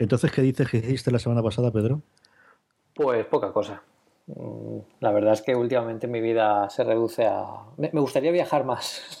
[0.00, 2.00] Entonces, ¿qué dices que hiciste la semana pasada, Pedro?
[2.94, 3.82] Pues poca cosa.
[4.28, 7.44] Mm, la verdad es que últimamente mi vida se reduce a...
[7.76, 9.02] Me, gustaría viajar más.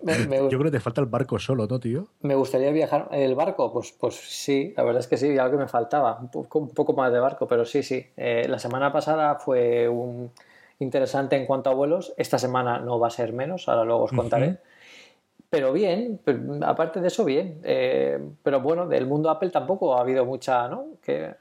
[0.00, 2.06] Yo creo que te falta el barco solo, ¿no, tío?
[2.22, 3.08] Me gustaría viajar.
[3.12, 3.70] ¿El barco?
[3.70, 6.20] Pues, pues sí, la verdad es que sí, algo que me faltaba.
[6.32, 8.06] Un poco, más de barco, pero sí, sí.
[8.16, 10.30] Eh, la semana pasada fue un
[10.78, 12.14] interesante en cuanto a vuelos.
[12.16, 14.56] Esta semana no va a ser menos, ahora luego os contaré.
[15.50, 16.20] Pero bien,
[16.62, 17.60] aparte de eso, bien.
[17.64, 20.86] Eh, pero bueno, del mundo Apple tampoco ha habido mucha, ¿no?
[21.02, 21.34] Que...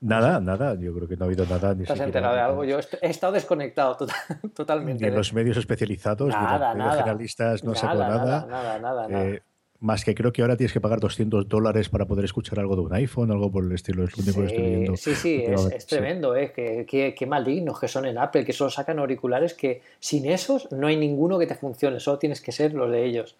[0.00, 1.74] Nada, nada, yo creo que no ha habido nada.
[1.74, 2.64] Ni ¿Te has enterado de algo?
[2.64, 3.96] Yo he estado desconectado
[4.54, 5.04] totalmente.
[5.04, 8.46] Ni en los medios especializados, nada, ni los generalistas, no nada, nada.
[8.46, 9.24] Nada, nada, nada.
[9.26, 9.42] Eh,
[9.84, 12.82] más que creo que ahora tienes que pagar 200 dólares para poder escuchar algo de
[12.82, 14.04] un iPhone, algo por el estilo.
[14.04, 14.96] Es lo único que estoy viendo.
[14.96, 16.34] Sí, sí, es, tremendo.
[16.34, 16.52] ¿eh?
[16.54, 20.86] Qué, qué, malignos que son en Apple, que solo sacan auriculares que sin esos no
[20.86, 23.36] hay ninguno que te funcione, solo tienes que ser los de ellos.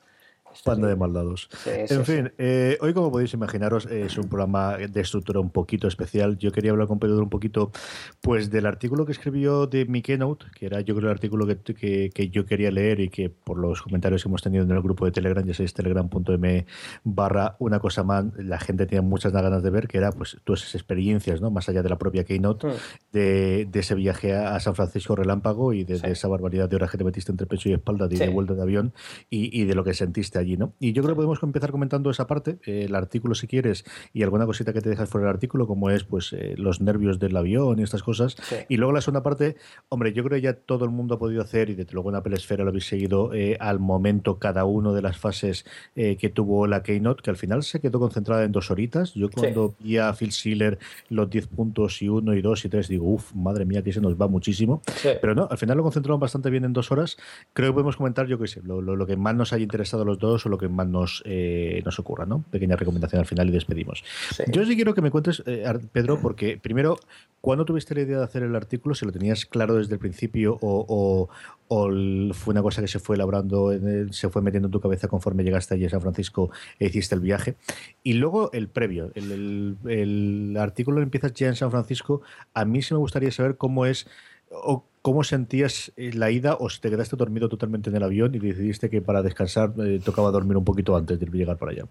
[0.62, 1.48] Panda de maldados.
[1.66, 6.38] en fin, eh, hoy como podéis imaginaros es un programa de estructura un poquito especial.
[6.38, 7.72] Yo quería hablar con Pedro un poquito
[8.20, 12.10] pues del artículo que escribió de mi Keynote, que era yo creo el artículo que,
[12.12, 15.04] que, yo quería leer y que por los comentarios que hemos tenido en el grupo
[15.04, 16.66] de Telegram, ya sabéis, telegram.m
[17.04, 20.62] barra una cosa más, la gente tenía muchas ganas de ver, que era pues todas
[20.62, 21.50] esas experiencias, ¿no?
[21.50, 22.70] Más allá de la propia Keynote, mm.
[23.12, 26.98] de, de, ese viaje a, San Francisco relámpago y de, esa barbaridad de horas que
[26.98, 28.92] te metiste entre pecho y espalda de, de vuelta de avión
[29.30, 32.58] y, y de lo que sentiste y yo creo que podemos empezar comentando esa parte,
[32.66, 35.90] eh, el artículo si quieres, y alguna cosita que te dejas fuera del artículo, como
[35.90, 38.36] es pues eh, los nervios del avión y estas cosas.
[38.68, 39.56] Y luego la segunda parte,
[39.88, 42.16] hombre, yo creo que ya todo el mundo ha podido hacer, y desde luego en
[42.16, 46.66] Apple Esfera lo habéis seguido eh, al momento cada uno de las fases que tuvo
[46.66, 49.14] la Keynote, que al final se quedó concentrada en dos horitas.
[49.14, 50.78] Yo cuando vi a Phil Schiller
[51.08, 54.00] los 10 puntos y uno y dos y tres, digo, uff, madre mía, que se
[54.00, 54.82] nos va muchísimo.
[55.02, 57.16] Pero no, al final lo concentraron bastante bien en dos horas.
[57.52, 60.02] Creo que podemos comentar, yo qué sé, lo, lo, lo que más nos haya interesado
[60.02, 62.44] a los dos o lo que más nos, eh, nos ocurra, ¿no?
[62.50, 64.04] Pequeña recomendación al final y despedimos.
[64.48, 66.98] Yo sí quiero que me cuentes, eh, Pedro, porque primero,
[67.40, 68.94] ¿cuándo tuviste la idea de hacer el artículo?
[68.94, 71.28] ¿Si lo tenías claro desde el principio o,
[71.68, 73.72] fue una cosa que se fue elaborando,
[74.10, 77.20] se fue metiendo en tu cabeza conforme llegaste allí a San Francisco e hiciste el
[77.20, 77.56] viaje?
[78.02, 82.22] Y luego el previo, el, el artículo empiezas ya en San Francisco.
[82.52, 84.06] A mí sí me gustaría saber cómo es
[84.50, 88.38] o ¿Cómo sentías eh, la ida o te quedaste dormido totalmente en el avión y
[88.38, 91.84] decidiste que para descansar eh, tocaba dormir un poquito antes de llegar para allá?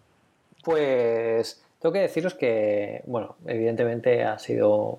[0.64, 4.98] Pues tengo que deciros que, bueno, evidentemente ha sido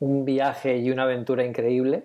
[0.00, 2.02] un viaje y una aventura increíble.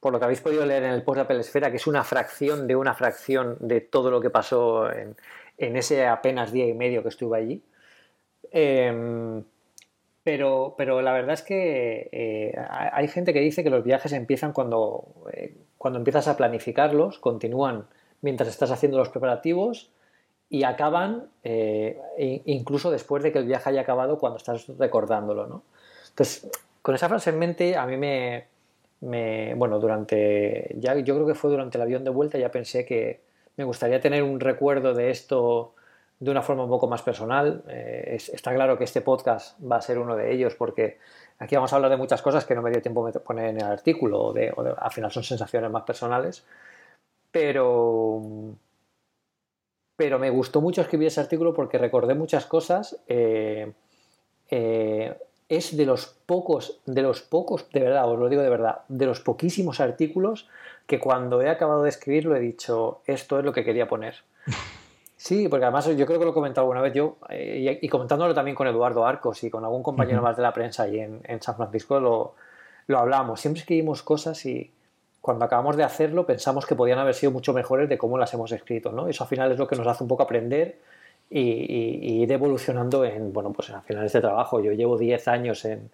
[0.00, 2.04] Por lo que habéis podido leer en el post de Apple Esfera, que es una
[2.04, 5.16] fracción de una fracción de todo lo que pasó en,
[5.56, 7.62] ese apenas día y medio que estuve allí.
[8.50, 9.42] Em,
[10.24, 14.52] pero, pero la verdad es que eh, hay gente que dice que los viajes empiezan
[14.52, 17.86] cuando, eh, cuando empiezas a planificarlos, continúan
[18.20, 19.90] mientras estás haciendo los preparativos
[20.48, 21.98] y acaban eh,
[22.44, 25.46] incluso después de que el viaje haya acabado cuando estás recordándolo.
[25.46, 25.62] ¿no?
[26.10, 26.48] Entonces,
[26.82, 28.46] con esa frase en mente, a mí me,
[29.00, 30.76] me, Bueno, durante.
[30.78, 33.20] Ya, yo creo que fue durante el avión de vuelta, ya pensé que
[33.56, 35.74] me gustaría tener un recuerdo de esto
[36.22, 37.64] de una forma un poco más personal.
[37.66, 40.98] Eh, está claro que este podcast va a ser uno de ellos porque
[41.40, 43.56] aquí vamos a hablar de muchas cosas que no me dio tiempo de poner en
[43.56, 46.44] el artículo o de, al final son sensaciones más personales.
[47.32, 48.22] Pero,
[49.96, 53.02] pero me gustó mucho escribir ese artículo porque recordé muchas cosas.
[53.08, 53.72] Eh,
[54.48, 55.18] eh,
[55.48, 59.06] es de los pocos, de los pocos, de verdad, os lo digo de verdad, de
[59.06, 60.48] los poquísimos artículos
[60.86, 64.22] que cuando he acabado de escribirlo he dicho, esto es lo que quería poner.
[65.22, 68.34] Sí, porque además yo creo que lo he comentado alguna vez yo, eh, y, comentándolo
[68.34, 71.54] también con Eduardo Arcos y con algún compañero más de la prensa ahí en, San
[71.54, 72.34] Francisco, lo,
[72.88, 73.40] lo hablamos.
[73.40, 74.72] Siempre escribimos cosas y
[75.20, 78.50] cuando acabamos de hacerlo pensamos que podían haber sido mucho mejores de cómo las hemos
[78.50, 78.90] escrito.
[78.90, 79.06] ¿no?
[79.06, 80.78] Eso al final es lo que nos hace un poco aprender
[81.30, 84.58] y, ir evolucionando en, bueno, pues al final este trabajo.
[84.58, 85.88] Yo llevo 10 años en,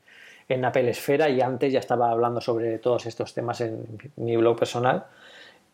[0.49, 3.85] en Apple Esfera y antes ya estaba hablando sobre todos estos temas en
[4.17, 5.05] mi blog personal.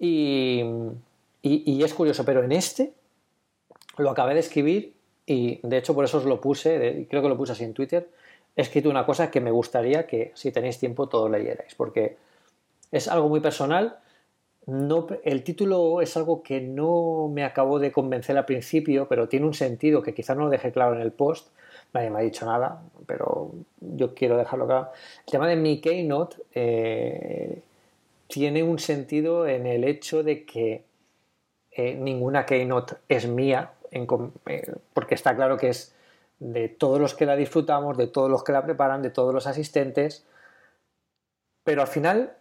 [0.01, 0.65] y,
[1.41, 2.95] y es curioso, pero en este
[3.99, 4.95] lo acabé de escribir
[5.27, 8.09] y de hecho por eso os lo puse, creo que lo puse así en Twitter,
[8.57, 12.17] he escrito una cosa que me gustaría que si tenéis tiempo todos leyerais, porque
[12.93, 13.99] es algo muy personal.
[14.67, 19.47] no, el título es algo que no me acabó de convencer al principio, pero tiene
[19.47, 21.49] un sentido que quizás no lo dejé claro en el post.
[21.93, 24.91] Nadie me ha dicho nada, pero yo quiero dejarlo claro.
[25.27, 27.63] El tema de mi Keynote eh,
[28.27, 30.85] tiene un sentido en el hecho de que
[31.73, 35.95] eh, ninguna Keynote es mía, eh, porque está claro que es
[36.41, 39.47] de todos los que la disfrutamos, de todos los que la preparan, de todos los
[39.47, 40.27] asistentes.
[41.63, 42.35] Pero al final,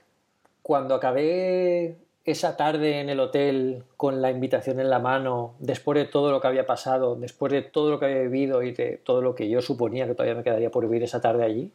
[0.62, 1.96] cuando acabé
[2.26, 6.42] esa tarde en el hotel con la invitación en la mano, después de todo lo
[6.42, 9.50] que había pasado, después de todo lo que había vivido y de todo lo que
[9.50, 11.72] yo suponía que todavía me quedaría por vivir esa tarde allí,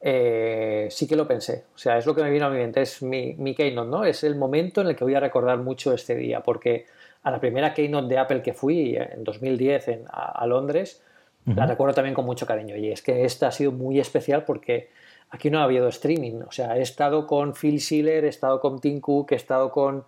[0.00, 1.64] eh, sí que lo pensé.
[1.74, 4.04] O sea, es lo que me vino a mi mente, es mi, mi, keynote, ¿no?
[4.04, 6.86] Es el momento en el que voy a recordar mucho este día, porque
[7.24, 11.02] a la primera keynote de Apple que fui en 2010 en, a, Londres,
[11.46, 12.76] la recuerdo también con mucho cariño.
[12.76, 14.90] Y es que esta ha sido muy especial porque
[15.30, 16.42] aquí no ha habido streaming.
[16.46, 20.04] O sea, he estado con Phil Schiller, he estado con Tim Cook, he estado con,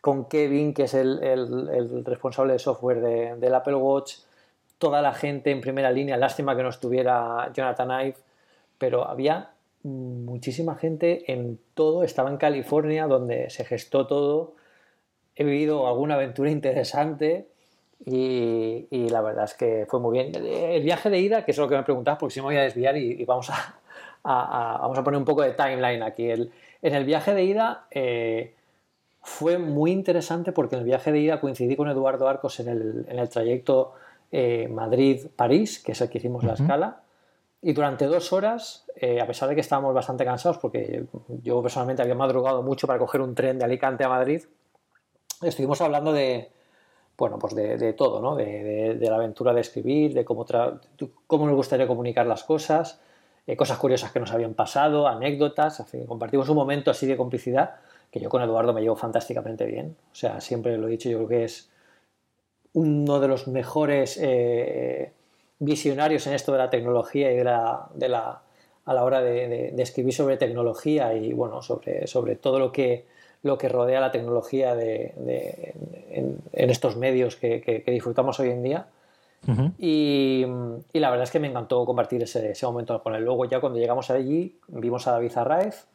[0.00, 4.16] con Kevin, que es el, el, responsable de software de, del Apple Watch,
[4.78, 6.16] toda la gente en primera línea.
[6.16, 8.16] Lástima que no estuviera Jonathan Ive,
[8.78, 9.50] pero había
[9.82, 12.02] muchísima gente en todo.
[12.02, 14.54] Estaba en California, donde se gestó todo.
[15.36, 17.48] He vivido alguna aventura interesante.
[18.04, 20.34] Y, la verdad es que fue muy bien.
[20.34, 22.62] El viaje de ida, que es lo que me preguntabas, porque si me voy a
[22.62, 23.80] desviar y vamos a,
[24.22, 26.30] vamos a poner un poco de timeline aquí.
[26.30, 26.50] en
[26.82, 28.54] el viaje de ida eh,
[29.22, 33.28] fue muy interesante porque en el viaje de ida coincidí con Eduardo Arcos en el,
[33.28, 33.92] trayecto
[34.32, 37.02] eh, Madrid-París, que es el que hicimos la escala.
[37.62, 41.04] Y durante dos horas, eh, a pesar de que estábamos bastante cansados, porque
[41.42, 44.42] yo personalmente había madrugado mucho para coger un tren de Alicante a Madrid,
[45.42, 46.50] estuvimos hablando de,
[47.16, 48.36] bueno, pues de, todo, ¿no?
[48.36, 50.46] De, la aventura de escribir, de cómo,
[51.26, 53.00] cómo nos gustaría comunicar las cosas,
[53.46, 57.76] eh, cosas curiosas que nos habían pasado, anécdotas, compartimos un momento así de complicidad
[58.10, 59.96] que yo con Eduardo me llevo fantásticamente bien.
[60.12, 61.70] O sea, siempre lo he dicho, yo creo que es
[62.72, 65.12] uno de los mejores eh,
[65.58, 68.42] visionarios en esto de la tecnología y de la, de la
[68.84, 73.06] a la hora de, escribir sobre tecnología y bueno, sobre, sobre todo lo que,
[73.42, 75.14] lo que rodea la tecnología de,
[76.10, 78.86] en, estos medios que disfrutamos hoy en día
[79.78, 80.44] y,
[80.92, 83.24] la verdad es que me encantó compartir ese, momento con él.
[83.24, 85.86] Luego ya cuando llegamos allí vimos a David Arraez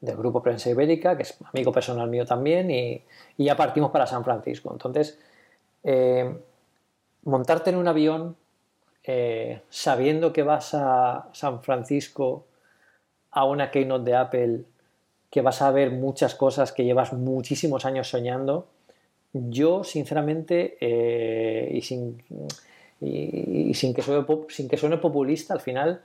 [0.00, 3.04] del grupo Prensa Ibérica, que es amigo personal mío también, y,
[3.38, 4.70] ya partimos para San Francisco.
[4.72, 5.18] Entonces,
[5.84, 6.36] eh,
[7.24, 8.36] montarte en un avión
[9.04, 12.46] eh, sabiendo que vas a San Francisco
[13.32, 14.64] a una keynote de Apple,
[15.32, 18.68] que vas a ver muchas cosas que llevas muchísimos años soñando,
[19.32, 22.22] yo sinceramente, eh, y sin
[23.00, 26.02] y, sin, que suene, sin que suene populista, al final,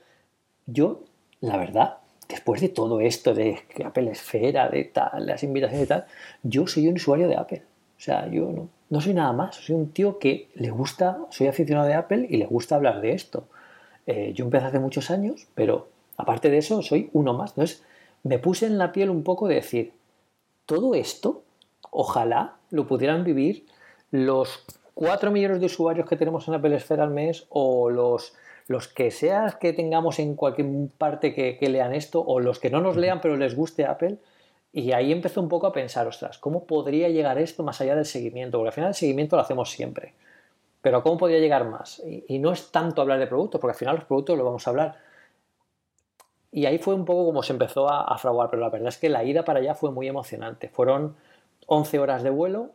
[0.65, 1.03] yo,
[1.41, 1.97] la verdad,
[2.27, 6.05] después de todo esto de que Apple Esfera, de tal, las invitaciones y tal,
[6.41, 7.63] yo soy un usuario de Apple.
[7.97, 9.57] O sea, yo no, no soy nada más.
[9.57, 13.11] Soy un tío que le gusta, soy aficionado de Apple y le gusta hablar de
[13.11, 13.47] esto.
[14.05, 17.51] Eh, yo empecé hace muchos años, pero aparte de eso, soy uno más.
[17.51, 17.83] Entonces,
[18.23, 19.93] me puse en la piel un poco de decir,
[20.65, 21.43] todo esto,
[21.91, 23.65] ojalá lo pudieran vivir
[24.11, 28.33] los 4 millones de usuarios que tenemos en Apple Esfera al mes o los,
[28.67, 30.67] los que seas que tengamos en cualquier
[30.97, 34.17] parte que, lean esto o los que no nos lean pero les guste Apple.
[34.73, 38.05] Y ahí empezó un poco a pensar, ostras, ¿cómo podría llegar esto más allá del
[38.05, 38.57] seguimiento?
[38.57, 40.13] Porque al final el seguimiento lo hacemos siempre.
[40.81, 42.03] Pero ¿cómo podría llegar más?
[42.27, 44.69] Y, no es tanto hablar de productos, porque al final los productos lo vamos a
[44.69, 44.97] hablar.
[46.51, 48.97] Y ahí fue un poco como se empezó a, a fraguar, pero la verdad es
[48.97, 50.69] que la ida para allá fue muy emocionante.
[50.69, 51.15] Fueron
[51.67, 52.71] 11 horas de vuelo,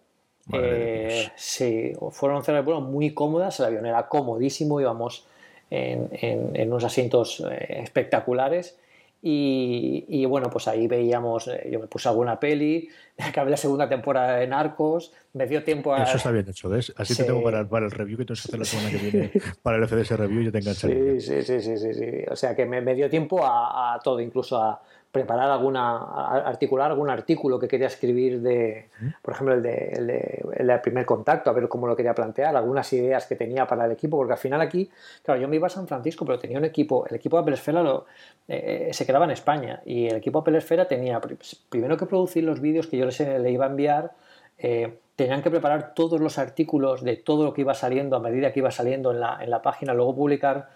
[0.52, 5.26] eh, sí, fueron 11 horas de vuelo muy cómodas, el avión era comodísimo, íbamos
[5.71, 8.79] en, en, unos asientos eh, espectaculares
[9.25, 12.88] y, bueno, pues ahí veíamos, eh, yo me puse alguna peli,
[13.19, 16.02] acabé la segunda temporada de Narcos, me dio tiempo a...
[16.02, 16.93] Eso está bien hecho, ¿ves?
[16.97, 19.31] Así te tengo para, para, el review que tú hacer la semana que viene,
[19.62, 21.21] para el FDS Review y yo te engancharé.
[21.21, 24.19] Sí, sí, sí, sí, sí, O sea que me, me dio tiempo a, a, todo,
[24.19, 25.99] incluso a, preparar alguna,
[26.47, 28.88] articular algún artículo que quería escribir de,
[29.21, 33.26] por ejemplo, el de, el primer contacto, a ver cómo lo quería plantear, algunas ideas
[33.26, 34.90] que tenía para el equipo, porque al final aquí,
[35.23, 37.54] claro, yo me iba a San Francisco, pero tenía un equipo, el equipo de Apple
[37.54, 38.07] Esfera lo,
[38.49, 41.21] eh, se quedaba en España y el equipo Apple Esfera tenía
[41.69, 44.12] primero que producir los vídeos que yo les, le iba a enviar,
[44.59, 48.50] eh, tenían que preparar todos los artículos de todo lo que iba saliendo a medida
[48.52, 50.71] que iba saliendo en la, en la página, luego publicar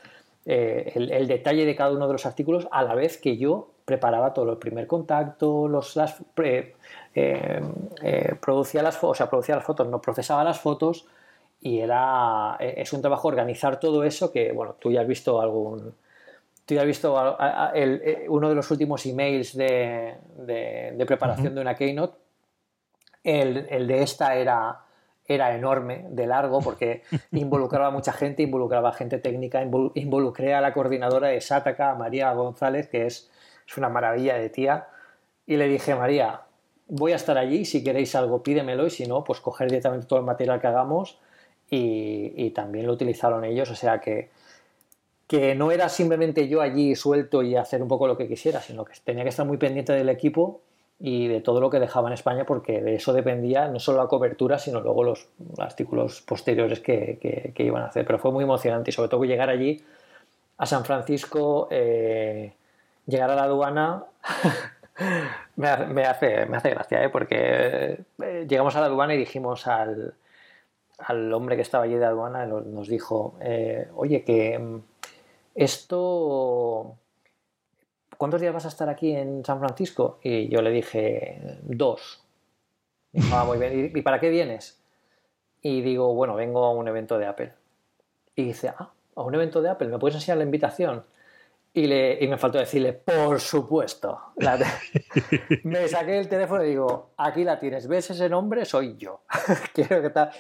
[0.45, 4.35] eh, el, detalle de cada uno de los artículos a la vez que yo preparaba
[4.35, 6.75] todo el primer contacto, los, las, eh,
[7.15, 11.07] eh, producía las o sea, producía las fotos, no procesaba las fotos
[11.61, 15.95] y era es un trabajo organizar todo eso que bueno tú ya has visto algún
[16.67, 17.15] tú ya has visto
[18.29, 22.19] uno de los últimos emails de, de, preparación de una keynote.
[23.23, 24.81] El, el de esta era,
[25.27, 27.03] era enorme, de largo, porque
[27.33, 32.33] involucraba a mucha gente, involucraba a gente técnica, involucré a la coordinadora de Sataka, María
[32.33, 33.31] González, que es,
[33.67, 34.89] es una maravilla de tía,
[35.47, 36.43] y le dije, María,
[36.89, 40.19] voy a estar allí, si queréis algo pídemelo y si no, pues coger directamente todo
[40.19, 41.19] el material que hagamos
[41.71, 44.31] y, también lo utilizaron ellos, o sea que,
[45.27, 48.85] que no era simplemente yo allí suelto y hacer un poco lo que quisiera, sino
[48.85, 50.61] que tenía que estar muy pendiente del equipo
[50.99, 54.09] y de todo lo que dejaba en España porque de eso dependía no solo la
[54.09, 58.07] cobertura, sino luego los artículos posteriores que, iban a hacer.
[58.07, 59.85] Pero fue muy emocionante y sobre todo llegar allí
[60.59, 62.55] a San Francisco, eh,
[63.07, 64.05] llegar a la aduana
[65.57, 65.69] me,
[66.05, 67.09] hace, me hace gracia, ¿eh?
[67.09, 70.15] porque eh, llegamos a la aduana y dijimos al,
[71.33, 74.81] hombre que estaba allí de aduana, nos dijo, eh, oye, que mm,
[75.55, 76.97] esto...
[78.17, 80.19] ¿Cuántos días vas a estar aquí en San Francisco?
[80.23, 82.25] Y yo le dije, dos.
[83.31, 83.93] Ah, muy bien.
[83.95, 84.81] ¿Y para qué vienes?
[85.61, 87.53] Y digo, bueno, vengo a un evento de Apple.
[88.35, 91.05] Y dice, ah, a un evento de Apple, ¿me puedes enseñar la invitación?
[91.77, 94.19] Y, le, y me faltó decirle, por supuesto.
[95.65, 98.65] me saqué el teléfono y digo, aquí la tienes, ¿ves ese nombre?
[98.65, 99.25] Soy yo.
[99.75, 100.31] Quiero que tal.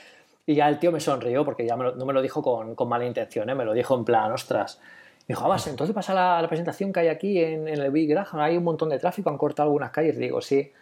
[0.46, 3.04] Y ya el tío me sonrió porque ya no me lo dijo con, con mala
[3.04, 3.54] intención, ¿eh?
[3.54, 4.80] me lo dijo en plan, ostras.
[5.28, 8.08] Me dijo, ah, entonces pasa la, la, presentación que hay aquí en, en el Big
[8.08, 10.16] Graham, hay un montón de tráfico, han cortado algunas calles.
[10.16, 10.72] Digo, sí.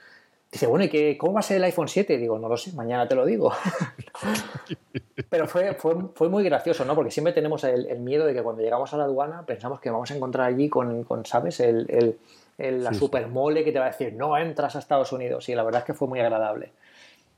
[0.55, 2.17] Dice, bueno, ¿y qué, cómo va a ser el iPhone 7?
[2.17, 3.53] Digo, no lo sé, mañana te lo digo.
[5.29, 6.95] Pero fue, fue, fue, muy gracioso, ¿no?
[6.95, 10.13] Porque siempre tenemos el, miedo de que cuando llegamos a la aduana pensamos que vamos
[10.13, 11.59] a encontrar allí con, con ¿sabes?
[11.59, 12.17] El,
[12.57, 15.49] el, la super mole que te va a decir, no entras a Estados Unidos.
[15.49, 16.71] Y la verdad es que fue muy agradable.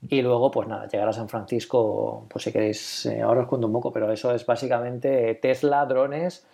[0.06, 3.66] Y luego, pues nada, llegar a San Francisco, pues si queréis, eh, ahora os cuento
[3.66, 6.44] un poco, pero eso es básicamente Tesla, drones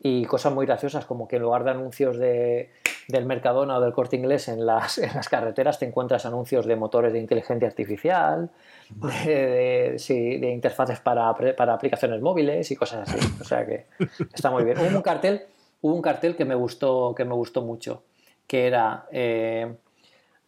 [0.00, 2.70] y cosas muy graciosas, como que en lugar de anuncios de
[3.08, 6.76] del Mercadona o del Corte Inglés en las, en las carreteras te encuentras anuncios de
[6.76, 8.50] motores de inteligencia artificial,
[8.90, 9.96] de,
[10.40, 13.18] de, interfaces para, para, aplicaciones móviles y cosas así.
[13.40, 13.86] O sea que
[14.32, 14.78] está muy bien.
[14.78, 15.46] Hubo un cartel,
[15.80, 18.04] hubo un cartel que me gustó, que me gustó mucho,
[18.46, 19.74] que era eh,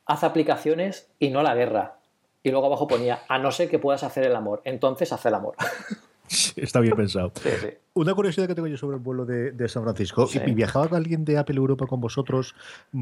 [0.05, 1.97] haz aplicaciones y no la guerra.
[2.43, 5.35] Y luego abajo ponía, a no ser que puedas hacer el amor, entonces haz el
[5.35, 5.57] amor.
[6.57, 7.33] Está bien pensado.
[7.95, 10.29] Una curiosidad que tengo yo sobre el vuelo de, San Francisco.
[10.33, 12.55] ¿Y ¿Viajaba alguien de Apple Europa con vosotros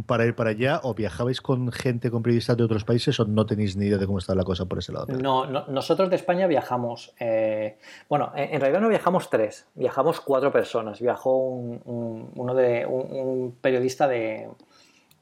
[0.06, 0.80] para ir para allá?
[0.82, 3.20] ¿O viajabais con gente, con periodistas de otros países?
[3.20, 5.06] ¿O no tenéis ni idea de cómo está la cosa por ese lado?
[5.08, 7.12] No, nosotros de España viajamos.
[7.20, 7.76] Eh,
[8.08, 11.00] bueno, en, realidad no viajamos tres, viajamos cuatro personas.
[11.00, 14.49] Viajó un, uno de, un, periodista de,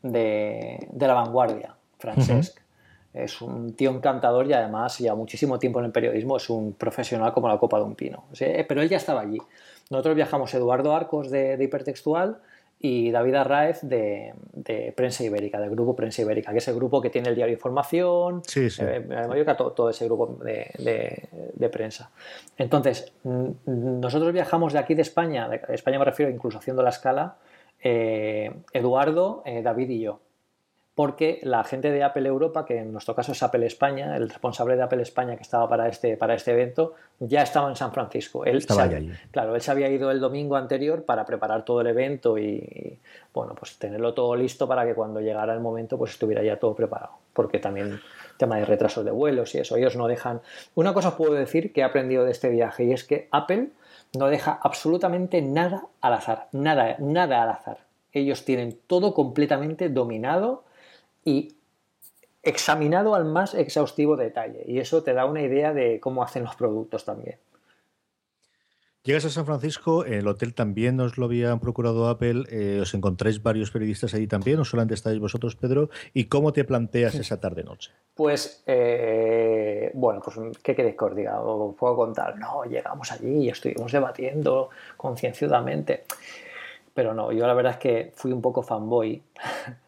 [0.03, 2.66] de, La Vanguardia, Francesc
[3.17, 7.33] es un tío encantador y además lleva muchísimo tiempo en el periodismo, es un profesional
[7.33, 8.25] como la copa de un pino.
[8.69, 9.39] pero él ya estaba allí.
[9.91, 12.39] Nosotros viajamos Eduardo Arcos de, Hipertextual
[12.79, 14.35] y David Arraez de,
[14.95, 18.43] Prensa Ibérica, del grupo Prensa Ibérica, que es el grupo que tiene el diario Información,
[18.45, 18.83] sí, sí.
[18.85, 22.11] Eh, todo, todo, ese grupo de, prensa.
[22.59, 27.37] Entonces, nosotros viajamos de aquí de España, de España me refiero incluso haciendo la escala,
[27.83, 30.21] eh, Eduardo, eh, David y yo
[30.97, 34.77] porque la gente de Apple Europa, que en nuestro caso es Apple España, el responsable
[34.77, 38.47] de Apple España que estaba para este, para este evento, ya estaba en San Francisco.
[38.47, 39.13] Él estaba allí.
[39.31, 42.99] Claro, él se había ido el domingo anterior para preparar todo el evento y,
[43.35, 46.75] bueno, pues tenerlo todo listo para que cuando llegara el momento pues estuviera ya todo
[46.75, 47.13] preparado.
[47.35, 48.01] Porque también
[48.39, 50.41] tema de retrasos de vuelos y eso, ellos no dejan...
[50.77, 53.69] Una cosa os puedo decir que he aprendido de este viaje y es que Apple
[54.17, 57.81] no deja absolutamente nada al azar, nada, nada al azar.
[58.15, 60.65] Ellos tienen todo completamente dominado
[61.27, 61.57] y
[62.43, 64.65] examinado al más exhaustivo detalle.
[64.67, 67.39] Y eso te da una idea de cómo hacen los productos también.
[69.03, 73.41] Llegas a San Francisco, el hotel también os lo habían procurado Apple, eh, os encontráis
[73.41, 77.93] varios periodistas allí también, o solamente estáis vosotros, Pedro, ¿y cómo te planteas esa tarde-noche?
[78.15, 81.41] Pues, eh, bueno, pues, ¿qué queréis que os diga?
[81.41, 86.05] Os puedo contar, no, llegamos allí y estuvimos debatiendo concienciadamente,
[86.93, 89.23] pero no, yo la verdad es que fui un poco fanboy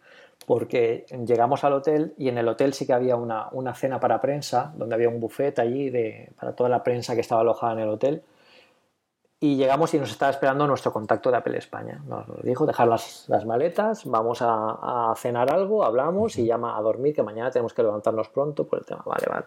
[0.49, 4.73] porque llegamos al hotel y en el hotel sí que había una, cena para prensa,
[4.77, 7.91] donde había un buffet allí de, para toda la prensa que estaba alojada en el
[7.91, 8.23] hotel.
[9.41, 12.03] Y llegamos y nos estaba esperando nuestro contacto de Apple España.
[12.07, 17.23] Nos dijo dejar las, maletas, vamos a, cenar algo, hablamos y llama a dormir, que
[17.23, 19.03] mañana tenemos que levantarnos pronto por el tema.
[19.05, 19.45] Vale, vale.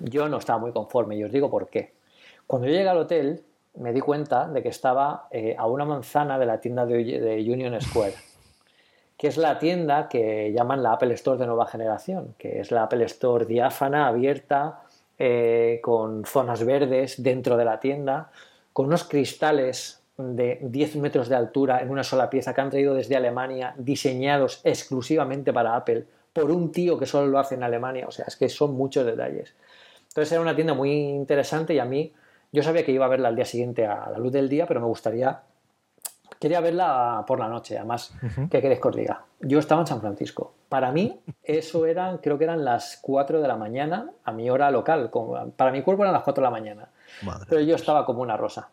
[0.00, 1.94] yo no estaba muy conforme y os digo por qué.
[2.46, 3.42] Cuando yo llegué al hotel
[3.76, 7.80] me di cuenta de que estaba eh, a una manzana de la tienda de Union
[7.80, 8.33] Square
[9.16, 12.84] que es la tienda que llaman la Apple Store de nueva generación, que es la
[12.84, 14.82] Apple Store diáfana, abierta,
[15.18, 18.30] eh, con zonas verdes dentro de la tienda,
[18.72, 22.94] con unos cristales de 10 metros de altura en una sola pieza que han traído
[22.94, 28.06] desde Alemania, diseñados exclusivamente para Apple, por un tío que solo lo hace en Alemania.
[28.08, 29.54] O sea, es que son muchos detalles.
[30.08, 32.12] Entonces era una tienda muy interesante y a mí,
[32.52, 34.80] yo sabía que iba a verla al día siguiente a la luz del día, pero
[34.80, 35.42] me gustaría,
[36.44, 37.78] quería verla por la noche.
[37.78, 38.12] Además,
[38.50, 39.24] ¿qué queréis que os diga?
[39.40, 40.52] Yo estaba en San Francisco.
[40.68, 44.70] Para mí, eso eran, creo que eran las 4 de la mañana, a mi hora
[44.70, 45.10] local.
[45.56, 46.88] Para mi cuerpo eran las 4 de la mañana.
[47.48, 48.68] pero yo estaba como una rosa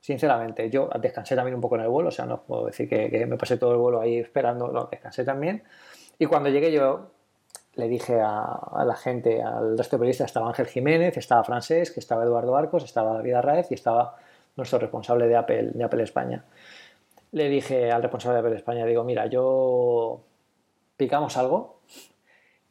[0.00, 0.70] sinceramente.
[0.70, 3.36] Yo descansé también un poco en el vuelo, o sea, no puedo decir que, me
[3.36, 5.62] pasé todo el vuelo ahí esperando, no, descansé también.
[6.18, 7.10] Y cuando llegué yo
[7.74, 12.00] le dije a, la gente, al resto de periodistas, estaba Ángel Jiménez, estaba Francés, que
[12.00, 14.16] estaba Eduardo Arcos, estaba David Arraez y estaba
[14.56, 16.44] nuestro responsable de Apple, de Apple España.
[17.32, 20.20] Le dije al responsable de Apple España, digo, mira, yo
[20.96, 21.80] picamos algo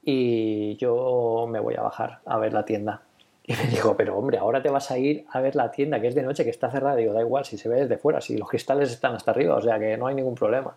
[0.03, 3.03] y yo me voy a bajar a ver la tienda.
[3.43, 6.07] Y me dijo, pero hombre, ahora te vas a ir a ver la tienda que
[6.07, 6.95] es de noche, que está cerrada.
[6.95, 9.61] Digo, da igual, si se ve desde fuera, si los cristales están hasta arriba, o
[9.61, 10.75] sea que no hay ningún problema.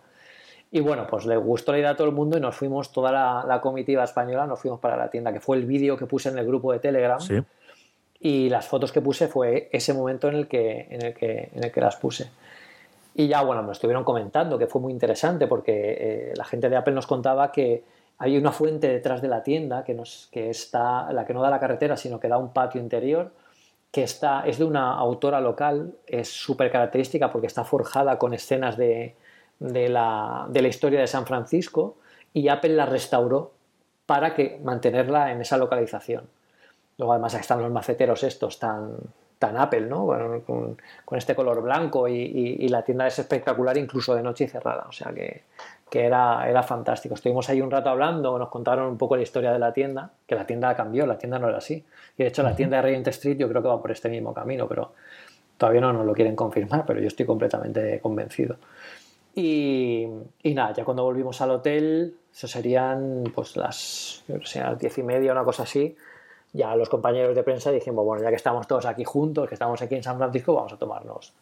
[0.71, 3.11] Y bueno, pues le gustó la idea a todo el mundo y nos fuimos, toda
[3.11, 6.37] la, comitiva española, nos fuimos para la tienda, que fue el vídeo que puse en
[6.39, 7.19] el grupo de Telegram.
[8.19, 11.63] Y las fotos que puse fue ese momento en el que, en el que, en
[11.63, 12.31] el que las puse.
[13.15, 16.75] Y ya, bueno, me estuvieron comentando que fue muy interesante porque eh, la gente de
[16.75, 17.83] Apple nos contaba que
[18.17, 21.49] hay una fuente detrás de la tienda que, nos, que está, la que no da
[21.49, 23.31] la carretera, sino que da un patio interior,
[23.91, 28.77] que está, es de una autora local, es súper característica porque está forjada con escenas
[28.77, 29.15] de,
[29.59, 31.97] de, la, de la historia de San Francisco
[32.33, 33.51] y Apple la restauró
[34.07, 36.27] para que mantenerla en esa localización.
[36.97, 38.97] Luego además están los maceteros estos tan,
[39.43, 40.07] tan Apple, ¿no?
[40.45, 40.77] con,
[41.17, 44.85] este color blanco y, y, la tienda es espectacular incluso de noche y cerrada.
[44.87, 45.43] O sea que,
[45.89, 47.15] que era, era fantástico.
[47.15, 50.35] Estuvimos ahí un rato hablando, nos contaron un poco la historia de la tienda, que
[50.35, 51.83] la tienda cambió, la tienda no era así.
[52.17, 54.33] Y de hecho la tienda de Regent Street yo creo que va por este mismo
[54.33, 54.93] camino, pero
[55.57, 58.55] todavía no nos lo quieren confirmar, pero yo estoy completamente convencido.
[59.35, 60.07] Y,
[60.41, 64.97] y nada, ya cuando volvimos al hotel, eso serían pues las, yo sé, las diez
[64.99, 65.97] y media, una cosa así,
[66.53, 69.81] ya los compañeros de prensa dijimos, bueno, ya que estamos todos aquí juntos, que estamos
[69.81, 71.33] aquí en San Francisco, vamos a tomarnos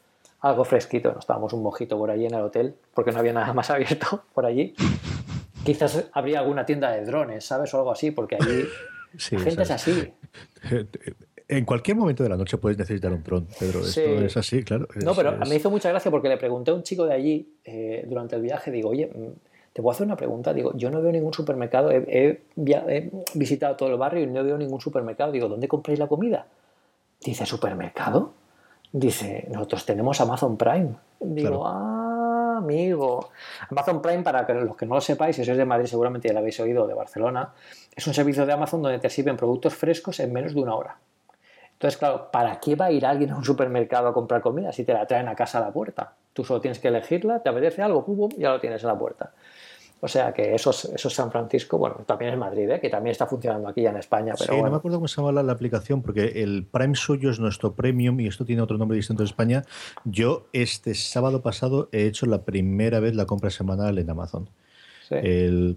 [0.41, 1.09] algo fresquito.
[1.09, 4.23] Nos estábamos un mojito por allí en el hotel, porque no había nada más abierto
[4.33, 4.73] por allí.
[5.63, 7.73] Quizás habría alguna tienda de drones, ¿sabes?
[7.73, 8.63] O algo así, porque allí
[9.31, 10.13] la gente es así.
[11.47, 13.81] En cualquier momento de la noche puedes necesitar un dron, Pedro.
[13.81, 14.87] Esto es así, claro.
[15.03, 18.05] no, pero me hizo mucha gracia porque le pregunté a un chico de allí eh,
[18.07, 20.53] durante el viaje, digo, oye, mm, te puedo hacer una pregunta.
[20.53, 24.57] Digo, yo no veo ningún supermercado, he, he, visitado todo el barrio y no veo
[24.57, 25.31] ningún supermercado.
[25.31, 26.45] Digo, ¿dónde compráis la comida?
[27.21, 28.33] Dice, ¿supermercado?
[28.91, 30.95] Dice, nosotros tenemos Amazon Prime.
[31.19, 33.29] Digo, ah, amigo.
[33.69, 36.33] Amazon Prime, para que los que no lo sepáis, si sois de Madrid seguramente ya
[36.33, 37.53] lo habéis oído, de Barcelona,
[37.95, 40.97] es un servicio de Amazon donde te sirven productos frescos en menos de una hora.
[41.73, 44.83] Entonces, claro, ¿para qué va a ir alguien a un supermercado a comprar comida si
[44.83, 46.13] te la traen a casa a la puerta?
[46.33, 49.33] Tú solo tienes que elegirla, te apetece algo, pum, ya lo tienes a la puerta.
[50.03, 52.79] O sea que eso es, eso San Francisco, bueno, también es Madrid, ¿eh?
[52.79, 54.33] que también está funcionando aquí ya en España.
[54.37, 57.39] Pero sí, no me acuerdo cómo se llama la, aplicación, porque el Prime suyo es
[57.39, 59.63] nuestro Premium y esto tiene otro nombre distinto en España.
[60.03, 64.49] Yo este sábado pasado he hecho la primera vez la compra semanal en Amazon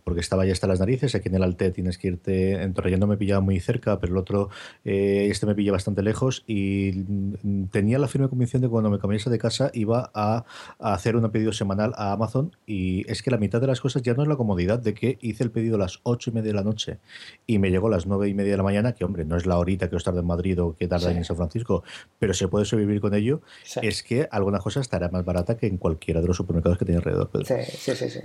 [0.05, 1.15] porque estaba ya hasta las narices.
[1.15, 2.63] Aquí en el Alte tienes que irte.
[2.63, 4.51] En no me pillaba muy cerca, pero el otro,
[4.85, 6.45] eh, este me pilla bastante lejos.
[6.47, 10.45] Y mm, tenía la firme convicción de que cuando me cambiase de casa iba a,
[10.79, 12.57] hacer un pedido semanal a Amazon.
[12.67, 15.19] Y es que la mitad de las cosas ya no es la comodidad de que
[15.21, 16.99] hice el pedido a las ocho y media de la noche
[17.47, 19.47] y me llegó a las nueve y media de la mañana, que hombre, no es
[19.47, 21.83] la horita que os tarda en Madrid o que tarda en San Francisco,
[22.19, 23.41] pero se puede sobrevivir con ello.
[23.83, 26.99] Es que alguna cosa estará más barata que en cualquiera de los supermercados que tiene
[26.99, 27.31] alrededor.
[27.45, 28.11] Sí, sí, sí.
[28.11, 28.21] sí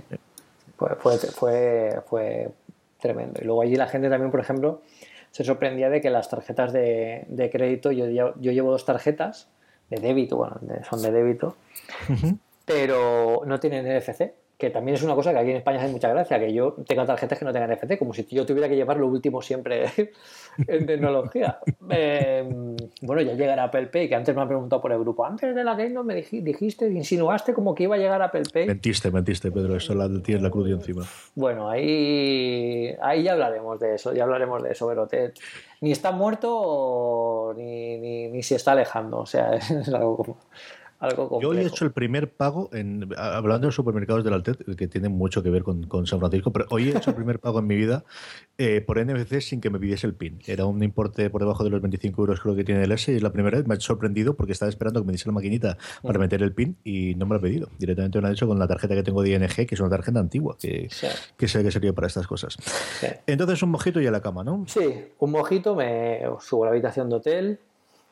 [0.98, 2.48] fue, fue, fue,
[3.00, 3.40] tremendo.
[3.40, 4.82] Y luego allí la gente también, por ejemplo,
[5.30, 9.48] se sorprendía de que las tarjetas de, de crédito, yo, yo, llevo dos tarjetas
[9.88, 11.56] de débito, bueno, son de débito,
[12.64, 16.10] pero no tienen NFC que también es una cosa que aquí en España hace mucha
[16.10, 18.98] gracia, que yo tenga tarjetas que no tengan NFC, como si yo tuviera que llevar
[18.98, 19.86] lo último siempre
[20.68, 21.58] en tecnología.
[21.88, 25.24] Em, bueno, ya llegará Apple Pay, que antes me han preguntado por el grupo.
[25.24, 28.66] Antes de la no me dijiste, insinuaste como que iba a llegar Apple Pay.
[28.66, 31.04] Mentiste, mentiste, Pedro, eso la, tienes la cruz encima.
[31.34, 35.08] Bueno, ahí, ahí ya hablaremos de eso, ya hablaremos de eso, pero
[35.80, 40.38] ni está muerto ni, ni, ni se está alejando, o sea, es algo como
[41.40, 44.86] yo hoy he hecho el primer pago, en, hablando de los supermercados del Altet, que
[44.86, 47.66] tiene mucho que ver con, San Francisco, pero hoy he hecho el primer pago en
[47.66, 48.04] mi vida
[48.58, 50.40] eh, por NFC sin que me pidiese el PIN.
[50.46, 53.18] Era un importe por debajo de los 25 euros creo que tiene el S y
[53.18, 56.18] la primera vez me ha sorprendido porque estaba esperando que me diese la maquinita para
[56.18, 56.20] mm.
[56.20, 57.68] meter el PIN y no me lo ha pedido.
[57.78, 59.90] Directamente me lo ha hecho con la tarjeta que tengo de ING, que es una
[59.90, 60.88] tarjeta antigua, que,
[61.36, 62.56] que sé que sería para estas cosas.
[63.26, 64.64] Entonces un mojito y a la cama, ¿no?
[64.66, 67.58] Sí, un mojito, me subo a la habitación de hotel,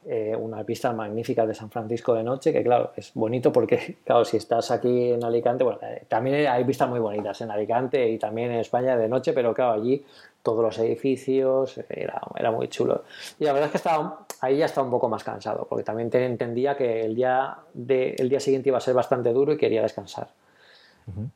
[0.06, 4.24] eh, unas vistas magníficas de San Francisco de noche, que claro, es bonito porque, claro,
[4.24, 8.18] si estás aquí en Alicante, bueno, eh, también hay vistas muy bonitas en Alicante y
[8.18, 10.04] también en España de noche, pero claro, allí
[10.42, 13.04] todos los edificios, era, era muy chulo.
[13.38, 16.10] Y la verdad es que estaba, ahí ya estaba un poco más cansado, porque también
[16.14, 19.82] entendía que el día, de, el día siguiente iba a ser bastante duro y quería
[19.82, 20.28] descansar.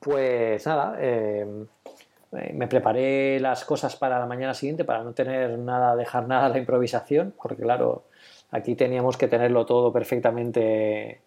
[0.00, 1.46] Pues nada, eh,
[2.52, 6.48] me preparé las cosas para la mañana siguiente para no tener nada, dejar nada a
[6.48, 8.04] la improvisación, porque claro,
[8.52, 11.20] Aquí teníamos que tenerlo todo perfectamente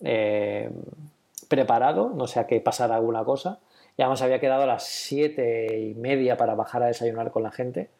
[0.00, 0.70] eh,
[1.48, 3.58] preparado, no sea que pasara alguna cosa.
[3.96, 7.50] Y además había quedado a las siete y media para bajar a desayunar con la
[7.50, 7.90] gente.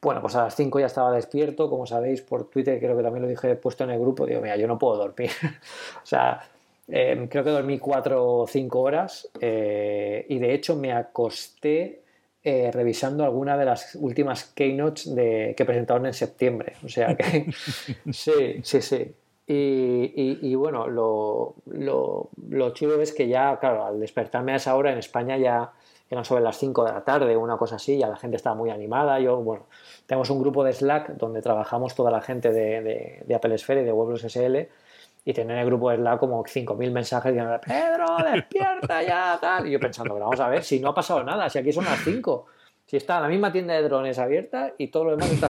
[0.00, 3.22] Bueno, pues a las cinco ya estaba despierto, como sabéis por Twitter, creo que también
[3.22, 5.30] lo dije puesto en el grupo, digo, mira, yo no puedo dormir.
[6.02, 6.40] o sea,
[6.88, 12.02] eh, creo que dormí cuatro o cinco horas eh, y de hecho me acosté
[12.42, 16.74] eh, revisando alguna de las últimas keynotes de, que presentaron en septiembre.
[16.84, 17.46] O sea que
[18.12, 19.14] sí, sí, sí.
[19.52, 24.92] Y, bueno, lo, lo, lo, chido es que ya, claro, al despertarme a esa hora
[24.92, 25.72] en España ya
[26.08, 28.70] eran sobre las 5 de la tarde, una cosa así, ya la gente estaba muy
[28.70, 29.18] animada.
[29.18, 29.66] Yo, bueno,
[30.06, 33.82] tenemos un grupo de Slack donde trabajamos toda la gente de, de, de Apple Sphere
[33.82, 34.68] y de Weblos SL
[35.24, 39.66] y tener en el grupo de Slack como 5.000 mensajes diciendo, Pedro, despierta ya, tal.
[39.66, 41.84] Y yo pensando, pero vamos a ver, si no ha pasado nada, si aquí son
[41.84, 42.46] las 5,
[42.86, 45.49] si está la misma tienda de drones abierta y todo lo demás está...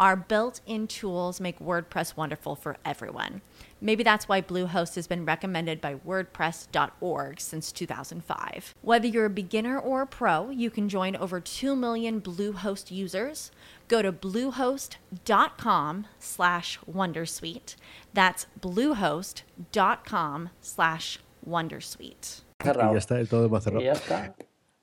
[0.00, 3.42] our built in tools make WordPress wonderful for everyone.
[3.82, 8.74] Maybe that's why Bluehost has been recommended by WordPress.org since 2005.
[8.80, 13.50] Whether you're a beginner or a pro, you can join over 2 million Bluehost users.
[13.88, 17.76] Go to bluehost.com slash wondersuite.
[18.14, 22.40] That's bluehost.com slash wondersuite.
[22.62, 23.80] Y ya está, todo va cerrado.
[23.80, 24.34] Y ya está.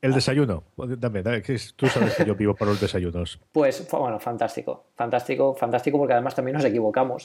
[0.07, 1.41] El desayuno, dame, dame,
[1.75, 3.39] tú sabes que yo vivo para los desayunos.
[3.51, 7.23] Pues bueno, fantástico, fantástico, fantástico porque además también nos equivocamos.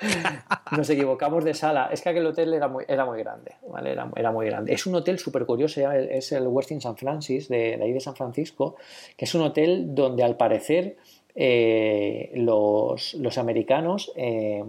[0.76, 1.88] nos equivocamos de sala.
[1.90, 3.92] Es que aquel hotel era muy, era muy grande, ¿vale?
[3.92, 4.72] Era, era muy grande.
[4.72, 8.76] Es un hotel súper curioso, es el Westin San Francis, de, ahí de San Francisco,
[9.16, 10.96] que es un hotel donde al parecer
[11.34, 14.62] eh, los, los, americanos eh,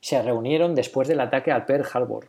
[0.00, 2.28] se reunieron después del ataque al Pearl Harbor.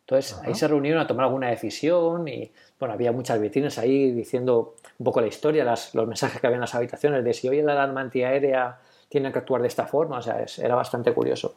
[0.00, 4.76] Entonces ahí se reunieron a tomar alguna decisión y bueno, había muchas vitrinas ahí diciendo
[4.98, 7.72] un poco la historia, los mensajes que había en las habitaciones de si hoy la
[7.72, 11.56] alarma antiaérea tiene que actuar de esta forma, o sea, era bastante curioso.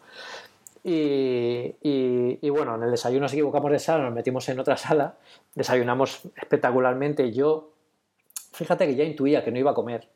[0.84, 5.16] Y, y, bueno, en el desayuno nos equivocamos de sala, nos metimos en otra sala,
[5.54, 7.32] desayunamos espectacularmente.
[7.32, 7.70] Yo,
[8.52, 10.08] fíjate que ya intuía que no iba a comer,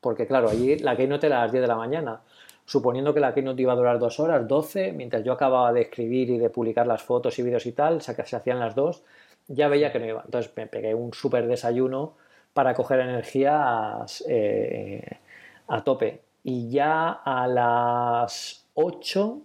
[0.00, 2.22] porque claro, allí la keynote era a las 10 de la mañana
[2.68, 6.28] suponiendo que la keynote iba a durar dos horas, 12, mientras yo acababa de escribir
[6.28, 8.74] y de publicar las fotos y vídeos y tal, o sea, que se hacían las
[8.74, 9.04] dos,
[9.48, 10.22] ya veía que no iba.
[10.24, 12.14] Entonces me pegué un súper desayuno
[12.52, 15.18] para coger energías eh,
[15.66, 16.22] a tope.
[16.44, 19.42] Y ya a las 8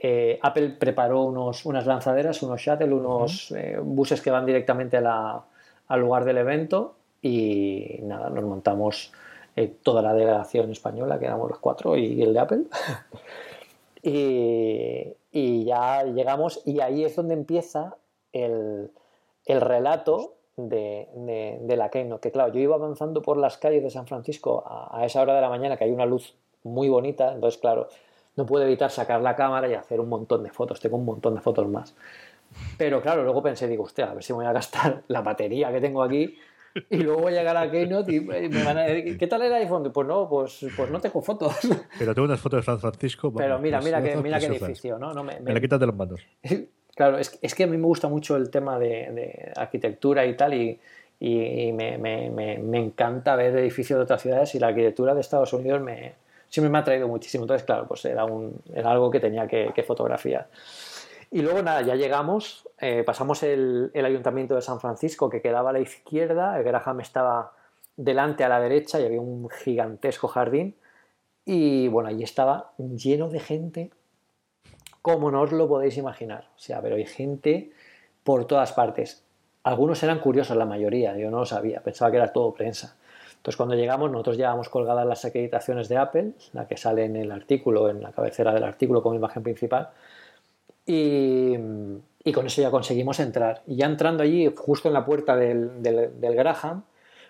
[0.00, 6.00] eh, Apple preparó unos, unas lanzaderas, unos shuttle, unos eh, buses que van directamente al
[6.00, 9.12] lugar del evento y nada, nos montamos
[9.56, 12.62] eh, toda la delegación española, que éramos los cuatro, y el de Apple.
[15.32, 17.96] y, ya llegamos, y ahí es donde empieza
[18.32, 18.90] el,
[19.54, 22.20] relato de, la Keynote.
[22.20, 25.40] Que claro, yo iba avanzando por las calles de San Francisco a, esa hora de
[25.40, 26.34] la mañana, que hay una luz
[26.64, 27.88] muy bonita, entonces claro,
[28.36, 31.34] no puedo evitar sacar la cámara y hacer un montón de fotos, tengo un montón
[31.34, 31.94] de fotos más.
[32.76, 35.72] Pero claro, luego pensé, digo, hostia, a ver si me voy a gastar la batería
[35.72, 36.36] que tengo aquí
[36.90, 39.52] y luego voy a llegar a Keynote y me van a decir, ¿qué tal el
[39.52, 39.90] iPhone?
[39.92, 41.54] Pues no, pues, pues no tengo fotos.
[41.98, 43.32] Pero tengo unas fotos de San Francisco.
[43.34, 45.12] Pero mira, mira, que, mira qué edificio, ¿no?
[45.24, 46.20] me, me, quitas de los manos.
[46.98, 50.52] Claro, es, es, que a mí me gusta mucho el tema de, arquitectura y tal,
[50.52, 50.80] y,
[51.20, 55.52] y me, me, me, encanta ver edificios de otras ciudades y la arquitectura de Estados
[55.52, 56.14] Unidos me,
[56.48, 57.44] siempre me ha atraído muchísimo.
[57.44, 60.48] Entonces, claro, pues era, un, era algo que tenía que, fotografiar.
[61.30, 65.74] Y luego nada, ya llegamos, eh, pasamos el, ayuntamiento de San Francisco que quedaba a
[65.74, 67.52] la izquierda, el Graham estaba
[67.96, 70.74] delante a la derecha y había un gigantesco jardín.
[71.44, 73.90] Y bueno, allí estaba lleno de gente,
[75.02, 76.48] como no os lo podéis imaginar.
[76.56, 77.70] O sea, pero hay gente
[78.24, 79.24] por todas partes.
[79.62, 82.96] Algunos eran curiosos, la mayoría, yo no lo sabía, pensaba que era todo prensa.
[83.36, 87.30] Entonces, cuando llegamos, nosotros llevamos colgadas las acreditaciones de Apple, la que sale en el
[87.30, 89.90] artículo, en la cabecera del artículo como imagen principal,
[90.84, 91.54] y,
[92.34, 93.62] con eso ya conseguimos entrar.
[93.66, 96.82] Y ya entrando allí, justo en la puerta del, del, Graham,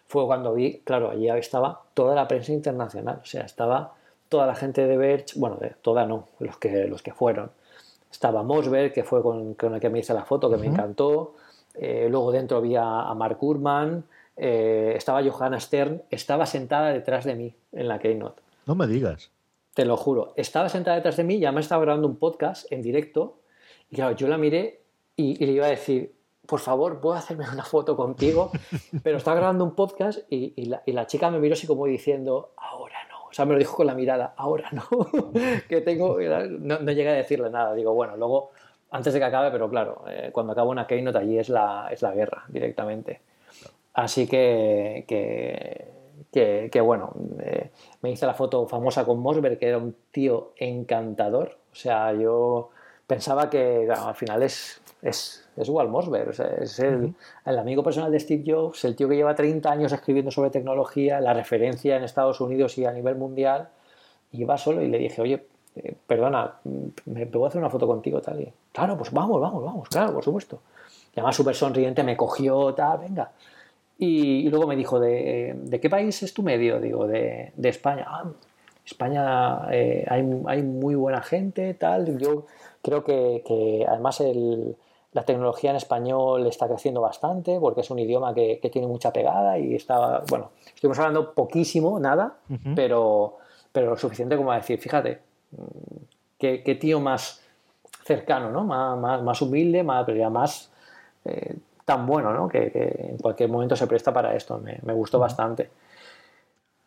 [0.06, 3.94] fue cuando vi, claro, allí estaba toda la prensa internacional, o sea, estaba
[4.28, 7.50] toda la gente de Verge, bueno, de, toda no, los que, los que fueron.
[8.10, 11.34] Estaba Mosberg, que fue con, el que me hice la foto, que me encantó.
[11.74, 14.04] Eh, luego dentro había a Mark Urman,
[14.36, 18.42] eh, estaba Johanna Stern, estaba sentada detrás de mí en la Keynote.
[18.66, 19.30] No me digas.
[19.74, 20.32] Te lo juro.
[20.36, 23.38] Estaba sentada detrás de mí, ya me estaba grabando un podcast en directo
[23.90, 24.82] y claro, yo la miré
[25.16, 26.14] y, le iba a decir,
[26.46, 28.50] por favor, ¿puedo hacerme una foto contigo?
[29.02, 32.97] Pero estaba grabando un podcast y, la, chica me miró así como diciendo, ahora.
[33.30, 34.84] O sea, me lo dijo con la mirada, ahora no.
[35.68, 36.18] que tengo...
[36.20, 37.74] No, no, llegué a decirle nada.
[37.74, 38.50] Digo, bueno, luego,
[38.90, 42.02] antes de que acabe, pero claro, eh, cuando acabo una keynote allí es la, es
[42.02, 43.20] la guerra directamente.
[43.94, 47.70] Así que, que, que, bueno, eh,
[48.02, 51.58] me hice la foto famosa con Mosberg, que era un tío encantador.
[51.72, 52.70] O sea, yo
[53.06, 58.20] pensaba que al final es, es, es Walt Mosberg, es el, el, amigo personal de
[58.20, 62.40] Steve Jobs, el tío que lleva 30 años escribiendo sobre tecnología, la referencia en Estados
[62.40, 63.68] Unidos y a nivel mundial,
[64.32, 66.54] y iba solo y le dije, oye, eh, perdona,
[67.06, 68.20] ¿me puedo hacer una foto contigo?
[68.20, 68.40] Tal?
[68.40, 70.60] Y, claro, pues vamos, vamos, vamos, claro, por supuesto.
[71.14, 73.32] Y además súper sonriente, me cogió, tal, venga.
[73.98, 76.80] Y, luego me dijo, ¿de, ¿de, qué país es tu medio?
[76.80, 78.04] Digo, de, de España.
[78.06, 78.30] Ah,
[78.84, 82.16] España eh, hay, hay, muy buena gente, tal.
[82.18, 82.46] Yo
[82.82, 84.22] Creo que, además
[85.12, 89.58] la tecnología en español está creciendo bastante porque es un idioma que, tiene mucha pegada
[89.58, 92.36] y está, bueno, estuvimos hablando poquísimo, nada,
[92.74, 93.38] pero,
[93.72, 95.20] pero lo suficiente como a decir, fíjate,
[96.38, 97.42] qué, tío más
[98.04, 98.64] cercano, ¿no?
[98.64, 100.70] Más, más, humilde, más, pero ya más
[101.24, 102.48] eh, tan bueno, ¿no?
[102.48, 102.70] Que,
[103.10, 104.58] en cualquier momento se presta para esto.
[104.58, 105.70] Me, me gustó bastante.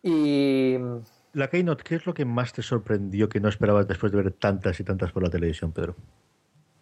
[0.02, 0.76] Y
[1.32, 4.32] la Keynote, ¿qué es lo que más te sorprendió que no esperabas después de ver
[4.32, 5.96] tantas y tantas por la televisión, Pedro?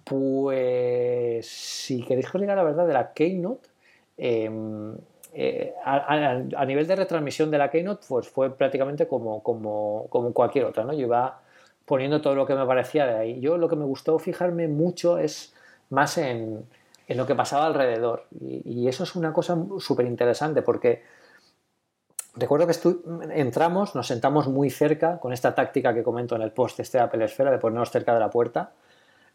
[0.05, 3.69] Pues, si queréis que os diga la verdad de la Keynote,
[4.17, 4.97] em,
[5.33, 10.65] eh, a, nivel de retransmisión de la Keynote, pues fue prácticamente como, como, como, cualquier
[10.65, 10.93] otra, ¿no?
[10.93, 11.41] Yo iba
[11.85, 13.41] poniendo todo lo que me parecía de ahí.
[13.41, 15.55] Yo lo que me gustó fijarme mucho es
[15.91, 16.65] más en,
[17.11, 18.27] en lo que pasaba alrededor.
[18.41, 21.03] Y, eso es una cosa súper interesante porque
[22.37, 22.75] Recuerdo que
[23.35, 27.05] entramos, nos sentamos muy cerca con esta táctica que comento en el post este de
[27.05, 28.71] Apple Esfera de ponernos cerca de la puerta.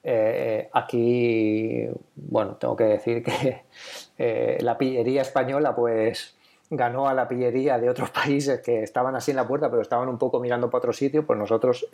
[0.07, 3.63] Eh, aquí, bueno, tengo que decir que
[4.19, 6.35] eh, la pillería española pues
[6.69, 10.07] ganó a la pillería de otros países que estaban así en la puerta pero estaban
[10.07, 11.87] un poco mirando para otro sitio, pues nosotros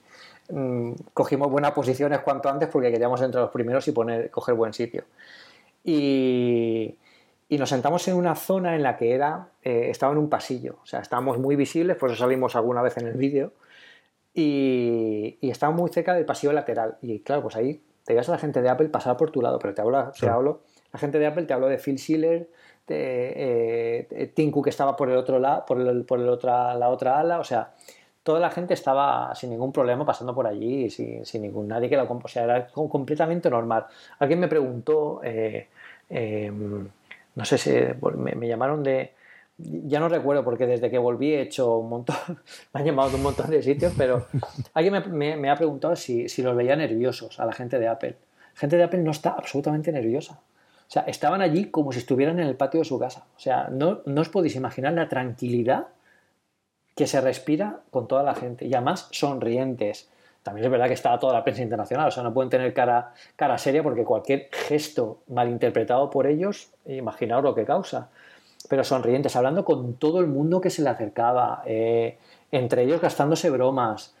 [0.48, 4.72] mm, cogimos buenas posiciones cuanto antes porque queríamos entre los primeros y poner, coger buen
[4.72, 5.04] sitio.
[5.84, 6.96] Y,
[7.50, 10.78] y nos sentamos en una zona en la que era, eh, estaba en un pasillo,
[10.82, 13.52] o sea, estábamos muy visibles, por eso salimos alguna vez en el vídeo,
[14.38, 16.96] y, y estábamos muy cerca del pasillo lateral.
[17.02, 19.58] Y claro, pues ahí te veías a la gente de Apple pasar por tu lado,
[19.58, 20.60] pero te hablo, te hablo
[20.92, 22.48] la gente de Apple te habló de Phil Schiller,
[22.86, 26.74] de eh, Tim Cook que estaba por el otro lado, por, el, por el otra,
[26.74, 27.74] la otra ala, o sea,
[28.22, 31.96] toda la gente estaba sin ningún problema pasando por allí, sin, sin ningún nadie que
[31.96, 33.86] la o sea, era completamente normal.
[34.18, 35.68] Alguien me preguntó, eh,
[36.08, 36.88] em,
[37.34, 37.70] no sé si
[38.16, 39.12] me, llamaron de,
[39.58, 42.16] ya no recuerdo porque desde que volví he hecho un montón,
[42.72, 44.26] me han llamado de un montón de sitios, pero
[44.74, 48.16] alguien me, ha preguntado si, si, los veía nerviosos a la gente de Apple.
[48.54, 50.40] Gente de Apple no está absolutamente nerviosa.
[50.88, 53.26] O sea, estaban allí como si estuvieran en el patio de su casa.
[53.36, 55.88] O sea, no, no os podéis imaginar la tranquilidad
[56.96, 58.66] que se respira con toda la gente.
[58.66, 60.08] Y además sonrientes,
[60.42, 63.12] también es verdad que estaba toda la prensa internacional, o sea, no pueden tener cara,
[63.36, 68.08] cara seria porque cualquier gesto malinterpretado por ellos, imaginaos lo que causa.
[68.68, 72.18] Pero sonrientes, hablando con todo el mundo que se le acercaba, eh,
[72.52, 74.14] entre ellos gastándose bromas,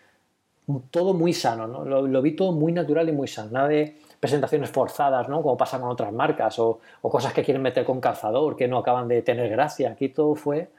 [0.90, 1.84] todo muy sano, ¿no?
[1.84, 5.42] Lo, vi todo muy natural y muy sano, nada de presentaciones forzadas, ¿no?
[5.42, 9.08] Como pasa con otras marcas, o, cosas que quieren meter con calzador, que no acaban
[9.08, 9.90] de tener gracia.
[9.90, 10.70] Aquí todo fue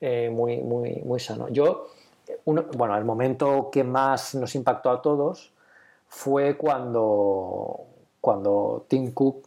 [0.00, 1.48] eh, muy, muy, muy sano.
[1.48, 1.88] Yo,
[2.44, 5.52] bueno, el momento que más nos impactó a todos
[6.08, 7.80] fue cuando,
[8.20, 9.46] cuando Tim Cook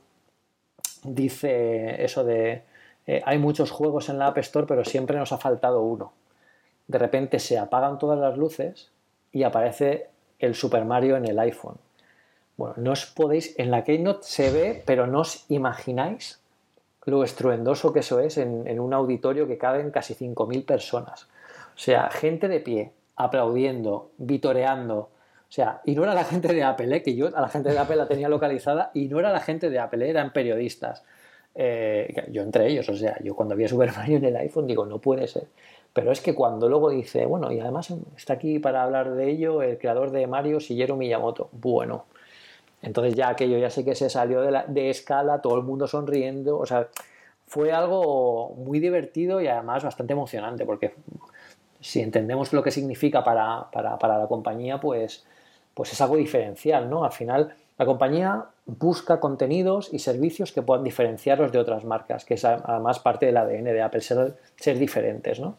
[1.04, 2.64] dice eso de
[3.10, 6.14] eh, hay muchos juegos en la App Store, pero siempre nos ha faltado uno.
[6.88, 8.92] De repente se apagan todas las luces
[9.32, 11.78] y aparece el Super Mario en el iPhone.
[12.56, 16.40] Bueno, no os podéis, en la Keynote se ve, pero no os imagináis
[17.06, 21.24] lo estruendoso que eso es en, un auditorio que caben casi 5.000 personas.
[21.76, 24.98] O sea, gente de pie, aplaudiendo, vitoreando.
[24.98, 27.02] O sea, y no era la gente de Apple, ¿eh?
[27.02, 29.72] que yo a la gente de Apple la tenía localizada, y no era la gente
[29.72, 30.12] de Apple, ¿eh?
[30.12, 31.04] eran periodistas.
[31.56, 34.68] Eh, yo entre ellos, o sea, yo cuando vi a Super Mario en el iPhone
[34.68, 35.48] digo, no puede ser.
[35.94, 39.62] Pero es que cuando luego dice, bueno, y además está aquí para hablar de ello
[39.62, 41.50] el creador de Mario, Shigeru Miyamoto.
[41.52, 42.06] Bueno,
[42.82, 46.58] entonces ya aquello ya sé que se salió de, de escala, todo el mundo sonriendo,
[46.58, 46.88] o sea,
[47.48, 50.94] fue algo muy divertido y además bastante emocionante, porque
[51.80, 55.26] si entendemos lo que significa para, para, para la compañía, pues,
[55.74, 57.04] pues es algo diferencial, ¿no?
[57.04, 58.46] Al final, la compañía
[58.78, 63.38] busca contenidos y servicios que puedan diferenciarlos de otras marcas, que es además parte del
[63.38, 65.58] ADN de Apple, ser, ser diferentes, ¿no?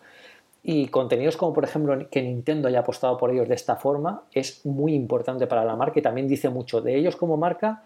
[0.63, 4.65] Y contenidos como por ejemplo que Nintendo haya apostado por ellos de esta forma es
[4.67, 7.83] muy importante para la marca y también dice mucho de ellos como marca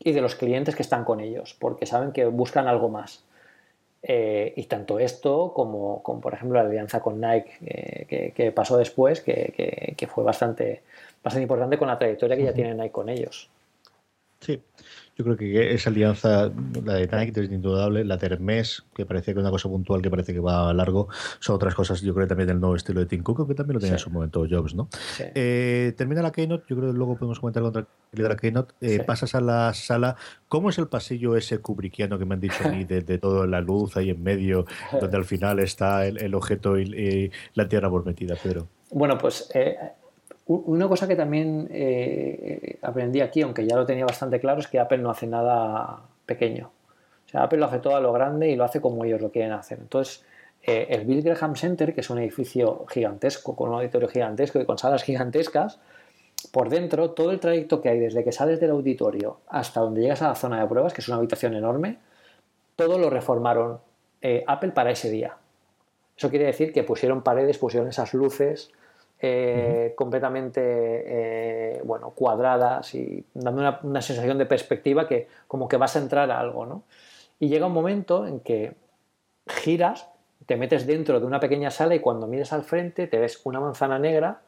[0.00, 3.24] y de los clientes que están con ellos, porque saben que buscan algo más.
[4.02, 8.76] Eh, y tanto esto como, como, por ejemplo la alianza con Nike eh, que, pasó
[8.76, 10.82] después, que, que, fue bastante,
[11.24, 13.48] bastante importante con la trayectoria que ya tiene Nike con ellos.
[14.40, 14.62] Sí,
[15.16, 16.52] yo creo que esa alianza,
[16.84, 20.02] la de Nike es indudable, la de Hermes, que parece que es una cosa puntual
[20.02, 21.08] que parece que va a largo,
[21.40, 23.80] son otras cosas, yo creo también del nuevo estilo de Tim Cook, que también lo
[23.80, 24.90] tenía en su momento Jobs, ¿no?
[25.18, 29.34] Eh, termina la Keynote, yo creo que luego podemos comentar contra la Keynote, eh, pasas
[29.34, 30.16] a la sala,
[30.48, 33.46] ¿cómo es el pasillo ese kubrickiano que me han dicho a mí, de, de toda
[33.46, 34.66] la luz ahí en medio,
[35.00, 38.68] donde al final está el, objeto y, la tierra prometida, Pedro?
[38.90, 39.50] Bueno, pues...
[39.54, 39.76] Eh
[40.46, 44.78] una cosa que también eh, aprendí aquí, aunque ya lo tenía bastante claro, es que
[44.78, 46.70] Apple no hace nada pequeño.
[47.26, 49.32] O sea, Apple lo hace todo a lo grande y lo hace como ellos lo
[49.32, 49.78] quieren hacer.
[49.80, 50.24] Entonces,
[50.62, 54.64] eh, el Bill Graham Center, que es un edificio gigantesco, con un auditorio gigantesco y
[54.64, 55.80] con salas gigantescas,
[56.52, 60.22] por dentro, todo el trayecto que hay desde que sales del auditorio hasta donde llegas
[60.22, 61.98] a la zona de pruebas, que es una habitación enorme,
[62.76, 63.80] todo lo reformaron
[64.22, 65.36] eh, Apple para ese día.
[66.16, 68.70] Eso quiere decir que pusieron paredes, pusieron esas luces,
[69.18, 75.96] eh, completamente eh, bueno, cuadradas y dando una, sensación de perspectiva que como que vas
[75.96, 76.66] a entrar a algo.
[76.66, 76.82] ¿no?
[77.40, 78.74] Y llega un momento en que
[79.46, 80.08] giras,
[80.44, 83.58] te metes dentro de una pequeña sala y cuando miras al frente te ves una
[83.58, 84.40] manzana negra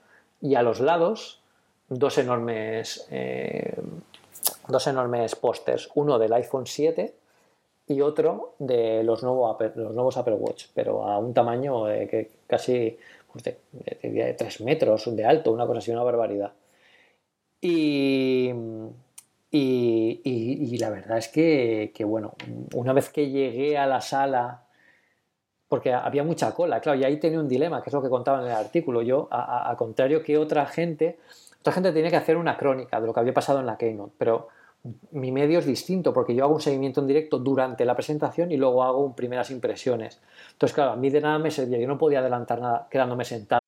[0.42, 1.40] y a los lados
[1.88, 3.74] dos enormes, eh,
[4.68, 7.14] dos enormes pósters, uno del iPhone 7
[7.86, 12.98] y otro de los, los nuevos Apple Watch, pero a un tamaño que casi
[13.42, 13.56] pues
[14.02, 16.52] de, de, 3 metros de alto, una cosa así, una barbaridad.
[17.60, 18.52] Y,
[19.50, 22.34] y, la verdad es que, bueno,
[22.74, 24.64] una vez que llegué a la sala,
[25.68, 28.40] porque había mucha cola, claro, y ahí tenía un dilema, que es lo que contaba
[28.40, 29.02] en el artículo.
[29.02, 31.18] Yo, a, contrario que otra gente,
[31.60, 34.14] otra gente tenía que hacer una crónica de lo que había pasado en la Keynote,
[34.18, 34.48] pero
[35.12, 38.56] mi medio es distinto porque yo hago un seguimiento en directo durante la presentación y
[38.56, 40.20] luego hago primeras impresiones.
[40.52, 43.67] Entonces, claro, a mí de nada me servía, yo no podía adelantar nada quedándome sentado.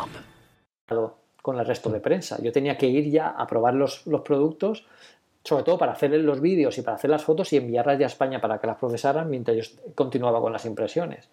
[1.41, 2.39] Con el resto de prensa.
[2.41, 4.85] Yo tenía que ir ya a probar los, los productos,
[5.43, 8.07] sobre todo para hacer los vídeos y para hacer las fotos y enviarlas ya a
[8.07, 9.63] España para que las procesaran mientras yo
[9.95, 11.29] continuaba con las impresiones.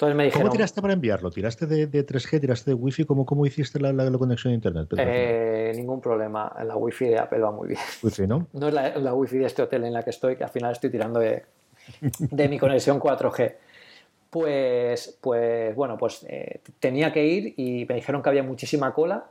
[0.00, 1.30] Entonces me dijeron, ¿Cómo tiraste para enviarlo?
[1.30, 2.40] ¿Tiraste de, 3G?
[2.40, 3.04] ¿Tiraste de Wi-Fi?
[3.04, 4.88] ¿Cómo, cómo hiciste la, la, conexión a Internet?
[4.96, 6.50] Eh, ningún problema.
[6.64, 7.80] La Wi-Fi de Apple va muy bien.
[8.02, 8.46] Wi-Fi, ¿no?
[8.54, 10.72] No es la, la Wi-Fi de este hotel en la que estoy, que al final
[10.72, 11.44] estoy tirando de,
[12.18, 13.54] de mi conexión 4G.
[14.30, 19.24] Pues, pues bueno, pues eh, tenía que ir y me dijeron que había muchísima cola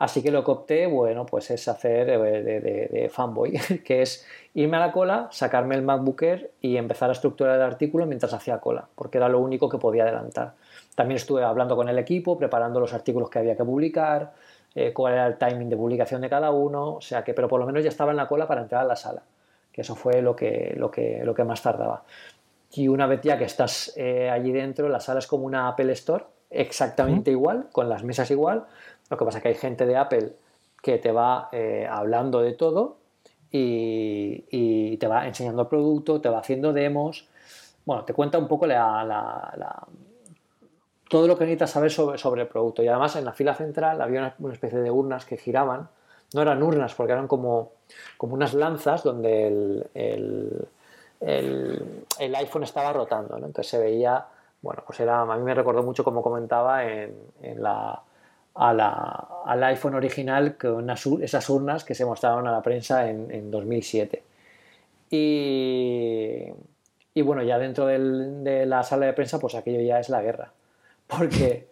[0.00, 3.52] Así que lo que opté, bueno, pues es hacer de, fanboy,
[3.84, 6.22] que es irme a la cola, sacarme el MacBook
[6.62, 10.04] y empezar a estructurar el artículo mientras hacía cola, porque era lo único que podía
[10.04, 10.54] adelantar.
[10.94, 14.32] También estuve hablando con el equipo, preparando los artículos que había que publicar,
[14.74, 17.60] eh, cuál era el timing de publicación de cada uno, o sea que, pero por
[17.60, 19.22] lo menos ya estaba en la cola para entrar a la sala.
[19.70, 22.04] que eso fue lo que, lo que, lo que más tardaba.
[22.72, 25.92] Y una vez ya que estás eh, allí dentro, la sala es como una Apple
[25.92, 28.66] Store, exactamente igual, con las mesas igual.
[29.08, 30.32] Lo que pasa es que hay gente de Apple
[30.82, 32.96] que te va eh, hablando de todo
[33.50, 37.28] y, te va enseñando el producto, te va haciendo demos.
[37.84, 39.86] Bueno, te cuenta un poco la,
[41.08, 42.82] todo lo que necesitas saber sobre, sobre, el producto.
[42.82, 45.88] Y además en la fila central había una, especie de urnas que giraban.
[46.34, 47.72] No eran urnas porque eran como,
[48.16, 50.68] como unas lanzas donde el, el,
[51.20, 53.36] iPhone estaba rotando.
[53.36, 54.24] Entonces se veía,
[54.62, 57.12] bueno, pues era, a mí me recordó mucho como comentaba en,
[57.56, 58.02] la,
[58.54, 64.22] al iPhone original con esas urnas que se mostraron a la prensa en, 2007.
[65.10, 66.46] Y,
[67.14, 70.52] y, bueno, ya dentro de la sala de prensa, pues aquello ya es la guerra.
[71.06, 71.70] Porque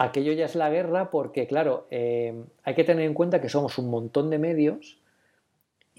[0.00, 3.76] aquello ya es la guerra porque, claro, eh, hay que tener en cuenta que somos
[3.76, 4.99] un montón de medios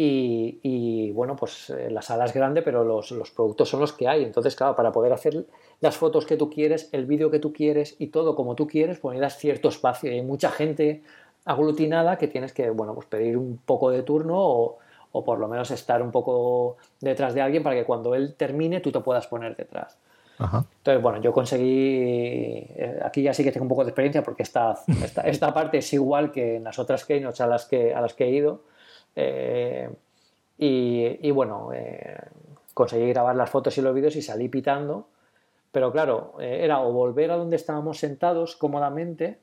[0.03, 4.23] y, bueno, pues eh, la sala es grande, pero los, productos son los que hay.
[4.23, 5.45] Entonces, claro, para poder hacer
[5.79, 8.99] las fotos que tú quieres, el vídeo que tú quieres y todo como tú quieres,
[8.99, 10.11] pues necesitas cierto espacio.
[10.11, 11.03] Y hay mucha gente
[11.45, 14.79] aglutinada que tienes que, bueno, pues pedir un poco de turno o,
[15.23, 18.91] por lo menos estar un poco detrás de alguien para que cuando él termine tú
[18.91, 19.97] te puedas poner detrás.
[20.39, 21.99] Entonces, bueno, yo conseguí,
[22.75, 24.73] eh, aquí ya sí que tengo un poco de experiencia porque esta,
[25.03, 28.15] esta, esta parte es igual que en las otras keynotes a las que, a las
[28.15, 28.61] que he ido
[29.15, 29.89] eh,
[30.57, 32.17] y, bueno, eh,
[32.73, 35.07] conseguí grabar las fotos y los vídeos y salí pitando.
[35.71, 39.39] Pero claro, eh, era o volver a donde estábamos sentados cómodamente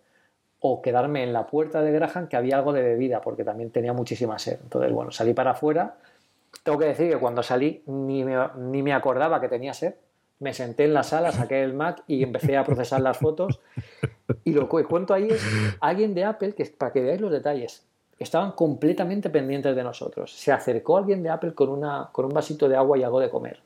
[0.60, 3.92] o quedarme en la puerta de Graham que había algo de bebida porque también tenía
[3.92, 4.58] muchísima sed.
[4.62, 5.96] Entonces, bueno, salí para afuera.
[6.62, 9.94] Tengo que decir que cuando salí ni me, ni me acordaba que tenía sed.
[10.40, 13.60] Me senté en la sala, saqué el Mac y empecé a procesar las fotos.
[14.44, 15.42] Y lo que cuento ahí es
[15.80, 17.88] alguien de Apple, que para que veáis los detalles,
[18.18, 20.32] estaban completamente pendientes de nosotros.
[20.32, 23.30] Se acercó alguien de Apple con, una, con un vasito de agua y algo de
[23.30, 23.60] comer.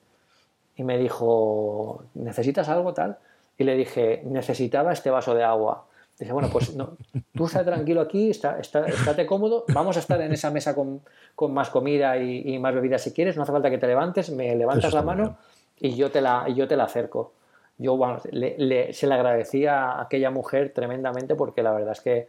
[0.76, 3.18] Y me dijo, ¿necesitas algo tal?
[3.58, 5.86] Y le dije, necesitaba este vaso de agua.
[6.18, 6.96] Dice, bueno, pues no,
[7.34, 11.00] tú estás tranquilo aquí, está, está, estate cómodo, vamos a estar en esa mesa con,
[11.34, 14.54] con más comida y, más bebida si quieres, no hace falta que te levantes, me
[14.54, 15.36] levantas la mano
[15.80, 17.32] y yo te la, y yo te la acerco.
[17.78, 17.98] Yo
[18.30, 22.28] le, se le agradecía a aquella mujer tremendamente porque la verdad es que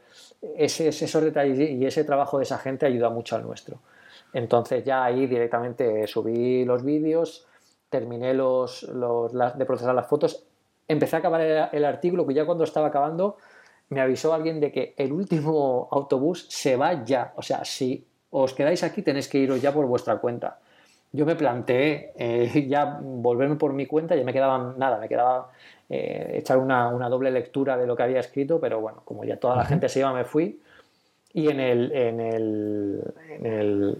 [0.58, 3.80] ese, esos detalles y ese trabajo de esa gente ayuda mucho al nuestro.
[4.34, 7.46] Entonces ya ahí directamente subí los vídeos,
[7.89, 10.44] terminé los, los de procesar las fotos,
[10.88, 11.41] empecé a acabar
[11.72, 13.38] el, artículo que ya cuando estaba acabando
[13.89, 17.34] me avisó alguien de que el último autobús se va ya.
[17.36, 20.60] O sea, si os quedáis aquí tenéis que iros ya por vuestra cuenta.
[21.16, 25.51] Yo me planteé eh, ya volverme por mi cuenta, ya me quedaba nada, me quedaba
[25.89, 29.55] eh, echar una, doble lectura de lo que había escrito, pero bueno, como ya toda
[29.55, 30.59] la gente se iba, me fui.
[31.36, 33.01] Y en el, en el,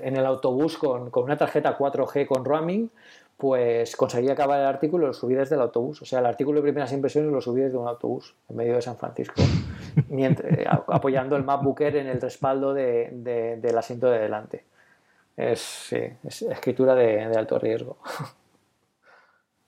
[0.02, 2.90] en el, autobús con, una tarjeta 4G con roaming,
[3.38, 6.02] pues conseguí acabar el artículo y lo subí desde el autobús.
[6.02, 8.82] O sea, el artículo de primeras impresiones lo subí desde un autobús en medio de
[8.84, 9.42] San Francisco,
[10.10, 13.10] mientras, eh, apoyando el MacBooker en el respaldo de,
[13.60, 14.64] del asiento de delante.
[15.36, 17.98] Es, es escritura de alto riesgo.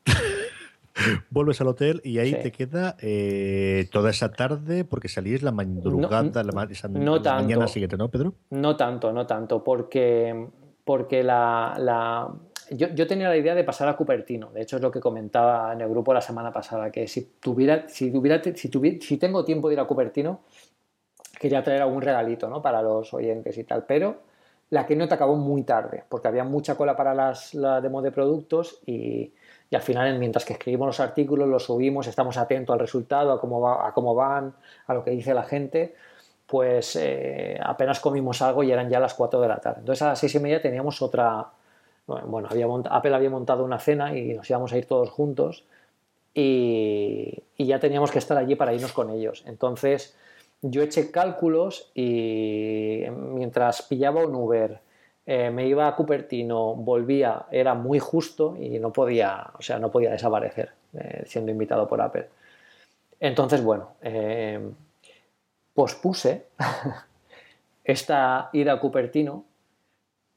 [1.29, 6.43] Vuelves al hotel y ahí te queda eh, toda esa tarde porque salís la madrugada,
[6.43, 8.33] la, mañana siguiente, ¿no, Pedro?
[8.51, 10.47] No tanto, no tanto, porque,
[10.85, 12.33] porque la,
[12.71, 15.81] Yo, tenía la idea de pasar a Cupertino, de hecho es lo que comentaba en
[15.81, 18.69] el grupo la semana pasada, que si tuviera, si tuviera, si,
[19.01, 20.41] si tengo tiempo de ir a Cupertino,
[21.37, 22.61] quería traer algún regalito ¿no?
[22.61, 24.21] para los oyentes y tal, pero
[24.69, 28.01] la que no te acabó muy tarde, porque había mucha cola para las, la demo
[28.01, 29.31] de productos y
[29.69, 33.39] y al final, mientras que escribimos los artículos, los subimos, estamos atentos al resultado, a
[33.39, 34.53] cómo, va, a cómo van,
[34.87, 35.95] a lo que dice la gente,
[36.45, 39.79] pues eh, apenas comimos algo y eran ya las 4 de la tarde.
[39.79, 41.47] Entonces a las 6 y media teníamos otra,
[42.05, 45.65] bueno, había Apple había montado una cena y nos íbamos a ir todos juntos
[46.33, 49.43] y, y ya teníamos que estar allí para irnos con ellos.
[49.47, 50.15] Entonces
[50.71, 54.79] yo eché cálculos y mientras pillaba un Uber,
[55.25, 59.91] eh, me iba a Cupertino, volvía, era muy justo y no podía, o sea, no
[59.91, 62.27] podía desaparecer eh, siendo invitado por Apple.
[63.19, 64.59] Entonces, bueno, eh,
[65.73, 66.47] pospuse
[67.83, 69.45] esta ida a Cupertino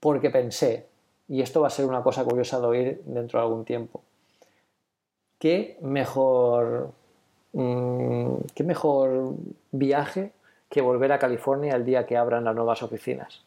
[0.00, 0.86] porque pensé,
[1.28, 4.02] y esto va a ser una cosa curiosa de oír dentro de algún tiempo,
[5.38, 6.92] qué mejor,
[7.52, 9.34] qué mejor
[9.72, 10.32] viaje
[10.68, 13.42] que volver a California el día que abran las nuevas oficinas.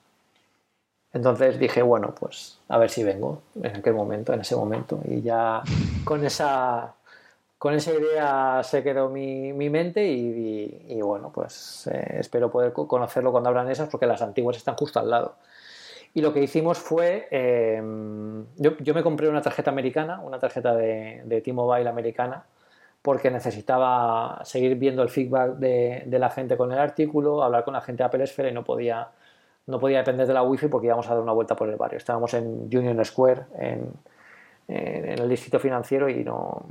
[1.14, 5.02] Entonces dije, bueno, pues a ver si vengo en aquel momento, en ese momento.
[5.06, 5.62] Y ya
[6.06, 6.94] con esa,
[7.58, 13.32] con esa idea se quedó mi, mi mente y, bueno, pues eh, espero poder conocerlo
[13.32, 15.36] cuando abran esas porque las antiguas están justo al lado.
[16.14, 21.22] Y lo que hicimos fue, em, yo, me compré una tarjeta americana, una tarjeta de,
[21.26, 22.44] de T-Mobile americana,
[23.02, 27.74] porque necesitaba seguir viendo el feedback de, de, la gente con el artículo, hablar con
[27.74, 29.08] la gente de Apple Sphere y no podía,
[29.68, 31.98] no podía depender de la wifi porque íbamos a dar una vuelta por el barrio.
[31.98, 33.92] Estábamos en Union Square, en,
[34.68, 36.64] en el distrito financiero y no,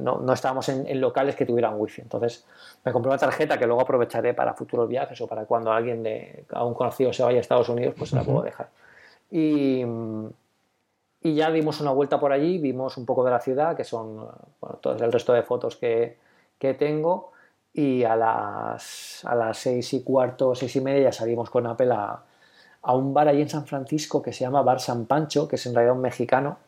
[0.00, 2.02] no, estábamos en, locales que tuvieran wifi.
[2.02, 2.46] Entonces
[2.84, 6.44] me compré una tarjeta que luego aprovecharé para futuros viajes o para cuando alguien de,
[6.52, 8.68] a un conocido se vaya a Estados Unidos, pues se la puedo dejar.
[9.30, 9.84] Y,
[11.22, 14.28] y, ya dimos una vuelta por allí, vimos un poco de la ciudad, que son
[14.60, 16.18] bueno, todo el resto de fotos que,
[16.58, 17.32] que tengo.
[17.72, 21.92] Y a las, a las seis y cuarto, seis y media ya salimos con Apple
[21.92, 22.20] a,
[22.82, 25.66] a un bar allí en San Francisco que se llama Bar San Pancho, que es
[25.66, 26.58] en realidad un mexicano,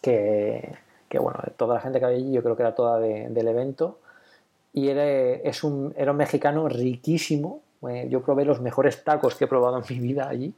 [0.00, 0.76] que,
[1.18, 3.98] bueno, toda la gente que había allí yo creo que era toda del evento.
[4.72, 7.62] Y era, es un, era un mexicano riquísimo.
[7.88, 10.54] Eh, yo probé los mejores tacos que he probado en mi vida allí.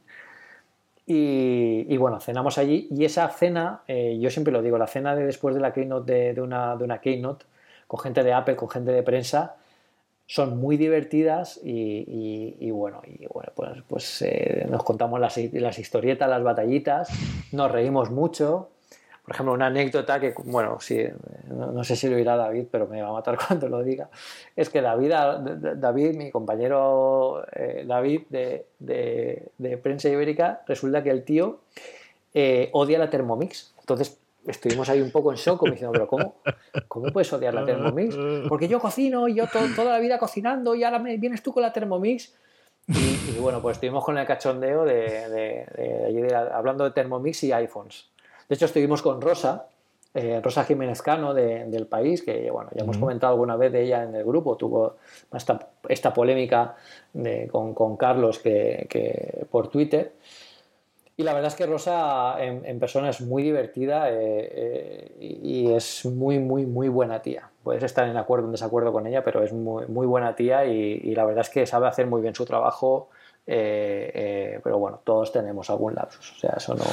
[1.11, 2.87] Y, bueno, cenamos allí.
[2.91, 6.33] Y esa cena, eh, yo siempre lo digo, la cena de después de la keynote,
[6.35, 7.47] de, una, de una keynote,
[7.87, 9.55] con gente de Apple, con gente de prensa,
[10.27, 16.29] son muy divertidas y, bueno, y bueno, pues, pues eh, nos contamos las, las, historietas,
[16.29, 17.09] las batallitas,
[17.51, 18.69] nos reímos mucho
[19.29, 21.05] por ejemplo, una anécdota que, bueno, sí,
[21.49, 24.09] no, sé si lo dirá David, pero me va a matar cuando lo diga,
[24.55, 25.13] es que David,
[25.75, 28.23] David mi compañero eh, David
[28.79, 31.59] de, Prensa Ibérica, resulta que el tío
[32.33, 33.75] eh, odia la Thermomix.
[33.79, 36.37] Entonces estuvimos ahí un poco en shock, como diciendo, pero ¿cómo,
[36.87, 38.17] ¿cómo puedes odiar la Thermomix?
[38.49, 41.61] Porque yo cocino y yo toda la vida cocinando y ahora me vienes tú con
[41.61, 42.33] la Thermomix.
[42.87, 48.09] Y, bueno, pues estuvimos con el cachondeo de, hablando de Thermomix y iPhones.
[48.49, 49.67] De hecho, estuvimos con Rosa,
[50.15, 54.03] eh, Rosa Jiménez Cano del país, que bueno, ya hemos comentado alguna vez de ella
[54.03, 54.95] en el grupo, tuvo
[55.87, 56.75] esta, polémica
[57.51, 60.13] con, Carlos que, por Twitter.
[61.15, 66.05] Y la verdad es que Rosa en, persona es muy divertida eh, eh, y es
[66.05, 67.51] muy, muy, muy buena tía.
[67.61, 70.65] Puedes estar en acuerdo o en desacuerdo con ella, pero es muy, muy buena tía
[70.65, 73.09] y, la verdad es que sabe hacer muy bien su trabajo.
[73.45, 76.85] pero bueno, todos tenemos algún lapsus, o sea, eso no,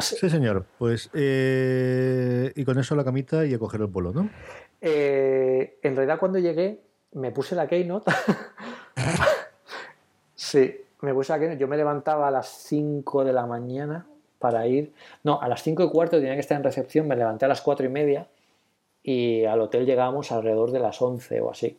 [0.00, 0.64] Sí, señor.
[0.78, 4.30] Pues, eh, y con eso la camita y a coger el vuelo, ¿no?
[4.80, 6.80] Eh, en realidad, cuando llegué,
[7.12, 8.10] me puse la Keynote.
[10.34, 11.58] sí, me puse la Keynote.
[11.58, 14.06] Yo me levantaba a las 5 de la mañana
[14.38, 14.92] para ir.
[15.22, 17.06] No, a las 5 y cuarto tenía que estar en recepción.
[17.06, 18.28] Me levanté a las 4 y media
[19.02, 21.78] y al hotel llegábamos alrededor de las 11 o así.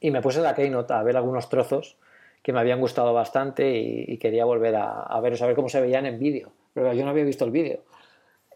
[0.00, 1.96] Y me puse la Keynote a ver algunos trozos
[2.44, 5.80] que me habían gustado bastante y, quería volver a, a ver, a ver cómo se
[5.80, 6.52] veían en vídeo.
[6.74, 7.80] Pero yo no había visto el vídeo.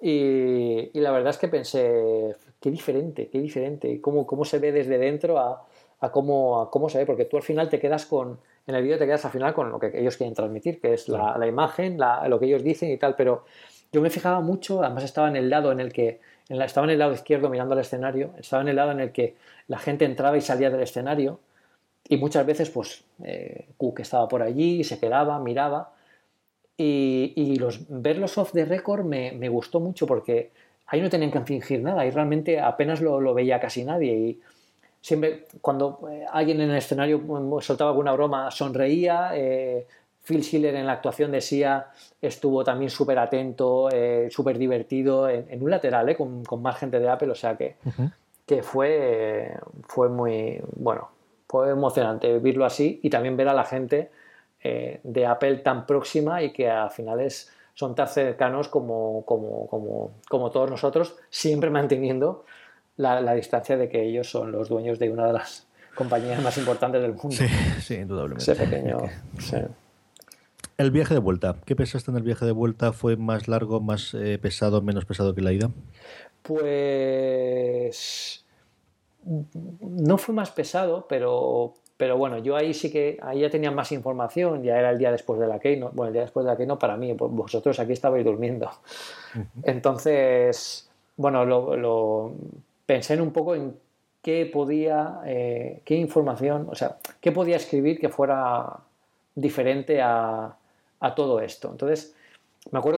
[0.03, 4.99] Y, la verdad es que pensé, qué diferente, qué diferente, cómo, cómo se ve desde
[4.99, 5.67] dentro a,
[6.01, 8.83] a, cómo, a cómo se ve, porque tú al final te quedas con, en el
[8.83, 11.47] vídeo te quedas al final con lo que ellos quieren transmitir, que es la, la
[11.47, 13.45] imagen, la, lo que ellos dicen y tal, pero
[13.91, 16.21] yo me fijaba mucho, además estaba en el lado en el que,
[16.51, 19.01] en la, estaba en el lado izquierdo mirando al escenario, estaba en el lado en
[19.01, 19.37] el que
[19.67, 21.41] la gente entraba y salía del escenario,
[22.07, 25.93] y muchas veces pues eh, Cook estaba por allí, se quedaba, miraba,
[26.81, 30.53] y, los, verlos off the record me, me, gustó mucho porque
[30.87, 34.17] ahí no tenían que fingir nada, ahí realmente apenas lo, lo veía casi nadie.
[34.17, 34.41] Y
[35.01, 39.31] siempre, cuando eh, alguien en el escenario mm, soltaba alguna broma, sonreía.
[39.35, 39.87] Eh,
[40.25, 41.87] Phil Schiller en la actuación de Sia
[42.21, 47.09] estuvo también súper atento, eh, súper divertido, en, un lateral, con, con, más gente de
[47.09, 47.77] Apple, o sea que,
[48.45, 49.55] que fue,
[49.87, 51.09] fue muy, bueno,
[51.49, 54.11] fue emocionante vivirlo así y también ver a la gente
[54.63, 60.13] eh, de Apple tan próxima y que a finales son tan cercanos como, como, como,
[60.29, 62.45] como todos nosotros, siempre manteniendo
[62.97, 66.59] la, la, distancia de que ellos son los dueños de una de las compañías más
[66.59, 67.31] importantes del mundo.
[67.31, 67.47] Sí,
[67.81, 68.51] sí indudablemente.
[68.51, 68.99] Ese pequeño.
[70.77, 71.57] El viaje de vuelta.
[71.65, 72.93] ¿Qué pensaste en el viaje de vuelta?
[72.93, 75.71] ¿Fue más largo, más eh, pesado, menos pesado que la ida?
[76.43, 78.45] Pues
[79.81, 83.93] no fue más pesado, pero, pero bueno, yo ahí sí que, ahí ya tenía más
[83.93, 86.57] información, ya era el día después de la Keynote, bueno, el día después de la
[86.57, 88.71] Keynote para mí, pues vosotros aquí estabais durmiendo.
[89.63, 92.33] Entonces, bueno, lo,
[92.87, 93.77] pensé en un poco en
[94.23, 98.79] qué podía, eh, qué información, o sea, qué podía escribir que fuera
[99.35, 100.57] diferente a,
[101.01, 101.71] a todo esto.
[101.71, 102.15] Entonces,
[102.71, 102.98] me acuerdo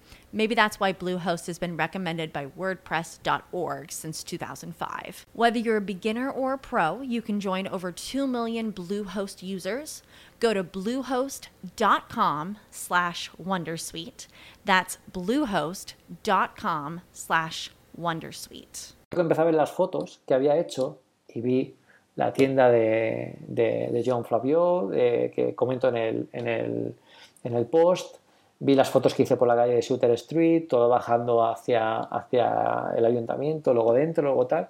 [0.33, 5.25] Maybe that's why Bluehost has been recommended by WordPress.org since 2005.
[5.33, 10.03] Whether you're a beginner or a pro, you can join over 2 million Bluehost users.
[10.39, 14.27] Go to bluehost.com slash Wondersuite.
[14.65, 18.93] That's bluehost.com slash Wondersuite.
[19.11, 21.75] Empecé a ver las fotos que había hecho y vi
[22.15, 26.95] la tienda de, de, de John Flavio, de, que comento en el, en, el,
[27.43, 28.20] en el post,
[28.61, 32.91] vi las fotos que hice por la calle de Shooter Street, todo bajando hacia, hacia
[32.95, 34.69] el ayuntamiento, luego dentro, luego tal.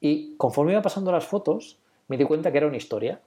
[0.00, 3.18] Y conforme iba pasando las fotos, me di cuenta que era una historia.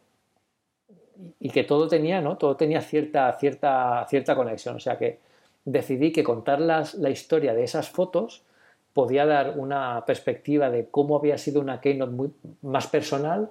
[1.42, 2.38] Y que todo tenía, ¿no?
[2.38, 4.78] Todo tenía cierta, cierta, cierta conexión.
[4.78, 5.20] O sea que
[5.66, 8.44] decidí que contar las, la historia de esas fotos
[8.94, 12.32] podía dar una perspectiva de cómo había sido una keynote muy,
[12.62, 13.50] más personal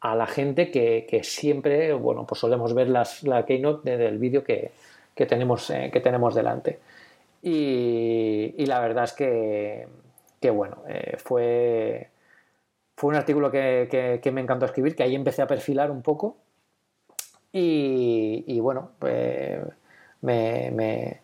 [0.00, 4.44] a la gente que, que siempre, bueno, pues solemos ver las, la keynote del vídeo
[4.44, 4.72] que,
[5.14, 6.80] que tenemos, eh, que tenemos delante.
[7.42, 9.88] Y, y, la verdad es que,
[10.40, 12.10] que bueno, eh, fue,
[12.96, 16.02] fue un artículo que, que, que, me encantó escribir, que ahí empecé a perfilar un
[16.02, 16.36] poco.
[17.52, 19.60] Y, y bueno, pues
[20.22, 21.20] me, me,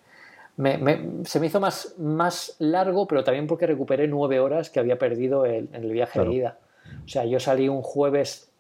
[0.56, 4.98] me, se me hizo más, más largo, pero también porque recuperé nueve horas que había
[4.98, 6.30] perdido en el viaje claro.
[6.30, 6.58] de ida.
[7.04, 8.50] O sea, yo salí un jueves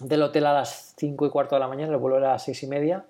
[0.00, 2.44] del hotel a las cinco y cuarto de la mañana, el vuelo era a las
[2.44, 3.04] seis y media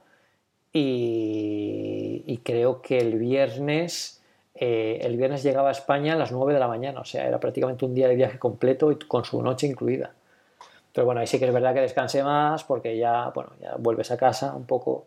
[0.72, 4.22] y, y creo que el viernes,
[4.54, 7.40] eh, el viernes llegaba a España a las 9 de la mañana, o sea, era
[7.40, 10.12] prácticamente un día de viaje completo y con su noche incluida.
[10.92, 14.10] Pero bueno, ahí sí que es verdad que descansé más porque ya, bueno, ya vuelves
[14.10, 15.06] a casa un poco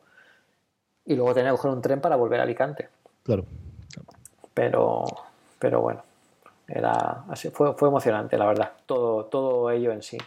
[1.06, 2.90] y luego tenía que coger un tren para volver a Alicante.
[3.24, 3.46] Claro.
[4.54, 5.06] Pero,
[5.60, 6.02] pero bueno,
[6.68, 10.18] era así, fue, fue emocionante, la verdad, todo, todo ello en sí.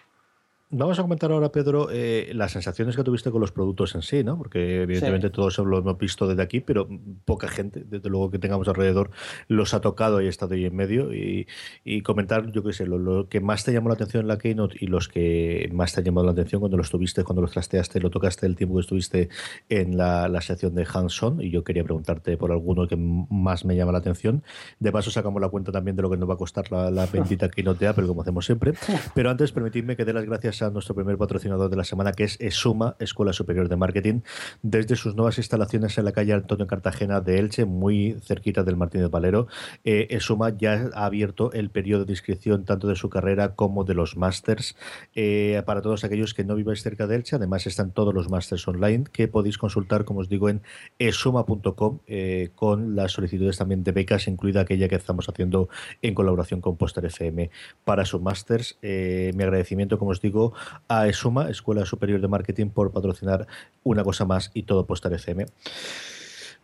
[0.76, 4.24] Vamos a comentar ahora, Pedro, eh, las sensaciones que tuviste con los productos en sí,
[4.24, 4.36] ¿no?
[4.36, 5.32] Porque evidentemente sí.
[5.32, 6.88] todos lo hemos visto desde aquí, pero
[7.24, 9.12] poca gente, desde luego que tengamos alrededor,
[9.46, 11.14] los ha tocado y ha estado ahí en medio.
[11.14, 11.46] Y,
[11.84, 14.36] y comentar, yo qué sé, lo, lo, que más te llamó la atención en la
[14.36, 17.52] Keynote y los que más te han llamado la atención cuando los tuviste, cuando los
[17.52, 19.28] trasteaste, lo tocaste el tiempo que estuviste
[19.68, 21.40] en la, la sección de hands-on.
[21.40, 24.42] Y yo quería preguntarte por alguno que más me llama la atención.
[24.80, 27.06] De paso, sacamos la cuenta también de lo que nos va a costar la, la
[27.12, 28.72] bendita Keynote de Apple, como hacemos siempre.
[29.14, 32.24] Pero antes, permitidme que dé las gracias a nuestro primer patrocinador de la semana, que
[32.24, 34.20] es ESUMA, Escuela Superior de Marketing,
[34.62, 39.10] desde sus nuevas instalaciones en la calle Antonio Cartagena de Elche, muy cerquita del Martínez
[39.10, 39.46] Valero.
[39.84, 43.94] Eh, ESUMA ya ha abierto el periodo de inscripción tanto de su carrera como de
[43.94, 44.76] los másters
[45.14, 47.36] eh, para todos aquellos que no viváis cerca de Elche.
[47.36, 50.62] Además, están todos los másters online que podéis consultar, como os digo, en
[50.98, 55.68] esuma.com eh, con las solicitudes también de becas, incluida aquella que estamos haciendo
[56.02, 57.50] en colaboración con Poster FM
[57.84, 58.78] para sus másters.
[58.82, 60.53] mi agradecimiento, como os digo,
[60.88, 63.46] a ESUMA, Escuela Superior de Marketing, por patrocinar
[63.82, 65.46] una cosa más y todo Postar FM.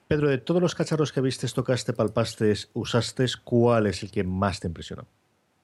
[0.08, 4.60] Pedro, de todos los cacharros que viste, tocaste, palpaste, usaste, ¿cuál es el que más
[4.60, 5.06] te impresionó?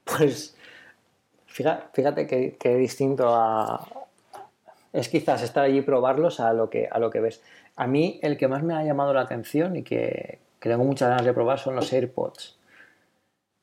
[0.04, 0.56] Pues
[1.46, 3.86] fíjate, que distinto a...
[4.92, 7.42] Es quizás estar allí y probarlos a lo, que, a lo que ves.
[7.74, 11.10] A mí el que más me ha llamado la atención y que, que tengo muchas
[11.10, 12.55] ganas de probar son los AirPods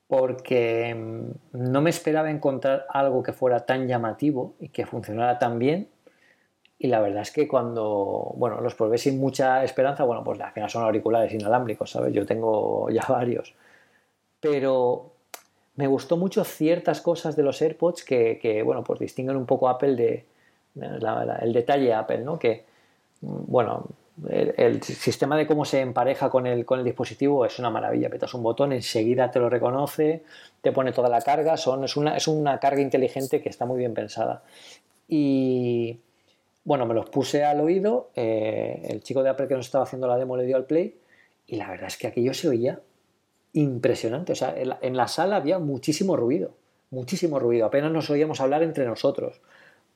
[0.08, 0.95] porque
[1.54, 5.89] no me esperaba encontrar algo que fuera tan llamativo y que funcionara tan bien.
[6.78, 10.51] Y la verdad es que cuando, bueno, los probé sin mucha esperanza, bueno, pues al
[10.51, 12.14] final son auriculares inalámbricos, ¿sabes?
[12.14, 13.56] Yo tengo ya varios.
[14.39, 15.14] Pero
[15.76, 19.70] me gustó mucho ciertas cosas de los AirPods que, que bueno, pues distinguen un poco
[19.70, 20.26] Apple de,
[20.76, 22.38] el detalle Apple, ¿no?
[22.38, 22.66] Que,
[23.22, 23.88] bueno,
[24.30, 28.09] el, sistema de cómo se empareja con el, con el dispositivo es una maravilla.
[28.09, 30.24] Petas un botón, enseguida te lo reconoce,
[30.61, 31.57] te pone toda la carga.
[31.57, 34.43] Son, es, una, es una carga inteligente que está muy bien pensada.
[35.07, 35.99] Y
[36.64, 38.11] bueno, me los puse al oído.
[38.16, 40.95] Eh, el chico de Apple que nos estaba haciendo la demo le dio al play.
[41.47, 42.80] Y la verdad es que aquello se oía
[43.53, 44.34] impresionante.
[44.34, 46.51] O sea, en la sala había muchísimo ruido.
[46.91, 47.66] Muchísimo ruido.
[47.66, 49.41] Apenas nos oíamos hablar entre nosotros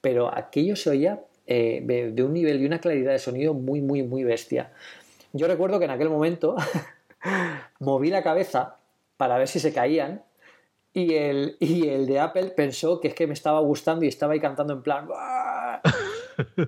[0.02, 4.04] pero aquello se oía eh, de un nivel y una claridad de sonido muy, muy,
[4.04, 4.74] muy bestia.
[5.32, 6.58] Yo recuerdo que en aquel momento
[7.80, 8.76] moví la cabeza
[9.16, 10.24] para ver si se caían
[10.94, 14.34] y el, y el de Apple pensó que es que me estaba gustando y estaba
[14.34, 15.08] ahí cantando en plan...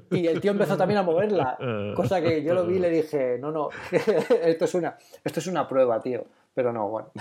[0.10, 1.56] Y el tío empezó también a moverla,
[1.96, 5.46] cosa que yo lo vi y le dije, no, no, esto es una, esto es
[5.46, 6.26] una prueba, tío.
[6.56, 7.12] Pero no, bueno,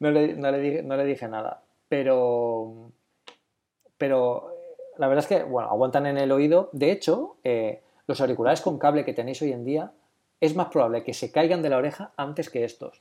[0.00, 1.60] no le, no le, dije, no le dije nada.
[1.90, 2.90] Pero,
[3.98, 4.57] pero
[4.98, 6.68] la verdad es que, bueno, aguantan en el oído.
[6.72, 9.92] De hecho, eh, los auriculares con cable que tenéis hoy en día,
[10.40, 13.00] es más probable que se caigan de la oreja antes que estos.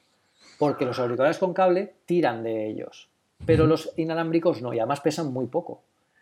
[0.59, 3.09] Porque los auriculares con cable tiran de ellos.
[3.45, 5.81] Pero los inalámbricos no, y además pesan muy poco.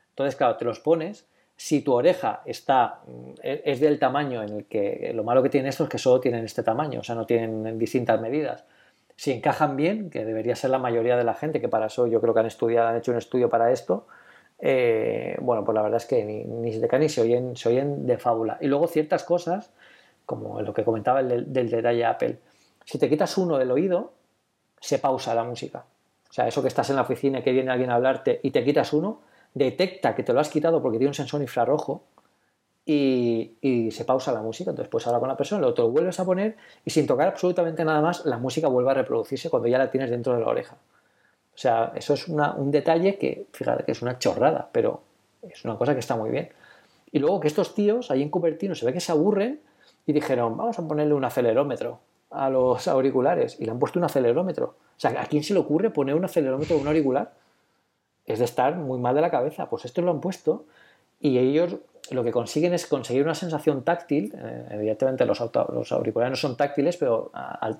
[0.09, 1.28] Entonces, claro, te los pones.
[1.57, 5.11] Si tu oreja está, mm, e, es del tamaño en el que.
[5.13, 7.78] Lo malo que tienen estos es que solo tienen este tamaño, o sea, no tienen
[7.80, 8.65] distintas medidas.
[9.15, 12.19] Si encajan bien, que debería ser la mayoría de la gente, que para eso yo
[12.19, 14.07] creo que han estudiado, han hecho un estudio para esto,
[14.60, 17.56] eh, bueno, pues la verdad es que ni, ni se te caen ni se oyen,
[17.56, 18.58] se oyen de fábula.
[18.62, 19.72] Y luego ciertas cosas,
[20.26, 22.39] como lo que comentaba el del, detalle Apple,
[22.84, 24.14] si te quitas uno del oído,
[24.80, 25.86] se pausa la música.
[26.30, 28.64] O sea, eso que estás en la oficina que viene alguien a hablarte y te
[28.64, 29.22] quitas uno,
[29.53, 32.03] detecta que te lo has quitado porque tiene un sensor infrarrojo
[32.86, 34.72] y, se pausa la música.
[34.72, 37.28] Entonces puedes hablar con la persona, luego te lo vuelves a poner y sin tocar
[37.28, 40.47] absolutamente nada más, la música vuelve a reproducirse cuando ya la tienes dentro de la
[40.47, 40.78] oreja.
[41.56, 45.01] O sea, eso es un detalle que, fíjate, que es una chorrada, pero
[45.41, 46.49] es una cosa que está muy bien.
[47.12, 49.62] Y luego que estos tíos ahí en Cupertino se ve que se aburren
[50.06, 51.99] y dijeron, vamos a ponerle un acelerómetro
[52.30, 53.58] a los auriculares.
[53.60, 54.66] Y le han puesto un acelerómetro.
[54.66, 57.34] O sea, ¿a quién se le ocurre poner un acelerómetro a un auricular?
[58.26, 59.70] Es de estar muy mal de la cabeza.
[59.70, 60.66] Pues esto lo han puesto
[61.20, 61.78] y ellos
[62.12, 64.34] lo que consiguen es conseguir una sensación táctil.
[64.38, 67.80] Eh, evidentemente los, los, auriculares no son táctiles, pero al,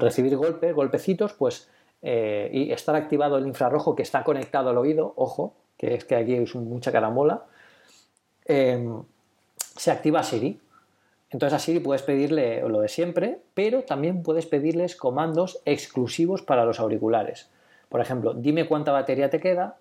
[0.00, 1.68] recibir golpes, golpecitos, pues
[2.08, 6.14] eh, y estar activado el infrarrojo que está conectado al oído, ojo, que es que
[6.14, 7.46] aquí es mucha caramola,
[8.44, 8.88] eh,
[9.76, 10.60] se activa Siri.
[11.30, 16.64] Entonces a Siri puedes pedirle lo de siempre, pero también puedes pedirles comandos exclusivos para
[16.64, 17.50] los auriculares.
[17.88, 19.78] Por ejemplo, dime cuánta batería te queda.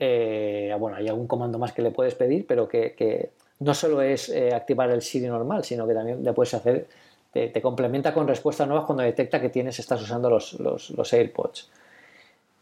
[0.00, 3.30] Eh, bueno, hay algún comando más que le puedes pedir, pero que,
[3.60, 6.88] no solo es eh, activar el Siri normal, sino que también le puedes hacer,
[7.32, 11.70] te, complementa con respuestas nuevas cuando detecta que tienes, estás usando los, los AirPods.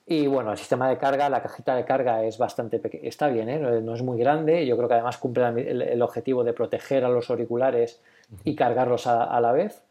[0.06, 3.48] Y bueno, el sistema de carga, la cajita de carga es bastante pequeña, está bien,
[3.48, 3.58] ¿eh?
[3.58, 7.30] no es muy grande, yo creo que además cumple el, objetivo de proteger a los
[7.30, 8.02] auriculares
[8.44, 9.82] y cargarlos a, la vez.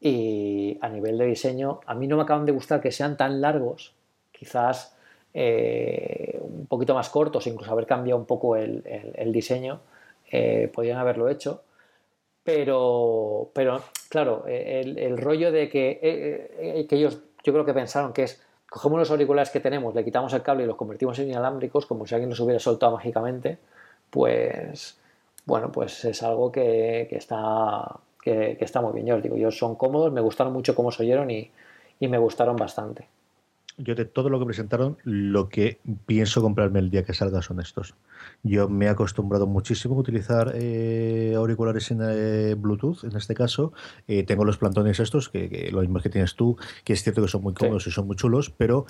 [0.00, 3.42] Y a nivel de diseño, a mí no me acaban de gustar que sean tan
[3.42, 3.92] largos,
[4.32, 4.96] quizás
[5.34, 8.82] eh, un poquito más cortos, incluso haber cambiado un poco el,
[9.26, 9.80] diseño,
[10.32, 11.62] eh, podrían haberlo hecho.
[12.42, 18.42] Pero, pero claro, el, rollo de que, que ellos, yo creo que pensaron que es
[18.68, 22.06] cogemos los auriculares que tenemos, le quitamos el cable y los convertimos en inalámbricos, como
[22.06, 23.58] si alguien los hubiera soltado mágicamente,
[24.10, 25.00] pues
[25.46, 29.06] bueno, pues es algo que, está, que, está muy bien.
[29.06, 31.50] Yo os digo, ellos son cómodos, me gustaron mucho cómo se oyeron y
[32.00, 33.08] me gustaron bastante
[33.82, 37.60] yo de todo lo que presentaron, lo que pienso comprarme el día que salga son
[37.60, 37.94] estos.
[38.42, 43.72] Yo me he acostumbrado muchísimo a utilizar eh, auriculares en eh, Bluetooth, en este caso.
[44.06, 47.28] Eh, tengo los plantones estos, que, lo mismo que tienes tú, que es cierto que
[47.28, 48.86] son muy cómodos y son muy chulos, pero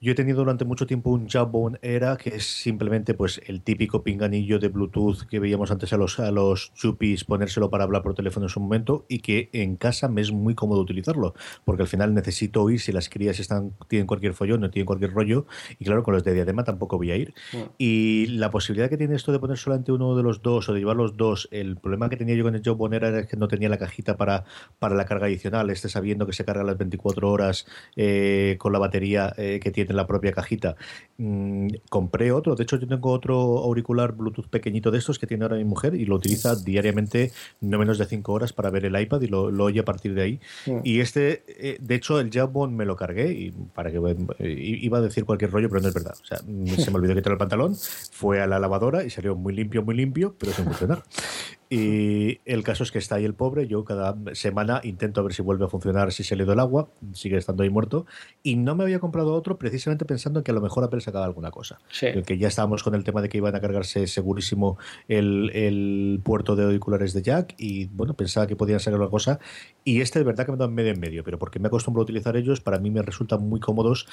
[0.00, 4.02] yo he tenido durante mucho tiempo un Jawbone Era, que es simplemente pues el típico
[4.02, 8.14] pinganillo de Bluetooth que veíamos antes a los, a los chupis ponérselo para hablar por
[8.14, 11.34] teléfono en su momento y que en casa me es muy cómodo utilizarlo,
[11.64, 15.12] porque al final necesito oír si las crías están, tienen cualquier follón, no tienen cualquier
[15.12, 15.46] rollo,
[15.78, 17.32] y claro, con los de diadema tampoco voy a ir.
[17.52, 17.56] Mm.
[17.78, 20.80] Y la posibilidad que tiene esto de poner solamente uno de los dos o de
[20.80, 23.48] llevar los dos, el problema que tenía yo con el Jawbone Era era que no
[23.48, 24.44] tenía la cajita para,
[24.78, 27.66] para la carga adicional, este sabiendo que se carga las 24 horas
[27.96, 30.76] eh, con la batería eh, que tiene en la propia cajita.
[31.18, 35.44] Mm, compré otro, de hecho yo tengo otro auricular Bluetooth pequeñito de estos que tiene
[35.44, 39.00] ahora mi mujer y lo utiliza diariamente no menos de 5 horas para ver el
[39.00, 40.40] iPad y lo, oye a partir de ahí.
[40.84, 43.98] Y este, eh, de hecho el Jawbone me lo cargué y para que
[44.38, 46.14] eh, iba a decir cualquier rollo, pero no es verdad.
[46.20, 47.76] O sea, se me olvidó quitar el pantalón,
[48.12, 51.02] fue a la lavadora y salió muy limpio, muy limpio, pero sin funcionar.
[51.68, 53.66] Y el caso es que está ahí el pobre.
[53.66, 56.60] Yo cada semana intento a ver si vuelve a funcionar, si se le da el
[56.60, 58.06] agua, sigue estando ahí muerto.
[58.42, 61.50] Y no me había comprado otro precisamente pensando que a lo mejor Apple sacaba alguna
[61.50, 61.78] cosa.
[62.00, 66.54] Que ya estábamos con el tema de que iban a cargarse segurísimo el, el, puerto
[66.54, 67.54] de auriculares de Jack.
[67.58, 69.40] Y bueno, pensaba que podían sacar alguna cosa.
[69.84, 72.04] Y este de verdad que me da medio en medio, pero porque me acostumbro a
[72.04, 74.06] utilizar ellos, para mí me resultan muy cómodos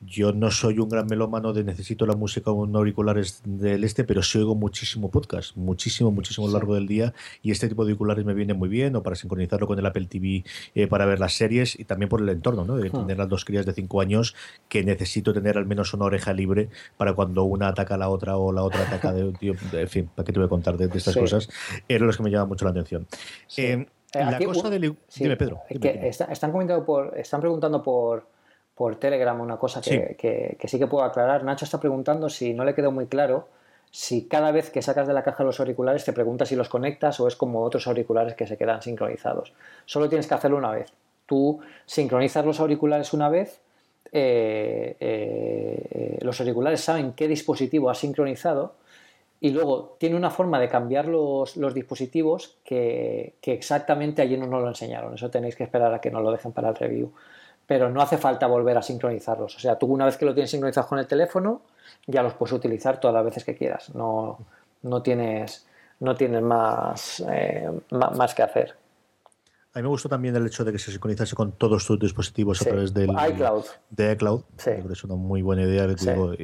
[0.00, 4.22] yo no soy un gran melómano de necesito la música con auriculares del este, pero
[4.22, 7.84] sí oigo muchísimo podcast, muchísimo, muchísimo a lo largo del día día y este tipo
[7.84, 10.44] de auriculares me viene muy bien o para sincronizarlo con el Apple TV
[10.74, 12.76] eh, para ver las series y también por el entorno, ¿no?
[12.76, 12.92] De hmm.
[12.92, 14.34] tener las dos crías de 5 años
[14.68, 18.36] que necesito tener al menos una oreja libre para cuando una ataca a la otra
[18.36, 20.88] o la otra ataca de, tío, en fin, ¿para qué te voy a contar de,
[20.96, 21.48] estas cosas?
[21.88, 23.06] Eran los que me llaman mucho la atención.
[23.56, 24.96] Eh, eh, la cosa del...
[25.16, 25.62] Dime, Pedro.
[25.68, 28.26] están, comentando por, están preguntando por,
[28.74, 31.44] por Telegram una cosa que que, que sí que puedo aclarar.
[31.44, 33.48] Nacho está preguntando si no le quedó muy claro
[33.90, 37.18] si cada vez que sacas de la caja los auriculares te preguntas si los conectas
[37.20, 39.52] o es como otros auriculares que se quedan sincronizados.
[39.86, 40.92] Solo tienes que hacerlo una vez.
[41.26, 43.60] Tú sincronizas los auriculares una vez,
[44.12, 48.74] eh, eh, los auriculares saben qué dispositivo has sincronizado
[49.40, 54.68] y luego tiene una forma de cambiar los, dispositivos que, exactamente allí no nos lo
[54.68, 55.14] enseñaron.
[55.14, 57.12] Eso tenéis que esperar a que nos lo dejen para el review.
[57.68, 59.54] Pero no hace falta volver a sincronizarlos.
[59.54, 61.60] O sea, tú una vez que lo tienes sincronizado con el teléfono,
[62.06, 63.94] ya los puedes utilizar todas las veces que quieras.
[63.94, 64.38] No,
[64.82, 65.66] no tienes,
[66.00, 68.74] no tienes más, eh, más que hacer.
[69.74, 72.62] A mí me gustó también el hecho de que se sincronizase con todos tus dispositivos
[72.62, 73.64] a través del iCloud.
[73.90, 74.42] De iCloud.
[74.56, 74.70] Sí.
[74.90, 75.86] es una muy buena idea.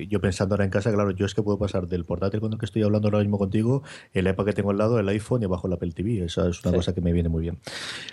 [0.09, 2.59] yo pensando ahora en casa, claro, yo es que puedo pasar del portátil con el
[2.59, 5.47] que estoy hablando ahora mismo contigo, el iPad que tengo al lado, el iPhone y
[5.47, 6.25] abajo el Apple TV.
[6.25, 7.59] Esa es una cosa que me viene muy bien.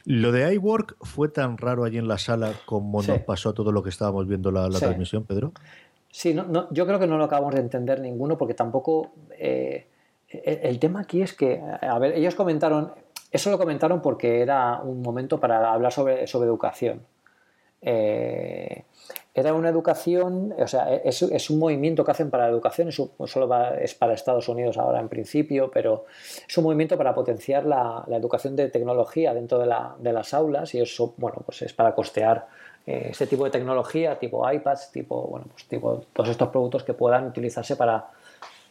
[0.06, 3.84] Lo de iWork fue tan raro allí en la sala como nos pasó todo lo
[3.84, 5.52] que estábamos viendo la, la transmisión, Pedro.
[6.10, 9.12] Sí, no, yo creo que no lo acabamos de entender ninguno porque tampoco...
[9.38, 9.88] Eh,
[10.32, 12.94] el, tema aquí es que, a ver, ellos comentaron,
[13.32, 17.02] eso lo comentaron porque era un momento para hablar sobre, sobre educación.
[17.82, 18.84] Eh,
[19.34, 22.96] era una educación, o sea, es, es, un movimiento que hacen para la educación, es,
[22.96, 26.06] solo es para Estados Unidos ahora en principio, pero
[26.48, 30.34] es un movimiento para potenciar la, la educación de tecnología dentro de, la, de, las
[30.34, 32.46] aulas y eso, bueno, pues es para costear
[32.86, 36.94] eh, este tipo de tecnología, tipo iPads, tipo, bueno, pues tipo todos estos productos que
[36.94, 38.10] puedan utilizarse para,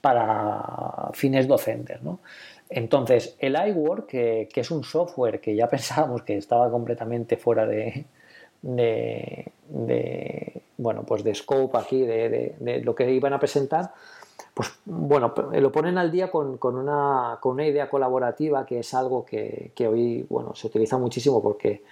[0.02, 2.02] para fines docentes.
[2.02, 2.20] ¿no?
[2.70, 8.06] Entonces, el iWork, que, es un software que ya pensábamos que estaba completamente fuera de,
[8.62, 9.52] de,
[10.78, 13.92] bueno, pues de scope aquí, de, lo que iban a presentar,
[14.54, 19.24] pues bueno, lo ponen al día con, una, con una, idea colaborativa que es algo
[19.24, 21.82] que, que, hoy bueno, se utiliza muchísimo porque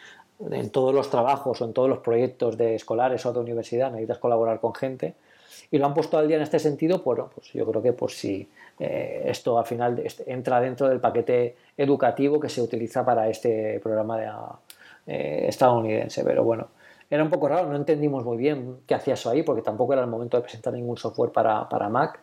[0.51, 4.19] en todos los trabajos o en todos los proyectos de escolares o de universidad necesitas
[4.19, 5.15] colaborar con gente
[5.71, 8.11] y lo han puesto al día en este sentido, pues, pues yo creo que por
[8.11, 8.49] si
[8.79, 14.19] eh, esto al final entra dentro del paquete educativo que se utiliza para este programa
[14.19, 14.31] de,
[15.07, 16.69] eh, estadounidense, pero bueno,
[17.11, 20.03] era un poco raro, no entendimos muy bien qué hacía eso ahí, porque tampoco era
[20.03, 22.21] el momento de presentar ningún software para, para Mac.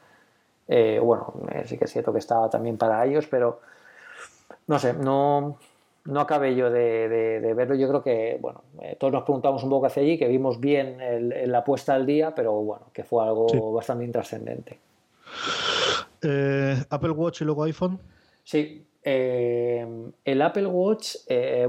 [0.67, 1.33] Eh, bueno,
[1.65, 3.59] sí que es cierto que estaba también para ellos, pero
[4.67, 5.57] no sé, no,
[6.05, 7.73] no acabé yo de, verlo.
[7.73, 10.97] Yo creo que, bueno, eh, todos nos preguntamos un poco hacia allí, que vimos bien
[11.51, 14.77] la puesta al día, pero bueno, que fue algo bastante intrascendente.
[16.26, 17.99] Eh, ¿Apple Watch y luego iPhone?
[18.43, 18.86] Sí.
[19.03, 21.15] Eh, el Apple Watch,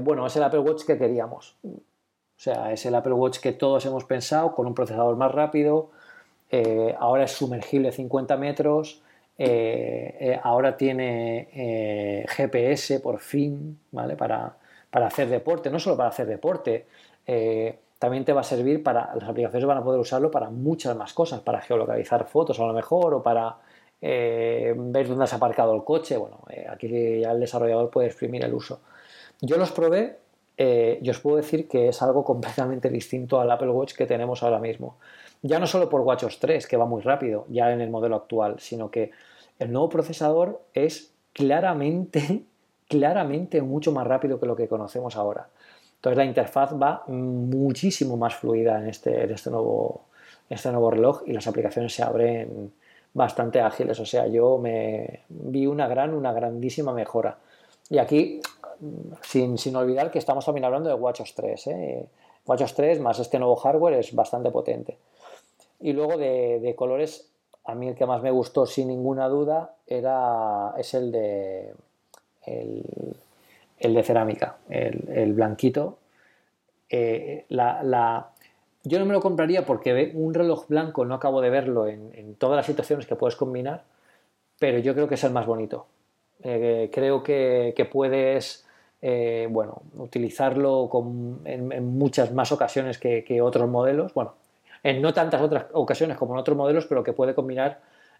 [0.01, 1.55] bueno, es el Apple Watch que queríamos.
[1.63, 5.91] O sea, es el Apple Watch que todos hemos pensado, con un procesador más rápido.
[6.99, 9.03] ahora es sumergible 50 metros.
[9.39, 14.15] Eh, eh, ahora tiene eh, GPS por fin, ¿vale?
[14.15, 14.57] Para,
[14.91, 16.87] hacer deporte, no solo para hacer deporte,
[17.99, 21.13] también te va a servir para, las aplicaciones van a poder usarlo para muchas más
[21.13, 23.57] cosas, para geolocalizar fotos a lo mejor o para
[24.01, 26.87] ver dónde has aparcado el coche, bueno, aquí
[27.21, 28.79] ya el desarrollador puede exprimir el uso.
[29.41, 30.17] Yo los probé
[30.57, 34.59] y os puedo decir que es algo completamente distinto al Apple Watch que tenemos ahora
[34.59, 34.97] mismo.
[35.41, 38.59] Ya no solo por WatchOS 3, que va muy rápido, ya en el modelo actual,
[38.59, 39.11] sino que
[39.59, 42.43] el nuevo procesador es claramente,
[42.89, 45.49] claramente mucho más rápido que lo que conocemos ahora.
[45.95, 49.49] Entonces la interfaz va muchísimo más fluida en este, este,
[50.49, 52.71] este nuevo reloj y las aplicaciones se abren
[53.17, 53.99] bastante ágiles.
[53.99, 57.37] O sea, yo me vi una gran, una grandísima mejora.
[57.89, 58.39] Y aquí,
[59.21, 61.67] sin, olvidar que estamos también hablando de WatchOS 3.
[61.67, 62.07] ¿eh?
[62.45, 64.97] WatchOS 3 más este nuevo hardware es bastante potente.
[65.79, 67.29] Y luego de, de colores
[67.67, 71.73] a mí el que más me gustó sin ninguna duda era, es el de,
[72.45, 75.97] el, de cerámica, el, blanquito.
[76.89, 78.29] Eh, la,
[78.87, 82.55] yo no me lo compraría porque un reloj blanco no acabo de verlo en, todas
[82.55, 83.83] las situaciones que puedes combinar,
[84.59, 85.87] pero yo creo que es el más bonito.
[86.43, 88.65] Eh, creo que, puedes
[89.01, 90.89] eh, bueno, utilizarlo
[91.45, 94.13] en, muchas más ocasiones que, otros modelos.
[94.13, 94.33] Bueno,
[94.83, 97.79] en no tantas otras ocasiones como en otros modelos, pero que puede combinar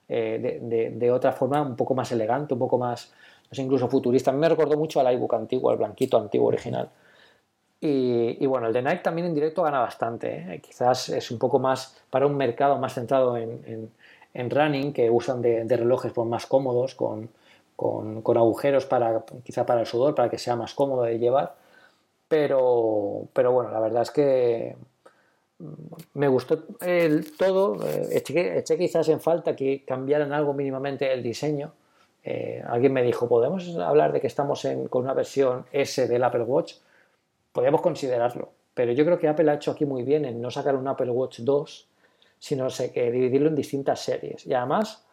[0.09, 0.59] eh,
[0.93, 3.13] de, otra forma un poco más elegante, un poco más,
[3.51, 4.32] incluso futurista.
[4.32, 6.89] A mí me recordó mucho al iBook antiguo, al blanquito antiguo original.
[7.80, 10.56] Y, bueno, el de Nike también en directo gana bastante.
[10.56, 10.62] ¿eh?
[10.62, 13.92] Quizás es un poco más para un mercado más centrado en,
[14.34, 17.30] running, que usan de, relojes pues, más cómodos, con,
[17.76, 21.56] con, agujeros para quizá para el sudor, para que sea más cómodo de llevar.
[22.28, 24.76] Pero, pero bueno, la verdad es que
[26.14, 26.64] me gustó
[27.38, 27.88] todo.
[27.88, 28.24] Eh,
[28.56, 31.74] eché, quizás en falta que cambiaran algo mínimamente el diseño.
[32.24, 36.44] Eh, alguien me dijo, ¿podemos hablar de que estamos con una versión S del Apple
[36.44, 36.74] Watch?
[37.58, 40.76] Podríamos considerarlo, pero yo creo que Apple ha hecho aquí muy bien en no sacar
[40.76, 41.88] un Apple Watch 2,
[42.38, 44.45] sino que dividirlo en distintas series.
[44.45, 45.03] Y además,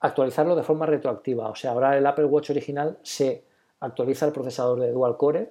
[0.00, 1.50] actualizarlo de forma retroactiva.
[1.50, 3.44] O sea, ahora el Apple Watch original se
[3.80, 5.50] actualiza el procesador de Dual Core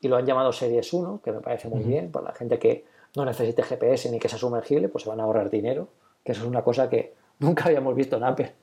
[0.00, 2.86] y lo han llamado Series 1, que me parece muy bien para la gente que
[3.14, 5.88] no necesite GPS ni que sea sumergible, pues se van a ahorrar dinero,
[6.24, 8.54] que eso es una cosa que nunca habíamos visto en Apple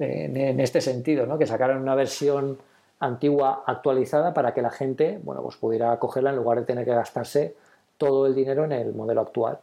[0.00, 1.38] en, este sentido, ¿no?
[1.38, 2.58] que sacaran una versión
[3.04, 6.94] antigua actualizada para que la gente bueno, pues pudiera cogerla en lugar de tener que
[6.94, 7.54] gastarse
[7.98, 9.58] todo el dinero en el modelo actual.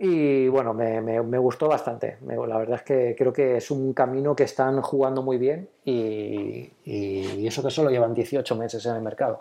[0.00, 2.18] Y bueno, me, gustó bastante.
[2.24, 6.70] la verdad es que creo que es un camino que están jugando muy bien y,
[7.46, 9.40] eso que solo llevan 18 meses en el mercado.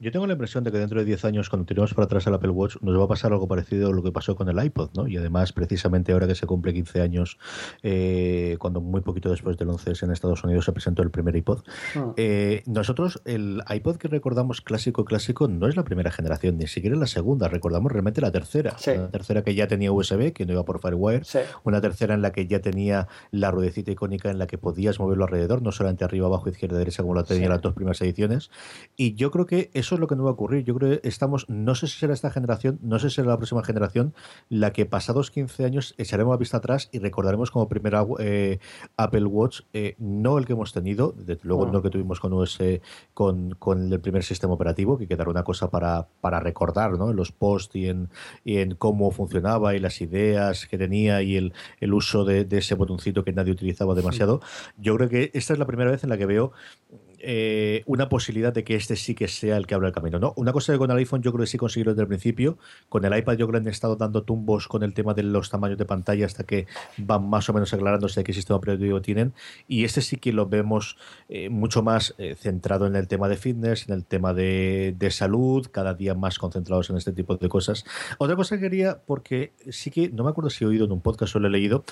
[0.00, 2.34] Yo tengo la impresión de que dentro de 10 años, cuando tiremos para atrás el
[2.34, 4.90] Apple Watch, nos va a pasar algo parecido a lo que pasó con el iPod,
[4.94, 5.08] ¿no?
[5.08, 7.36] Y además, precisamente ahora que se cumple 15 años,
[7.82, 11.64] eh, cuando muy poquito después del 11 en Estados Unidos se presentó el primer iPod,
[11.96, 12.12] ah.
[12.16, 16.94] eh, nosotros, el iPod que recordamos clásico, clásico, no es la primera generación, ni siquiera
[16.94, 18.76] la segunda, recordamos realmente la tercera.
[18.86, 21.22] La tercera que ya tenía USB, que no iba por Firewire,
[21.64, 25.24] una tercera en la que ya tenía la ruedecita icónica en la que podías moverlo
[25.24, 28.52] alrededor, no solamente arriba, abajo, izquierda, derecha, como lo tenía las dos primeras ediciones.
[28.96, 30.64] Y yo creo que eso es lo que no va a ocurrir.
[30.64, 33.38] Yo creo que estamos, no sé si será esta generación, no sé si será la
[33.38, 34.12] próxima generación,
[34.50, 38.58] la que pasados 15 años echaremos la vista atrás y recordaremos como primera eh,
[38.98, 42.34] Apple Watch, eh, no el que hemos tenido, desde luego no el que tuvimos con
[42.34, 42.58] US,
[43.14, 47.08] con, con, el primer sistema operativo, que quedará una cosa para, para recordar, ¿no?
[47.08, 48.10] En los posts y en,
[48.44, 52.58] y en cómo funcionaba y las ideas que tenía y el, el uso de, de,
[52.58, 54.42] ese botoncito que nadie utilizaba demasiado.
[54.76, 56.52] Yo creo que esta es la primera vez en la que veo
[57.20, 60.18] eh, una posibilidad de que este sí que sea el que abra el camino.
[60.18, 60.34] ¿no?
[60.36, 62.58] Una cosa que con el iPhone yo creo que sí consiguieron desde el principio,
[62.88, 65.50] con el iPad yo creo que han estado dando tumbos con el tema de los
[65.50, 66.66] tamaños de pantalla hasta que
[66.96, 69.32] van más o menos aclarándose qué sistema operativo tienen,
[69.66, 70.96] y este sí que lo vemos
[71.28, 75.10] eh, mucho más eh, centrado en el tema de fitness, en el tema de, de,
[75.10, 77.84] salud, cada día más concentrados en este tipo de cosas.
[78.18, 81.00] Otra cosa que quería, porque sí que, no me acuerdo si he oído en un
[81.00, 81.84] podcast o lo he leído,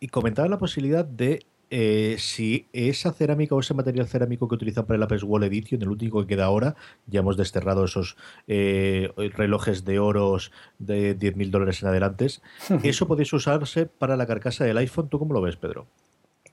[0.00, 4.86] y comentaba la posibilidad de eh, si esa cerámica o ese material cerámico que utilizan
[4.86, 9.10] para el Apple Wall Edition, el único que queda ahora, ya hemos desterrado esos eh,
[9.34, 12.26] relojes de oros de 10.000 dólares en adelante,
[12.82, 15.08] ¿eso podéis usarse para la carcasa del iPhone?
[15.08, 15.86] ¿Tú cómo lo ves, Pedro?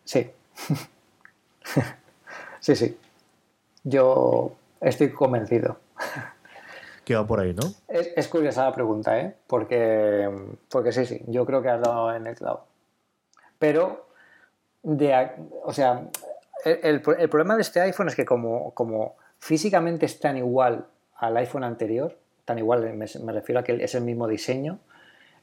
[0.04, 0.30] Sí.
[2.60, 2.98] sí, sí.
[3.84, 5.78] Yo estoy convencido.
[7.06, 7.64] Que va por ahí, ¿no?
[7.90, 9.36] Es, curiosa la pregunta, ¿eh?
[9.48, 10.30] Porque,
[10.70, 12.66] porque sí, sí, yo creo que has dado en el clavo.
[13.60, 14.08] Pero
[14.84, 15.32] de,
[15.64, 16.04] o sea,
[16.66, 21.64] el, problema de este iPhone es que como, como físicamente es tan igual al iPhone
[21.64, 24.80] anterior, tan igual, me, refiero a que es el mismo diseño,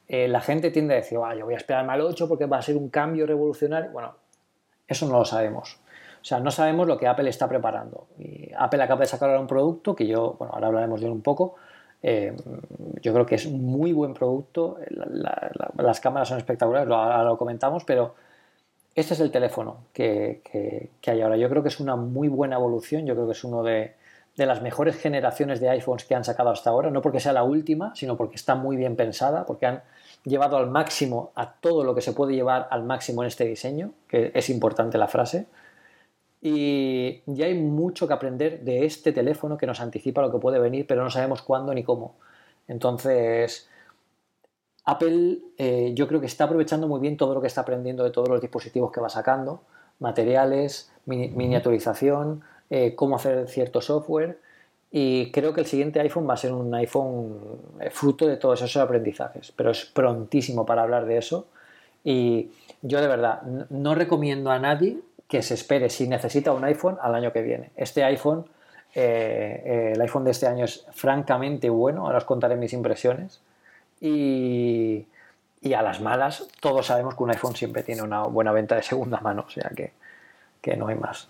[0.09, 2.59] eh, la gente tiende a decir, ah, yo voy a esperarme al 8 porque va
[2.59, 3.91] a ser un cambio revolucionario.
[3.93, 4.15] Bueno,
[4.89, 5.79] eso no lo sabemos.
[6.21, 8.09] O sea, no sabemos lo que Apple está preparando.
[8.19, 11.13] Y Apple acaba de sacar ahora un producto que yo, bueno, ahora hablaremos de él
[11.13, 11.55] un poco.
[12.03, 12.35] Eh,
[13.01, 14.79] yo creo que es un muy buen producto.
[15.77, 18.15] las cámaras son espectaculares, ahora lo comentamos, pero
[19.01, 20.43] este es el teléfono que,
[21.07, 21.37] hay ahora.
[21.37, 23.95] Yo creo que es una muy buena evolución, yo creo que es uno de,
[24.37, 27.95] las mejores generaciones de iPhones que han sacado hasta ahora, no porque sea la última,
[27.95, 29.83] sino porque está muy bien pensada, porque han
[30.25, 33.93] llevado al máximo a todo lo que se puede llevar al máximo en este diseño,
[34.09, 35.47] que es importante la frase.
[36.43, 40.59] Y ya hay mucho que aprender de este teléfono que nos anticipa lo que puede
[40.59, 42.17] venir, pero no sabemos cuándo ni cómo.
[42.67, 43.70] Entonces,
[44.85, 48.11] Apple eh, yo creo que está aprovechando muy bien todo lo que está aprendiendo de
[48.11, 49.61] todos los dispositivos que va sacando,
[49.99, 54.39] materiales, miniaturización, eh, cómo hacer cierto software
[54.91, 57.37] y creo que el siguiente iPhone va a ser un iPhone
[57.81, 61.47] eh, fruto de todos esos aprendizajes, pero es prontísimo para hablar de eso
[62.03, 62.51] y
[62.83, 67.15] yo de verdad no recomiendo a nadie que se espere si necesita un iPhone al
[67.15, 67.71] año que viene.
[67.77, 68.47] Este iPhone,
[68.95, 73.41] el iPhone de este año es francamente bueno, ahora os contaré mis impresiones
[74.01, 75.07] y,
[75.75, 79.21] a las malas, todos sabemos que un iPhone siempre tiene una buena venta de segunda
[79.21, 79.93] mano, o sea que,
[80.77, 81.29] no hay más.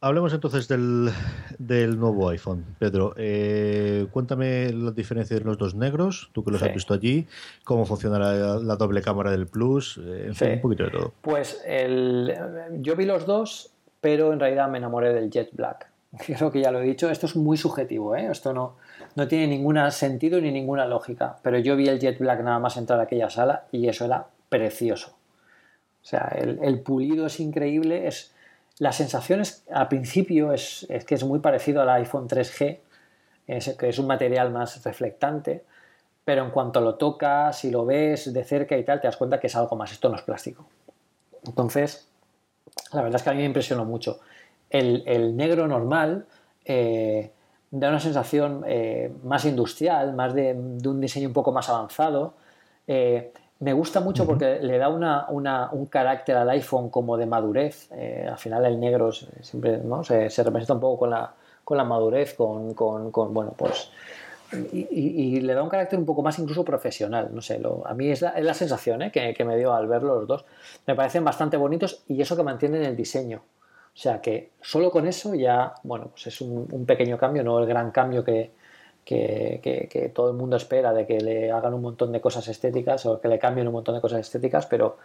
[0.00, 2.76] Hablemos entonces del, nuevo iPhone.
[2.78, 7.26] Pedro, eh, cuéntame la diferencia de los dos negros, tú que los has visto allí,
[7.64, 11.14] cómo funciona la, doble cámara del Plus, eh, en fin, un poquito de todo.
[11.22, 12.34] Pues el,
[12.80, 13.70] yo vi los dos,
[14.02, 15.88] pero en realidad me enamoré del Jet Black.
[16.26, 18.28] Creo que ya lo he dicho, esto es muy subjetivo, ¿eh?
[18.30, 18.76] esto no,
[19.14, 22.76] no tiene ningún sentido ni ninguna lógica, pero yo vi el Jet Black nada más
[22.76, 25.16] entrar a aquella sala y eso era precioso.
[26.02, 28.06] O sea, el, pulido es increíble.
[28.06, 28.34] Es,
[28.78, 32.78] la sensación es, al principio es, que es muy parecido al iPhone 3G,
[33.78, 35.64] que es un material más reflectante,
[36.24, 39.40] pero en cuanto lo tocas y lo ves de cerca y tal, te das cuenta
[39.40, 39.92] que es algo más.
[39.92, 40.66] Esto no es plástico.
[41.46, 42.08] Entonces,
[42.92, 44.20] la verdad es que a mí me impresionó mucho.
[44.70, 46.26] El, negro normal
[46.64, 47.30] eh,
[47.80, 52.34] da una sensación eh, más industrial, más de, un diseño un poco más avanzado.
[52.86, 57.90] Eh, me gusta mucho porque le da un carácter al iPhone como de madurez.
[57.92, 59.80] al final el negro siempre
[60.28, 61.32] se, representa un poco con la,
[61.64, 62.74] con la madurez, con,
[63.32, 63.90] bueno, pues
[64.72, 67.30] y, le da un carácter un poco más incluso profesional.
[67.32, 69.10] No sé, a mí es la, sensación ¿eh?
[69.10, 70.44] que, me dio al verlo los dos.
[70.86, 73.42] Me parecen bastante bonitos y eso que mantienen el diseño.
[73.94, 77.66] O sea que solo con eso ya, bueno, pues es un, pequeño cambio, no el
[77.66, 78.50] gran cambio que,
[79.04, 83.20] que, todo el mundo espera de que le hagan un montón de cosas estéticas o
[83.20, 84.96] que le cambien un montón de cosas estéticas, pero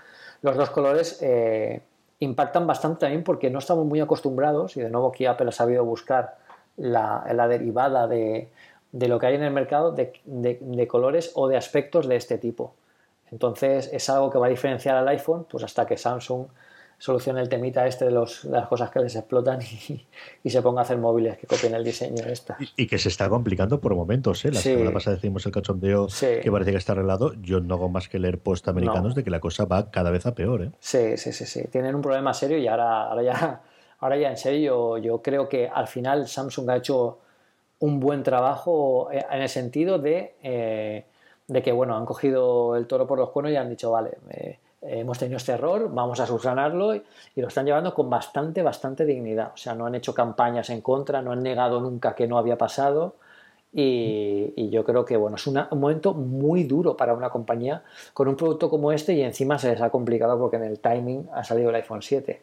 [0.41, 1.81] los dos colores eh,
[2.19, 5.85] impactan bastante también porque no estamos muy acostumbrados y de nuevo aquí Apple ha sabido
[5.85, 6.37] buscar
[6.77, 8.49] la derivada de,
[8.91, 12.75] de lo que hay en el mercado de, colores o de aspectos de este tipo.
[13.31, 16.47] Entonces es algo que va a diferenciar al iPhone pues hasta que Samsung
[16.99, 19.59] solucione el temita este de, los, las cosas que les explotan
[20.43, 22.57] y, se ponga a hacer móviles que copien el diseño esta.
[22.75, 24.51] Y, que se está complicando por momentos, ¿eh?
[24.51, 27.33] La semana pasada decimos el cachondeo que parece que está arreglado.
[27.41, 30.27] Yo no hago más que leer post americanos de que la cosa va cada vez
[30.27, 30.71] a peor, ¿eh?
[30.79, 31.63] Sí, sí, sí, sí.
[31.71, 33.61] Tienen un problema serio y ahora, ahora ya
[33.99, 37.19] ahora ya en serio yo creo que al final Samsung ha hecho
[37.79, 41.05] un buen trabajo eh, en el sentido de, eh,
[41.47, 44.59] de, que, bueno, han cogido el toro por los cuernos y han dicho, vale, eh,
[44.81, 47.03] hemos tenido este error, vamos a subsanarlo y,
[47.35, 49.51] lo están llevando con bastante, bastante dignidad.
[49.53, 52.57] O sea, no han hecho campañas en contra, no han negado nunca que no había
[52.57, 53.15] pasado.
[53.71, 58.35] Y, yo creo que bueno, es un momento muy duro para una compañía con un
[58.35, 61.69] producto como este y encima se les ha complicado porque en el timing ha salido
[61.69, 62.41] el iPhone 7.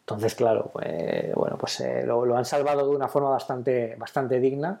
[0.00, 4.38] Entonces, claro, eh, bueno, pues eh, lo, lo, han salvado de una forma bastante, bastante
[4.38, 4.80] digna.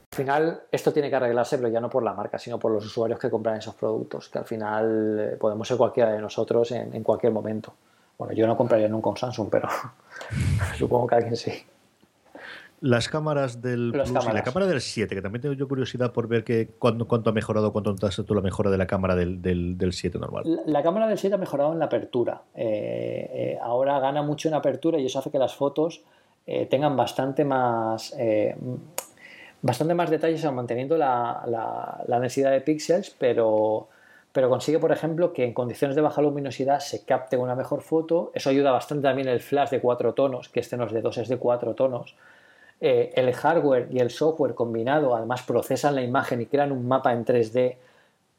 [0.11, 2.85] Al final, esto tiene que arreglarse, pero ya no por la marca, sino por los
[2.85, 6.93] usuarios que compran esos productos, que al final eh, podemos ser cualquiera de nosotros en,
[6.93, 7.73] en cualquier momento.
[8.17, 9.69] Bueno, yo no compraría nunca un Samsung, pero
[10.77, 11.53] supongo que alguien sí.
[12.81, 16.27] Las cámaras del Plus y la cámara del 7, que también tengo yo curiosidad por
[16.27, 19.39] ver que cuánto, cuánto ha mejorado, cuánto has tú la mejora de la cámara del,
[19.39, 20.43] del, 7 normal.
[20.65, 22.41] La, cámara del 7 ha mejorado en la apertura.
[22.55, 26.01] Eh, eh, ahora gana mucho en apertura y eso hace que las fotos
[26.47, 28.15] eh, tengan bastante más,
[29.61, 31.43] bastante más detalles, manteniendo la,
[32.07, 33.87] la, densidad de píxeles, pero
[34.33, 38.31] pero consigue, por ejemplo, que en condiciones de baja luminosidad se capte una mejor foto.
[38.33, 41.17] Eso ayuda bastante también el flash de cuatro tonos, que este no es de dos,
[41.17, 42.15] es de cuatro tonos.
[42.79, 47.13] Eh, el hardware y el software combinado además procesan la imagen y crean un mapa
[47.13, 47.75] en 3D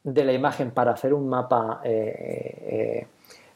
[0.02, 2.58] de la imagen para hacer un mapa eh,
[3.04, 3.06] eh,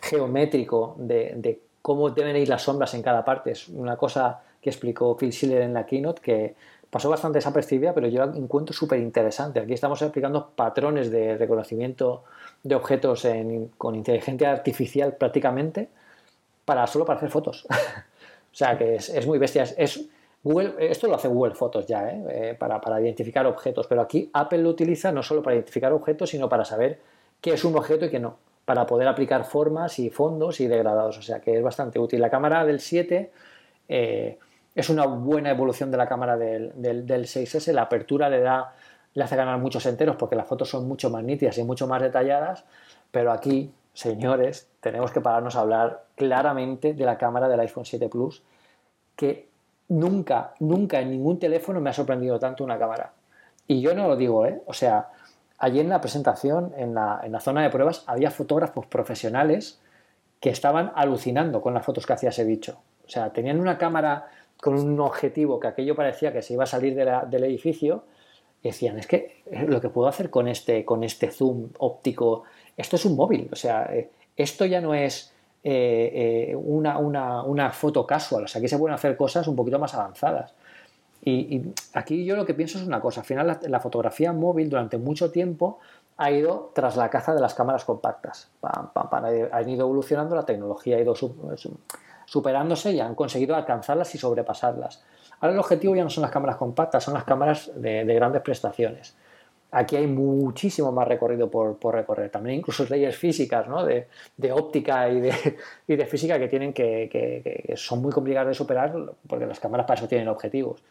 [0.01, 3.51] geométrico de, cómo deben ir las sombras en cada parte.
[3.51, 6.55] Es una cosa que explicó Phil Schiller en la keynote que
[6.91, 9.61] pasó bastante desapercibida, pero yo la encuentro súper interesante.
[9.61, 12.25] Aquí estamos aplicando patrones de reconocimiento
[12.63, 13.27] de objetos
[13.79, 15.89] con inteligencia artificial prácticamente,
[16.65, 17.67] para solo para hacer fotos.
[17.71, 19.63] o sea que es, muy bestia.
[19.63, 20.09] Es,
[20.79, 22.25] esto lo hace Google Fotos ya, ¿eh?
[22.31, 26.31] Eh, para, para, identificar objetos, pero aquí Apple lo utiliza no solo para identificar objetos,
[26.31, 27.01] sino para saber
[27.41, 31.19] qué es un objeto y qué no, para poder aplicar formas y fondos y degradados,
[31.19, 32.21] o sea que es bastante útil.
[32.21, 33.31] La cámara del 7
[33.89, 34.39] eh,
[34.77, 38.75] es una buena evolución de la cámara del, del, del 6S, la apertura le da
[39.17, 42.03] le hace ganar muchos enteros porque las fotos son mucho más nítidas y mucho más
[42.03, 42.67] detalladas,
[43.11, 48.11] pero aquí, señores, tenemos que pararnos a hablar claramente de la cámara del iPhone 7
[48.11, 48.43] Plus,
[49.17, 49.49] que
[49.89, 53.13] nunca, nunca en ningún teléfono me ha sorprendido tanto una cámara.
[53.67, 54.61] Y yo no lo digo, ¿eh?
[54.67, 55.09] O sea,
[55.57, 59.81] allí en la presentación, en la, en la zona de pruebas, había fotógrafos profesionales
[60.41, 62.77] que estaban alucinando con las fotos que hacía ese bicho.
[63.07, 64.27] O sea, tenían una cámara
[64.61, 68.05] con un objetivo que aquello parecía que se iba a salir del edificio
[68.67, 72.45] decían, es que eh, lo que puedo hacer con este, con este zoom óptico,
[72.77, 75.33] esto es un móvil, o sea, eh, esto ya no es
[75.65, 79.95] eh, una, una, foto casual, o sea, aquí se pueden hacer cosas un poquito más
[79.95, 80.55] avanzadas.
[81.25, 84.97] Y, aquí yo lo que pienso es una cosa, al final la, fotografía móvil durante
[84.97, 85.81] mucho tiempo
[86.19, 88.49] ha ido tras la caza de las cámaras compactas.
[88.63, 91.17] Han ido evolucionando, la tecnología ha ido
[92.27, 95.03] superándose y han conseguido alcanzarlas y sobrepasarlas.
[95.41, 99.17] Ahora el objetivo ya no son las cámaras compactas, son las cámaras de, grandes prestaciones.
[99.71, 102.31] Aquí hay muchísimo más recorrido por, recorrer.
[102.31, 103.85] También incluso leyes físicas, ¿no?
[103.85, 104.07] de,
[104.53, 108.95] óptica y de, y de, física que tienen que, son muy complicadas de superar
[109.27, 110.83] porque las cámaras para eso tienen objetivos.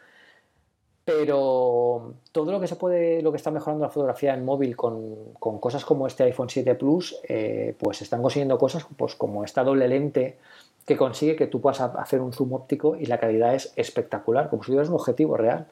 [1.06, 5.34] Pero todo lo que se puede, lo que está mejorando la fotografía en móvil con,
[5.60, 9.88] cosas como este iPhone 7 Plus, eh, pues están consiguiendo cosas pues, como esta doble
[9.88, 10.40] lente
[10.86, 14.64] que consigue que tú puedas hacer un zoom óptico y la calidad es espectacular, como
[14.64, 15.68] si tuvieras un objetivo real.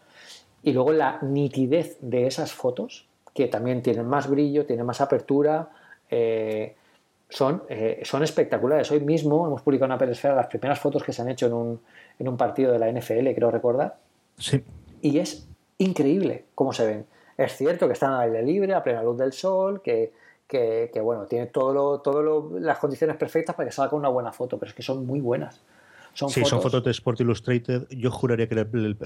[0.64, 5.70] Y luego la nitidez de esas fotos, que también tienen más brillo, tienen más apertura,
[6.10, 6.76] eh,
[7.30, 8.92] son, eh, son espectaculares.
[8.92, 11.54] Hoy mismo hemos publicado en Apple Esfera las primeras fotos que se han hecho en
[11.54, 11.82] un,
[12.18, 13.98] en un partido de la NFL, creo recordar.
[14.38, 14.64] Sí.
[15.02, 17.06] Y es increíble cómo se ven.
[17.38, 20.12] Es cierto que están al aire libre, a plena luz del sol, que,
[20.54, 24.70] que, bueno, tiene todo todo las condiciones perfectas para que salga una buena foto, pero
[24.70, 25.62] es que son muy buenas.
[26.14, 27.88] Son sí, son fotos de Sport Illustrated.
[27.90, 28.64] Yo juraría que,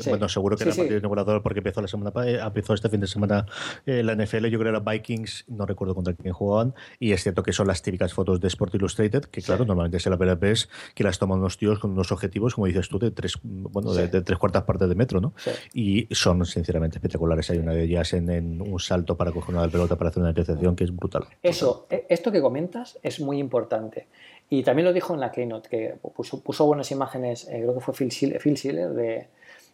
[0.08, 3.00] bueno, seguro que era el partido inaugurador porque empezó la semana eh, empezó este fin
[3.00, 3.46] de semana
[3.86, 4.48] eh, la NFL.
[4.48, 6.76] Yo creo que era Vikings, no recuerdo contra quién jugaban.
[7.00, 10.10] Y es cierto que son las típicas fotos de Sport Illustrated, que claro, normalmente se
[10.10, 13.38] la ves que las toman unos tíos con unos objetivos, como dices tú, de tres,
[13.44, 15.34] bueno, de, tres cuartas partes de metro, ¿no?
[15.74, 17.50] Y son sinceramente espectaculares.
[17.50, 20.76] Hay una de ellas en, un salto para coger una pelota para hacer una intercepción
[20.76, 21.26] que es brutal.
[21.42, 24.08] Eso, e, esto que comentas es muy importante.
[24.50, 27.94] Y también lo dijo en la Keynote, que puso, buenas imágenes, eh, creo que fue
[27.94, 29.28] Phil Schiller, de,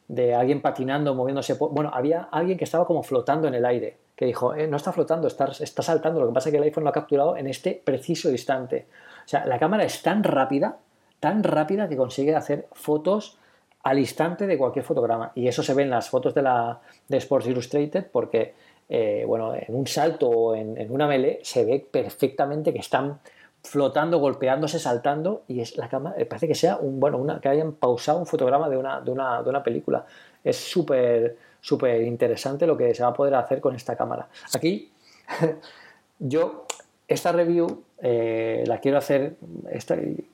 [0.07, 1.53] de, alguien patinando, moviéndose.
[1.53, 4.91] bueno, había alguien que estaba como flotando en el aire, que dijo, eh, no está
[4.91, 7.81] flotando, está, saltando, lo que pasa es que el iPhone lo ha capturado en este
[7.83, 8.87] preciso instante.
[9.25, 10.77] O sea, la cámara es tan rápida,
[11.19, 13.37] tan rápida que consigue hacer fotos
[13.83, 15.31] al instante de cualquier fotograma.
[15.35, 18.53] Y eso se ve en las fotos de, la, de Sports Illustrated porque,
[18.89, 23.19] eh, bueno, en un salto o en, en una melee se ve perfectamente que están
[23.63, 27.49] flotando, golpeándose, saltando, y es la cámara, eh, parece que sea un, bueno, una, que
[27.49, 30.05] hayan pausado un fotograma de una, de una, de una película.
[30.43, 34.27] Es súper, súper interesante lo que se va a poder hacer con esta cámara.
[34.53, 34.91] Aquí,
[36.19, 36.65] yo,
[37.07, 39.37] esta review eh, la quiero hacer,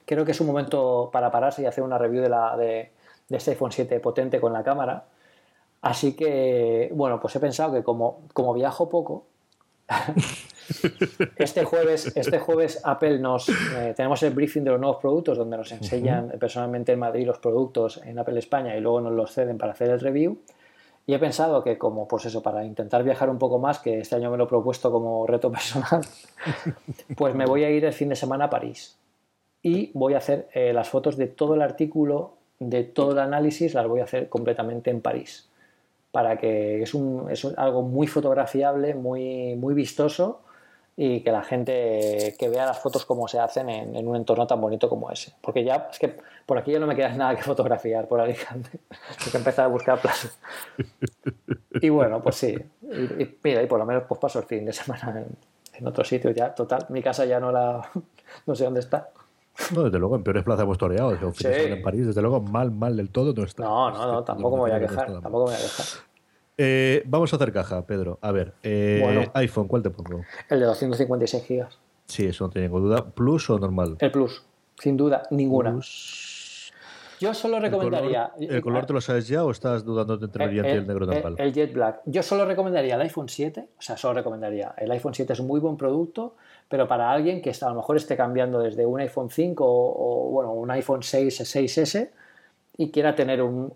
[0.06, 2.92] creo que es un momento para pararse y hacer una review de, la, de,
[3.28, 5.06] de este iPhone 7 potente con la cámara.
[5.82, 9.26] Así que, bueno, pues he pensado que como, como viajo poco,
[11.36, 15.58] Este jueves, este jueves Apple nos eh, tenemos el briefing de los nuevos productos donde
[15.58, 19.58] nos enseñan personalmente en Madrid los productos en Apple España y luego nos los ceden
[19.58, 20.38] para hacer el review.
[21.06, 24.16] Y he pensado que como pues eso, para intentar viajar un poco más, que este
[24.16, 26.02] año me lo he propuesto como reto personal,
[27.18, 28.98] pues me voy a ir el fin de semana a París.
[29.62, 33.74] Y voy a hacer eh, las fotos de todo el artículo, de todo el análisis,
[33.74, 35.50] las voy a hacer completamente en París
[36.12, 40.42] para que es, un, es algo muy fotografiable, muy, muy vistoso
[41.02, 44.60] y que la gente que vea las fotos como se hacen en, un entorno tan
[44.60, 45.34] bonito como ese.
[45.40, 46.14] Porque ya es que
[46.46, 48.70] por aquí ya no me queda nada que fotografiar por Alicante.
[49.18, 50.38] Tengo que empezar a buscar plazas.
[51.82, 52.58] Y bueno, pues sí.
[52.82, 55.24] Y, mira, y por lo menos pues paso el fin de semana
[55.74, 56.54] en, otro sitio ya.
[56.54, 57.90] Total, mi casa ya no la...
[58.46, 59.12] no sé dónde está.
[59.74, 61.14] No, desde luego, en peores plazas hemos toreado.
[61.14, 63.64] En París, desde luego, mal, mal del todo no está.
[63.64, 65.06] No, no, no, tampoco me voy a quejar.
[65.22, 65.86] Tampoco me voy a quejar.
[66.62, 68.20] Eh, vamos a hacer caja, Pedro.
[68.22, 70.26] A ver, eh, iPhone, ¿cuál te pongo?
[70.50, 71.68] El de 256 GB.
[72.06, 73.06] Sí, eso no tengo duda.
[73.12, 73.96] ¿Plus o normal?
[73.98, 74.44] El Plus,
[74.78, 75.80] sin duda, ninguna.
[77.22, 78.34] Yo solo recomendaría.
[78.38, 81.06] ¿El color, te lo sabes ya o estás dudando entre el brillante y el negro
[81.06, 81.36] normal?
[81.38, 82.02] El, Jet Black.
[82.06, 84.74] Yo solo recomendaría el iPhone 7, o sea, solo recomendaría.
[84.78, 86.36] El iPhone 7 es un muy buen producto,
[86.68, 90.32] pero para alguien que a lo mejor esté cambiando desde un iPhone 5 o, o
[90.32, 92.10] bueno, un iPhone 6, 6S
[92.80, 93.74] y quiera tener un,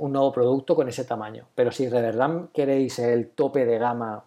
[0.00, 1.44] nuevo producto con ese tamaño.
[1.54, 4.24] Pero si de verdad queréis el tope de gama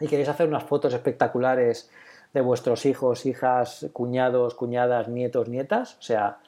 [0.00, 1.88] y queréis hacer unas fotos espectaculares
[2.34, 6.38] de vuestros hijos, hijas, cuñados, cuñadas, nietos, nietas, o sea,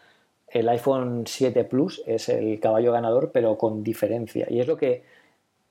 [0.49, 4.49] el iPhone 7 Plus es el caballo ganador, pero con diferencia.
[4.51, 5.05] Y es lo que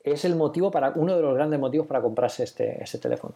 [0.06, 3.36] es el motivo para, uno de los grandes motivos para comprarse este, este teléfono.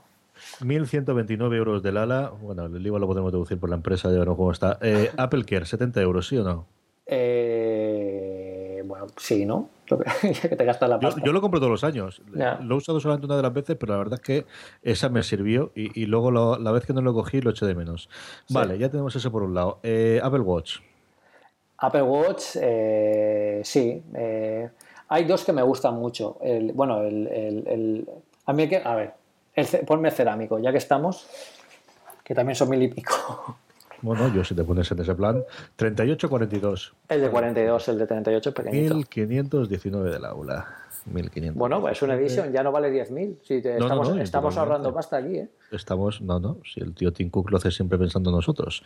[0.61, 2.31] 1.129 euros del ala.
[2.41, 4.77] Bueno, el IVA lo podemos deducir por la empresa, ya veremos cómo está.
[4.81, 6.67] Eh, Apple Care, 70 euros, ¿sí o no?
[7.13, 9.67] Eh, bueno, sí, ¿no?
[10.21, 11.21] que te gastas la pasta.
[11.25, 12.21] Yo, lo compro todos los años.
[12.31, 14.45] Lo he usado solamente una de las veces, pero la verdad es que
[14.81, 18.09] esa me sirvió y, luego la vez que no lo cogí lo eché de menos.
[18.49, 19.79] Vale, ya tenemos eso por un lado.
[19.83, 20.77] Eh, Apple Watch.
[21.79, 22.41] Apple Watch,
[23.63, 24.03] sí.
[25.09, 26.37] hay dos que me gustan mucho.
[26.41, 28.07] El, bueno, el, el,
[28.45, 29.15] a mí que, a ver,
[29.85, 31.27] ponme cerámico, ya que estamos,
[32.23, 33.57] que también son mil y pico.
[34.01, 35.43] Bueno, yo si te pones en ese plan,
[35.77, 36.93] 38-42.
[37.09, 38.95] El de 42, el de 38 es pequeñito.
[38.95, 40.67] 1519 del aula.
[41.05, 41.57] 1500.
[41.57, 43.37] Bueno, pues es una edición, ya no vale 10.000.
[43.43, 45.49] Si estamos, estamos ahorrando pasta aquí, ¿eh?
[45.71, 48.83] Estamos, no, no, si el tío Tim Cook lo hace siempre pensando en nosotros.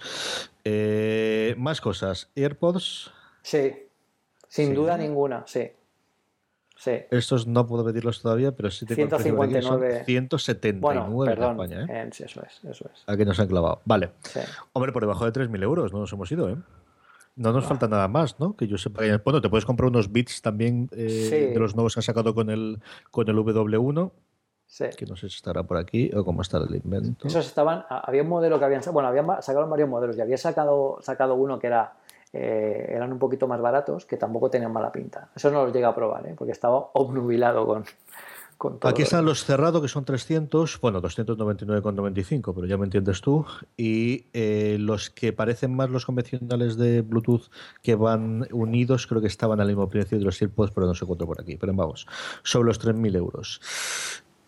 [0.64, 2.30] Eh, más cosas.
[2.36, 3.12] ¿AirPods?
[3.42, 3.74] Sí,
[4.48, 5.70] sin duda ninguna, sí.
[7.12, 10.04] Estos no puedo pedirlos todavía, pero sí tengo 159.
[10.06, 11.86] 179 en España.
[11.90, 12.10] ¿eh?
[12.12, 13.04] eso es, eso es.
[13.08, 13.82] Aquí nos han clavado.
[13.86, 14.12] Vale.
[14.74, 16.58] Hombre, por debajo de 3.000 euros no nos hemos ido, ¿eh?
[17.38, 18.56] No nos falta nada más, ¿no?
[18.56, 19.02] Que yo sepa.
[19.24, 22.50] Bueno, te puedes comprar unos bits también eh, de los nuevos que han sacado con
[22.50, 22.80] el,
[23.12, 24.12] con el W1.
[24.68, 24.86] Sí.
[24.98, 27.28] Que no sé si estará por aquí o cómo está el invento.
[27.28, 27.86] Esos estaban.
[27.90, 28.82] Había un modelo que habían.
[28.92, 31.98] Bueno, habían sacado varios modelos y había sacado, sacado uno que era
[32.38, 35.30] eh, eran un poquito más baratos, que tampoco tenían mala pinta.
[35.34, 36.36] Eso no los llega a probar, ¿eh?
[36.38, 37.86] porque estaba obnubilado con,
[38.58, 38.90] con todo.
[38.90, 43.46] Aquí están los cerrados, que son 300, bueno, 299,95, pero ya me entiendes tú.
[43.78, 47.50] Y eh, los que parecen más los convencionales de Bluetooth
[47.82, 51.06] que van unidos, creo que estaban al mismo precio de los AirPods, pero no se
[51.06, 51.56] encuentro por aquí.
[51.56, 52.06] Pero vamos,
[52.44, 53.62] sobre los 3.000 euros.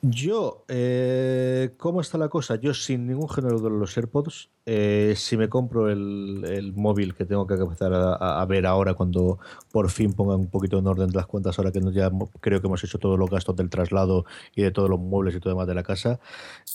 [0.10, 2.56] Yo, eh, ¿cómo está la cosa?
[2.56, 7.46] Yo sin ningún género de los AirPods, eh, si me compro el, móvil que tengo
[7.46, 9.40] que empezar a, ver ahora cuando
[9.72, 12.10] por fin ponga un poquito en orden las cuentas, ahora que ya
[12.40, 14.26] creo que hemos hecho todos los gastos del traslado
[14.56, 16.20] y de todos los muebles y todo demás de la casa,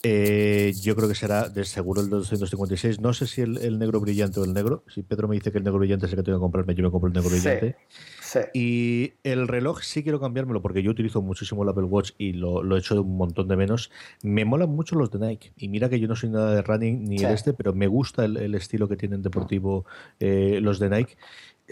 [0.03, 3.01] eh, yo creo que será de seguro el 256.
[3.01, 4.85] No sé si el, negro brillante o el negro.
[4.89, 6.83] Si Pedro me dice que el negro brillante es el que tengo que comprarme, yo
[6.83, 7.77] me compro el negro brillante.
[8.55, 12.63] Y el reloj sí quiero cambiármelo porque yo utilizo muchísimo el Apple Watch y lo,
[12.63, 13.91] lo he hecho de un montón de menos.
[14.23, 15.53] Me molan mucho los de Nike.
[15.57, 18.25] Y mira que yo no soy nada de running ni de este, pero me gusta
[18.25, 19.85] el, estilo que tienen deportivo
[20.21, 21.17] eh, los de Nike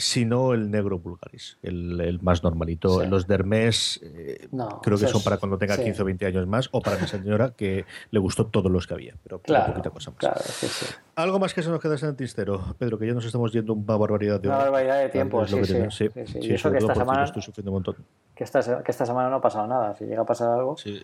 [0.00, 3.04] sino el negro vulgaris, el, más normalito.
[3.04, 4.48] Los de Hermes eh,
[4.82, 7.50] creo que son para cuando tenga 15 o 20 años más, o para mi señora
[7.56, 10.98] que le gustó todos los que había, pero claro, poquita cosa más.
[11.14, 13.74] Algo más que se nos queda en el tistero, Pedro, que ya nos estamos yendo
[13.74, 16.08] una barbaridad de Una barbaridad de tiempo, sí, sí,
[16.40, 17.24] Y eso que esta semana...
[17.24, 17.96] Estoy sufriendo un montón.
[18.34, 20.76] Que esta, que esta semana no ha pasado nada, si llega a pasar algo...
[20.76, 21.02] Sí.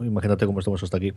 [0.00, 1.12] Imagínate cómo estamos hasta aquí.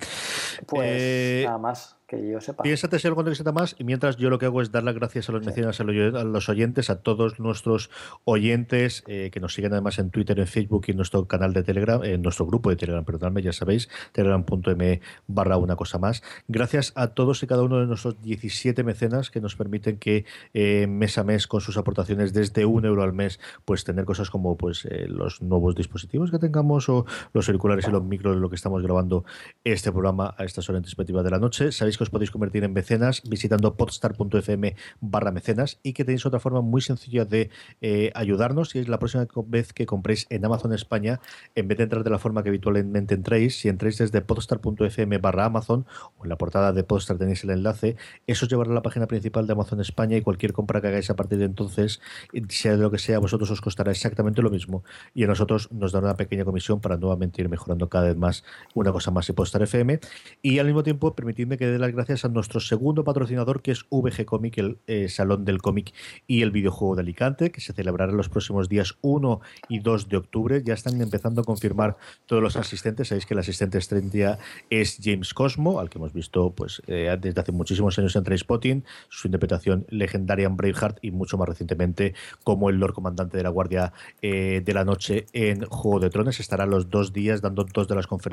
[0.67, 2.63] Pues eh, nada más que yo sepa.
[2.63, 5.29] Piénsate si algo necesita más y mientras yo lo que hago es dar las gracias
[5.29, 7.89] a los mecenas, a los oyentes, a todos nuestros
[8.25, 11.63] oyentes eh, que nos siguen además en Twitter, en Facebook y en nuestro canal de
[11.63, 16.23] Telegram, en nuestro grupo de Telegram, perdóname, ya sabéis, telegram.me barra una cosa más.
[16.47, 20.87] Gracias a todos y cada uno de nuestros 17 mecenas que nos permiten que eh,
[20.87, 24.57] mes a mes con sus aportaciones desde un euro al mes, pues tener cosas como
[24.57, 29.23] pues los nuevos dispositivos que tengamos o los circulares y los micros que estamos grabando
[29.63, 31.71] este programa a estas horas perspectivas de la noche.
[31.71, 36.39] Sabéis que os podéis convertir en mecenas visitando podstar.fm barra mecenas y que tenéis otra
[36.39, 37.49] forma muy sencilla de
[37.81, 41.19] eh, ayudarnos y es la próxima vez que compréis en Amazon España,
[41.55, 45.45] en vez de entrar de la forma que habitualmente entréis, si entréis desde podstar.fm barra
[45.45, 45.85] Amazon
[46.17, 47.95] o en la portada de Podstar tenéis el enlace,
[48.27, 51.09] eso os llevará a la página principal de Amazon España y cualquier compra que hagáis
[51.09, 52.01] a partir de entonces,
[52.49, 55.71] sea de lo que sea, a vosotros os costará exactamente lo mismo y a nosotros
[55.71, 58.38] nos dará una pequeña comisión para nuevamente ir mejorando cada vez más
[58.73, 59.99] una cosa más y Postar FM.
[60.41, 63.85] Y al mismo tiempo, permitidme que dé las gracias a nuestro segundo patrocinador, que es
[63.89, 65.93] VG Comic, el eh, Salón del Cómic
[66.27, 70.17] y el Videojuego de Alicante, que se celebrará los próximos días 1 y 2 de
[70.17, 70.61] octubre.
[70.63, 73.09] Ya están empezando a confirmar todos los asistentes.
[73.09, 74.39] Sabéis que el asistente estrella
[74.69, 78.83] es James Cosmo, al que hemos visto pues eh, desde hace muchísimos años en Trainspotting,
[79.09, 82.13] su interpretación legendaria en Braveheart y mucho más recientemente
[82.43, 86.39] como el Lord Comandante de la Guardia eh, de la Noche en Juego de Tronos.
[86.39, 88.28] Estará los dos días dando dos de las conferencias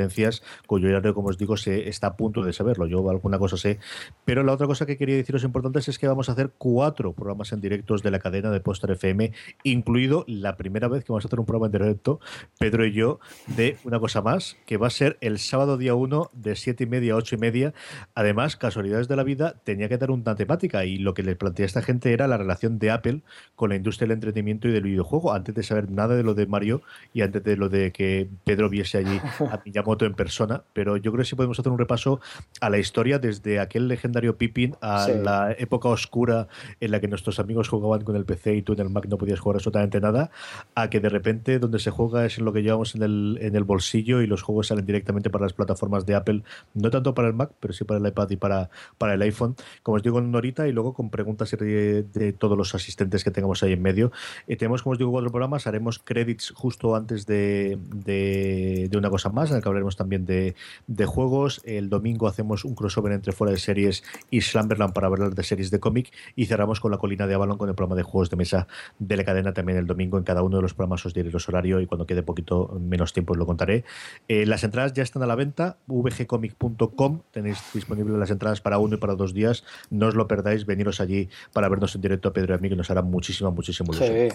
[0.66, 2.86] cuyo horario, como os digo, se está a punto de saberlo.
[2.86, 3.78] Yo alguna cosa sé.
[4.24, 7.52] Pero la otra cosa que quería deciros importante es que vamos a hacer cuatro programas
[7.52, 9.32] en directos de la cadena de Póster FM,
[9.62, 12.20] incluido la primera vez que vamos a hacer un programa en directo,
[12.58, 16.30] Pedro y yo, de una cosa más, que va a ser el sábado día 1
[16.32, 17.74] de 7 y media a 8 y media.
[18.14, 21.64] Además, casualidades de la vida, tenía que dar una temática y lo que le planteé
[21.64, 23.22] a esta gente era la relación de Apple
[23.54, 26.46] con la industria del entretenimiento y del videojuego, antes de saber nada de lo de
[26.46, 26.82] Mario
[27.12, 29.20] y antes de lo de que Pedro viese allí
[29.50, 30.64] a Miyamoto en persona.
[30.72, 32.20] Pero yo creo que sí podemos hacer un repaso
[32.60, 36.48] a la historia desde aquel legendario Pippin a la época oscura
[36.80, 39.18] en la que nuestros amigos jugaban con el PC y tú en el Mac no
[39.18, 40.30] podías jugar absolutamente nada,
[40.74, 43.54] a que de repente donde se juega es en lo que llevamos en el, en
[43.54, 46.42] el bolsillo y los juegos salen directamente para las plataformas de Apple,
[46.74, 49.56] no tanto para el Mac, pero sí para el iPad y para, para el iPhone.
[49.82, 53.24] Como os digo, en una horita y luego con preguntas de, de todos los asistentes
[53.24, 54.12] que tengamos ahí en medio.
[54.46, 59.10] Eh, tenemos, como os digo, cuatro programas, haremos credits justo antes de, de, de una
[59.10, 60.54] cosa más, en el que hablaremos también de,
[60.86, 61.60] de juegos.
[61.64, 65.70] El domingo hacemos un crossover entre fuera de series y Slumberland para hablar de series
[65.70, 68.36] de cómic y cerramos con la colina de Avalon con el programa de juegos de
[68.36, 68.66] mesa
[68.98, 71.48] de la cadena también el domingo en cada uno de los programas os diré los
[71.48, 73.84] horarios y cuando quede poquito menos tiempo os lo contaré.
[74.28, 78.96] Eh, las entradas ya están a la venta, vgcomic.com, tenéis disponibles las entradas para uno
[78.96, 82.32] y para dos días, no os lo perdáis, veniros allí para vernos en directo a
[82.32, 84.28] Pedro y a mí que nos hará muchísimo, muchísimo ilusión.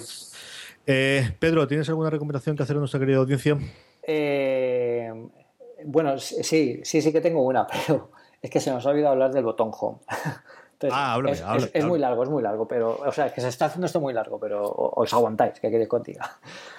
[0.87, 3.57] Eh, Pedro, ¿tienes alguna recomendación que hacer a nuestra querida audiencia?
[4.03, 5.11] Eh,
[5.85, 8.11] bueno, sí, sí, sí que tengo una, pero
[8.41, 9.99] es que se nos ha olvidado hablar del botón home.
[10.91, 13.41] ah, háblame, es, háblame, es, muy largo, es muy largo, pero, o sea, es que
[13.41, 16.21] se está haciendo esto muy largo, pero os aguantáis, que quede contigo.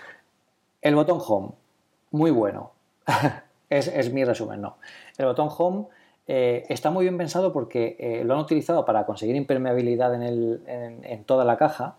[0.80, 1.50] El botón home,
[2.10, 2.72] muy bueno.
[3.70, 4.78] es, es, mi resumen, no.
[5.16, 5.86] El botón home
[6.26, 10.62] eh, está muy bien pensado porque eh, lo han utilizado para conseguir impermeabilidad en, el,
[10.66, 11.96] en, en toda la caja,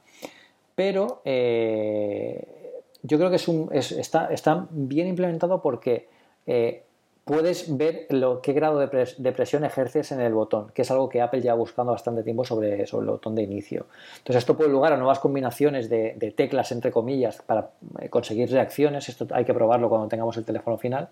[0.75, 2.62] pero eh,
[3.03, 6.07] yo creo que es un, es, está, está, bien implementado porque
[6.47, 6.83] eh,
[7.25, 10.91] puedes ver lo, qué grado de, pres, de, presión ejerces en el botón, que es
[10.91, 13.85] algo que Apple lleva buscando bastante tiempo sobre, sobre el botón de inicio.
[14.17, 18.49] Entonces esto puede lugar a nuevas combinaciones de, de, teclas, entre comillas, para eh, conseguir
[18.49, 19.07] reacciones.
[19.09, 21.09] Esto hay que probarlo cuando tengamos el teléfono final.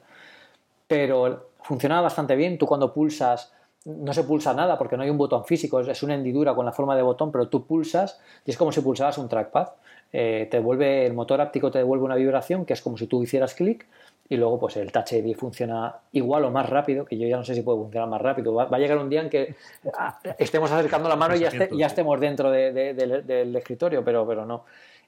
[0.87, 2.57] Pero funciona bastante bien.
[2.57, 3.53] Tú cuando pulsas,
[3.85, 6.71] no se pulsa nada porque no hay un botón físico, es una hendidura con la
[6.71, 9.69] forma de botón, pero tú pulsas y es como si pulsaras un trackpad.
[10.13, 13.23] Eh, te devuelve, el motor áptico te devuelve una vibración que es como si tú
[13.23, 13.87] hicieras clic
[14.31, 17.43] y luego pues el Touch ID funciona igual o más rápido, que yo ya no
[17.43, 18.53] sé si puede funcionar más rápido.
[18.53, 19.55] Va, va a llegar un día en que
[19.93, 23.53] ah, estemos acercando la mano y ya, esté, ya estemos dentro de, de, de, del
[23.57, 24.63] escritorio, pero, pero no.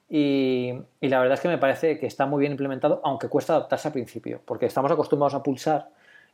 [0.09, 3.55] Y, y, la verdad es que me parece que está muy bien implementado, aunque cuesta
[3.55, 5.87] adaptarse al principio, porque estamos acostumbrados a pulsar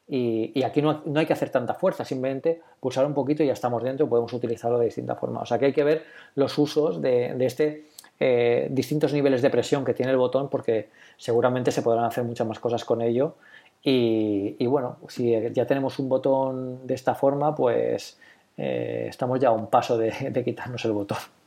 [0.08, 3.46] y, y aquí no, no, hay que hacer tanta fuerza, simplemente pulsar un poquito y
[3.46, 5.44] ya estamos dentro y podemos utilizarlo de distintas formas.
[5.44, 7.86] O sea que hay que ver los usos de este
[8.20, 12.48] eh, distintos niveles de presión que tiene el botón porque seguramente se podrán hacer muchas
[12.48, 13.36] más cosas con ello
[13.82, 18.20] y, bueno, si ya tenemos un botón de esta forma pues
[18.58, 21.39] eh, estamos ya a un paso de, de quitarnos el botón.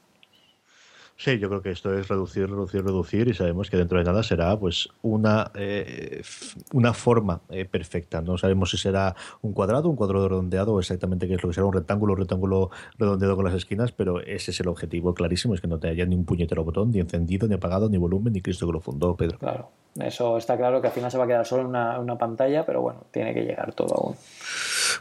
[1.23, 4.25] Sí, yo creo que esto es reducir, reducir, reducir y sabemos que dentro de nada
[4.25, 6.21] será pues una, eh,
[6.73, 8.21] una forma eh, perfecta.
[8.21, 11.55] No sabemos si será un cuadrado, un cuadrado redondeado o exactamente qué es lo que
[11.55, 15.55] será un rectángulo, un rectángulo redondeado con las esquinas, pero ese es el objetivo clarísimo,
[15.55, 18.33] es que no te haya ni un puñetero botón, ni encendido, ni apagado, ni volumen,
[18.33, 19.39] ni Cristo que lo fundó, Pedro.
[19.39, 19.71] Claro,
[20.01, 22.67] eso está claro que al final se va a quedar solo en una, una pantalla,
[22.67, 24.17] pero bueno, tiene que llegar todo aún.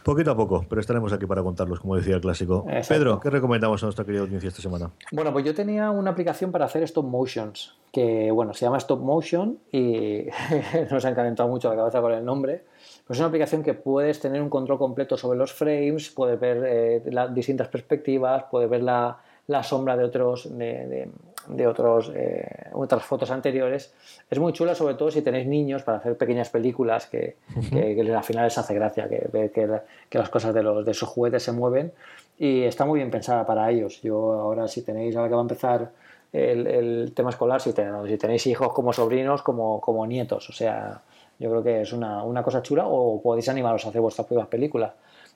[0.03, 2.65] Poquito a poco, pero estaremos aquí para contarlos, como decía el clásico.
[2.67, 2.93] Exacto.
[2.93, 4.91] Pedro, ¿qué recomendamos a nuestra querida audiencia esta semana?
[5.11, 9.01] Bueno, pues yo tenía una aplicación para hacer stop motions, que bueno, se llama Stop
[9.01, 10.25] Motion y
[10.91, 12.63] nos ha encantado mucho la cabeza con el nombre.
[13.05, 16.63] Pues es una aplicación que puedes tener un control completo sobre los frames, puedes ver
[16.65, 19.17] eh, las distintas perspectivas, puedes ver la,
[19.47, 21.09] la sombra de otros, de, de,
[21.49, 23.93] de otros, eh, otras fotos anteriores.
[24.29, 27.35] Es muy chula, sobre todo si tenéis niños para hacer pequeñas películas que,
[27.69, 30.93] que, que al final les hace gracia, que que, que, las cosas de, los, de
[30.93, 31.91] sus juguetes se mueven
[32.37, 34.01] y está muy bien pensada para ellos.
[34.01, 35.91] Yo ahora si tenéis, ahora que va a empezar
[36.31, 41.01] el, tema escolar, si, ten, si, tenéis hijos como sobrinos, como, como nietos, o sea,
[41.39, 44.47] yo creo que es una, una cosa chula o podéis animaros a hacer vuestras propias
[44.47, 44.93] películas.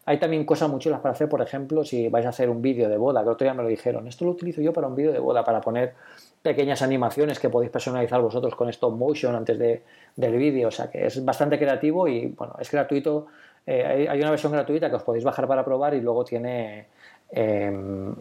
[0.08, 2.88] Hay también cosas muy chulas para hacer, por ejemplo, si vais a hacer un vídeo
[2.88, 5.12] de boda, que otro día me lo dijeron, esto lo utilizo yo para un vídeo
[5.12, 5.96] de boda, para poner
[6.44, 9.82] pequeñas animaciones que podéis personalizar vosotros con stop motion antes de,
[10.16, 13.26] del vídeo, o sea que es bastante creativo y bueno, es gratuito,
[13.66, 16.86] eh, hay, hay, una versión gratuita que os podéis bajar para probar y luego tiene,
[17.32, 17.72] eh,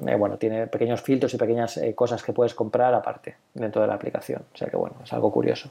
[0.07, 3.89] eh, bueno, tiene pequeños filtros y pequeñas eh, cosas que puedes comprar aparte dentro de
[3.89, 5.69] la aplicación, o sea que bueno, es algo curioso.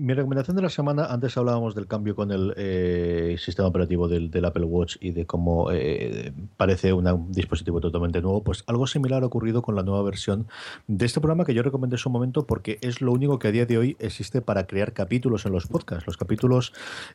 [0.00, 4.32] Mi recomendación de la semana, antes hablábamos del cambio con el eh, sistema operativo del,
[4.46, 9.26] Apple Watch y de cómo eh, parece un dispositivo totalmente nuevo, pues algo similar ha
[9.26, 10.48] ocurrido con la nueva versión
[10.86, 13.52] de este programa que yo recomendé en su momento porque es lo único que a
[13.52, 16.06] día de hoy existe para crear capítulos en los podcasts.
[16.06, 16.72] Los capítulos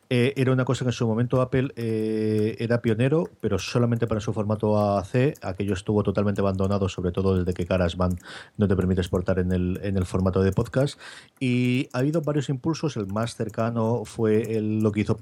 [0.08, 4.32] eh, era una cosa que en su momento Apple era pionero, pero solamente para su
[4.32, 5.34] formato AC.
[5.42, 8.20] Aquello estuvo totalmente abandonado, sobre todo desde que GarageBand
[8.56, 11.00] no te permite exportar en el, en el formato de podcast.
[11.40, 15.18] Y ha habido varios impulsos el más cercano fue el, lo que hizo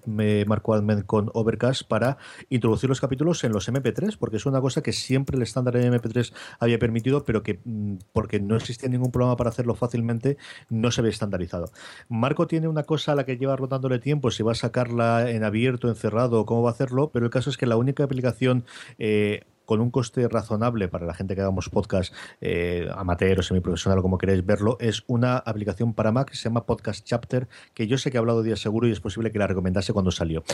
[0.47, 2.19] Marco Almen con Overcast para
[2.49, 5.93] introducir los capítulos en los MP3, porque es una cosa que siempre el estándar en
[5.93, 10.37] MP3 había permitido, pero que mm, porque no existía ningún programa para hacerlo fácilmente,
[10.69, 11.71] no se había estandarizado.
[12.09, 15.45] Marco tiene una cosa a la que lleva rotándole tiempo, si va a sacarla en
[15.45, 18.65] abierto, encerrado, cómo va a hacerlo, pero el caso es que la única aplicación
[18.99, 23.99] eh, con un coste razonable para la gente que hagamos podcast eh, amateur o semiprofesional
[23.99, 27.87] o como queréis verlo, es una aplicación para Mac que se llama Podcast Chapter, que
[27.87, 30.45] yo sé que he hablado día seguro y es posible que la recomendase cuando salió.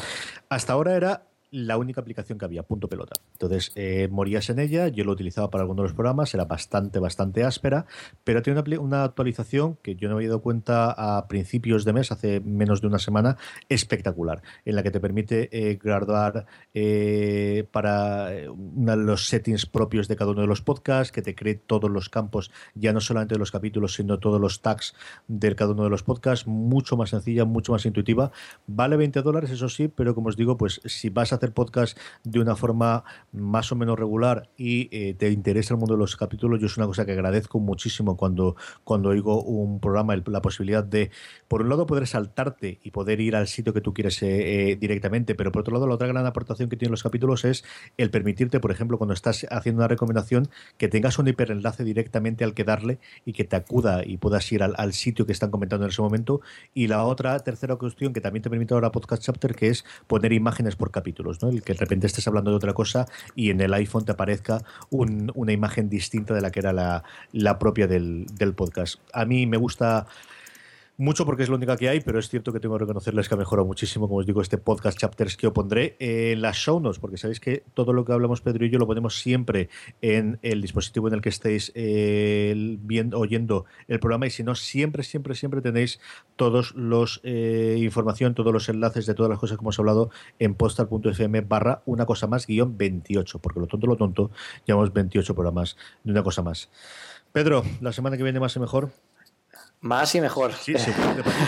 [0.49, 3.15] Hasta ahora era la única aplicación que había, punto pelota.
[3.33, 6.99] Entonces, eh, morías en ella, yo lo utilizaba para algunos de los programas, era bastante,
[6.99, 7.87] bastante áspera,
[8.25, 12.41] pero tiene una, actualización que yo no había dado cuenta a principios de mes, hace
[12.41, 13.37] menos de una semana,
[13.69, 20.31] espectacular, en la que te permite eh, guardar eh, para los settings propios de cada
[20.31, 23.95] uno de los podcasts, que te cree todos los campos, ya no solamente los capítulos,
[23.95, 24.95] sino todos los tags
[25.27, 28.31] de cada uno de los podcasts, mucho más sencilla, mucho más intuitiva.
[28.67, 31.99] Vale 20 dólares, eso sí, pero como os digo, pues si vas a hacer podcast
[32.23, 33.03] de una forma
[33.33, 36.77] más o menos regular y eh, te interesa el mundo de los capítulos, yo es
[36.77, 41.11] una cosa que agradezco muchísimo cuando, cuando oigo un programa, la posibilidad de,
[41.49, 44.77] por un lado, poder saltarte y poder ir al sitio que tú quieres eh, eh,
[44.77, 47.65] directamente, pero por otro lado, la otra gran aportación que tienen los capítulos es
[47.97, 52.53] el permitirte, por ejemplo, cuando estás haciendo una recomendación, que tengas un hiperenlace directamente al
[52.53, 55.87] que darle y que te acuda y puedas ir al, al sitio que están comentando
[55.87, 56.43] en ese momento.
[56.75, 60.33] Y la otra, tercera cuestión que también te permite ahora Podcast Chapter, que es poner
[60.33, 61.30] imágenes por capítulo.
[61.43, 64.63] El que de repente estés hablando de otra cosa y en el iPhone te aparezca
[64.91, 69.01] una imagen distinta de la que era la, la propia del, del podcast.
[69.13, 70.07] A mí me gusta
[71.01, 73.35] mucho porque es la única que hay, pero es cierto que tengo que reconocerles que
[73.35, 76.79] ha mejorado muchísimo, como os digo, este podcast chapters que os pondré en las show
[76.79, 79.71] notes, porque sabéis que todo lo que hablamos Pedro y yo lo ponemos siempre
[80.03, 84.55] en el dispositivo en el que estéis eh, viendo, oyendo el programa y si no,
[84.55, 86.01] siempre, siempre, siempre tenéis
[86.37, 90.55] todos los eh, información, todos los enlaces de todas las cosas que hemos hablado en
[90.55, 94.31] postal.fm barra una cosa más guion 28, porque lo tonto, lo tonto,
[94.67, 96.69] llevamos 28 programas de una cosa más.
[97.33, 98.91] Pedro, la semana que viene más y mejor.
[99.81, 100.53] Más y mejor.
[100.53, 100.91] Sí, sí,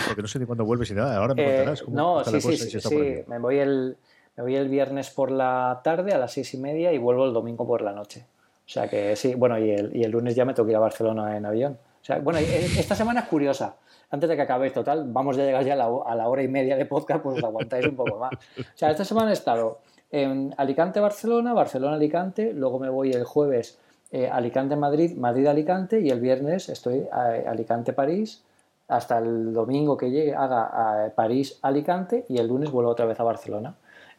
[0.07, 1.17] porque no sé ni cuándo vuelves y nada.
[1.17, 2.79] Ahora me eh, contarás cómo No, sí, sí, sí.
[2.79, 3.23] sí.
[3.27, 3.97] Me, voy el,
[4.35, 7.33] me voy el viernes por la tarde a las seis y media y vuelvo el
[7.33, 8.25] domingo por la noche.
[8.65, 10.77] O sea que sí, bueno, y el, y el lunes ya me tengo que ir
[10.77, 11.77] a Barcelona en avión.
[12.01, 13.75] O sea, bueno, esta semana es curiosa.
[14.09, 16.47] Antes de que acabéis, total, vamos a llegar ya a la, a la hora y
[16.47, 18.33] media de podcast, pues os aguantáis un poco más.
[18.33, 19.79] O sea, esta semana he estado
[20.11, 23.79] en Alicante-Barcelona, Barcelona-Alicante, luego me voy el jueves
[24.13, 28.43] eh, Alicante-Madrid, Madrid-Alicante y el viernes estoy eh, Alicante-París
[28.87, 33.23] hasta el domingo que llegue haga a París-Alicante y el lunes vuelvo otra vez a
[33.23, 33.73] Barcelona.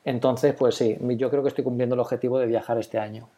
[0.04, 3.28] Entonces, pues sí, yo creo que estoy cumpliendo el objetivo de viajar este año.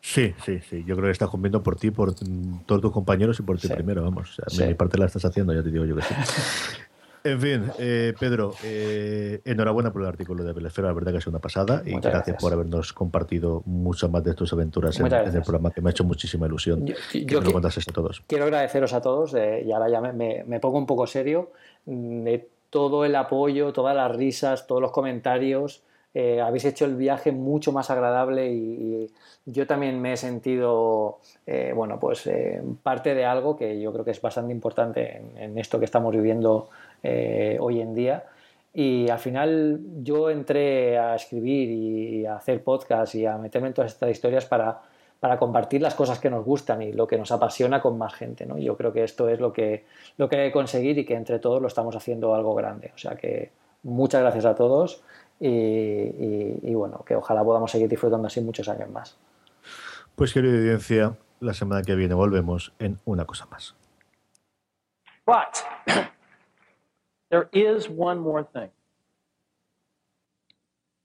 [0.00, 0.84] Sí, sí, sí.
[0.86, 4.04] Yo creo que estás cumpliendo por ti, por todos tus compañeros y por ti primero,
[4.04, 4.40] vamos.
[4.56, 6.14] mi parte la estás haciendo, ya te digo yo que sí.
[7.26, 11.26] En fin, eh, Pedro, eh, enhorabuena por el artículo de Belesfera, la verdad que es
[11.26, 15.72] una pasada y gracias, por habernos compartido muchas más de tus aventuras en, el programa,
[15.72, 18.22] que me ha hecho muchísima ilusión que lo contases a todos.
[18.28, 21.50] Quiero agradeceros a todos, eh, y ahora ya me, pongo un poco serio,
[21.86, 25.82] mm, de todo el apoyo, todas las risas, todos los comentarios.
[26.42, 29.10] habéis hecho el viaje mucho más agradable y,
[29.48, 31.18] yo también me he sentido,
[31.74, 32.28] bueno, pues
[32.82, 36.68] parte de algo que yo creo que es bastante importante en esto que estamos viviendo
[37.02, 38.24] eh, hoy en día.
[38.72, 43.74] Y al final yo entré a escribir y a hacer podcast y a meterme en
[43.74, 44.82] todas estas historias para,
[45.18, 48.44] para compartir las cosas que nos gustan y lo que nos apasiona con más gente.
[48.44, 48.58] ¿no?
[48.58, 49.86] Yo creo que esto es lo que,
[50.18, 52.92] lo que hay que conseguir y que entre todos lo estamos haciendo algo grande.
[52.94, 53.50] O sea que
[53.82, 55.02] muchas gracias a todos
[55.40, 59.16] y, y, bueno, que ojalá podamos seguir disfrutando así muchos años más.
[60.14, 63.74] Pues querida audiencia, la semana que viene volvemos en una cosa más.
[67.36, 68.70] There is one more thing.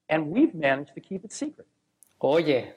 [0.08, 1.68] And we've managed to keep it secret.
[2.20, 2.76] Oye,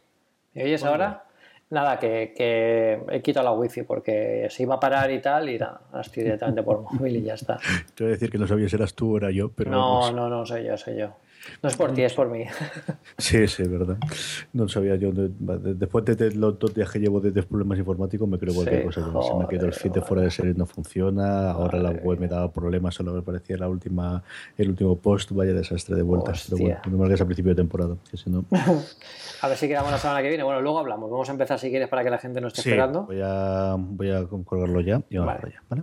[0.54, 1.24] ¿me oyes ahora?
[1.70, 5.58] Nada, que, que, he quitado la wifi porque se iba a parar y tal, y
[5.58, 7.58] nada, estoy directamente por móvil y ya está.
[7.94, 9.70] Te voy a decir que no sabía si eras tú o era yo, pero.
[9.70, 11.14] No, no, no, soy yo, soy yo.
[11.62, 12.44] No es por ti, es por mí.
[13.18, 13.96] Sí, sí, verdad.
[14.52, 15.10] No sabía yo.
[15.12, 19.00] Después de los dos días que llevo de problemas informáticos, me creo cualquier cosa.
[19.02, 21.50] se me quedó el feed de fuera de serie, no funciona.
[21.52, 24.22] Ahora la web me daba problemas, solo me parecía la última,
[24.56, 25.32] el último post.
[25.32, 26.46] Vaya desastre de vueltas.
[26.50, 27.96] Pero bueno, no me a principio de temporada.
[29.40, 30.44] a ver si quedamos la semana que viene.
[30.44, 31.10] Bueno, luego hablamos.
[31.10, 33.04] Vamos a empezar si quieres para que la gente no esté esperando.
[33.04, 35.48] Voy a, voy a colgarlo ya y vamos vale.
[35.48, 35.62] allá.
[35.68, 35.82] ¿vale?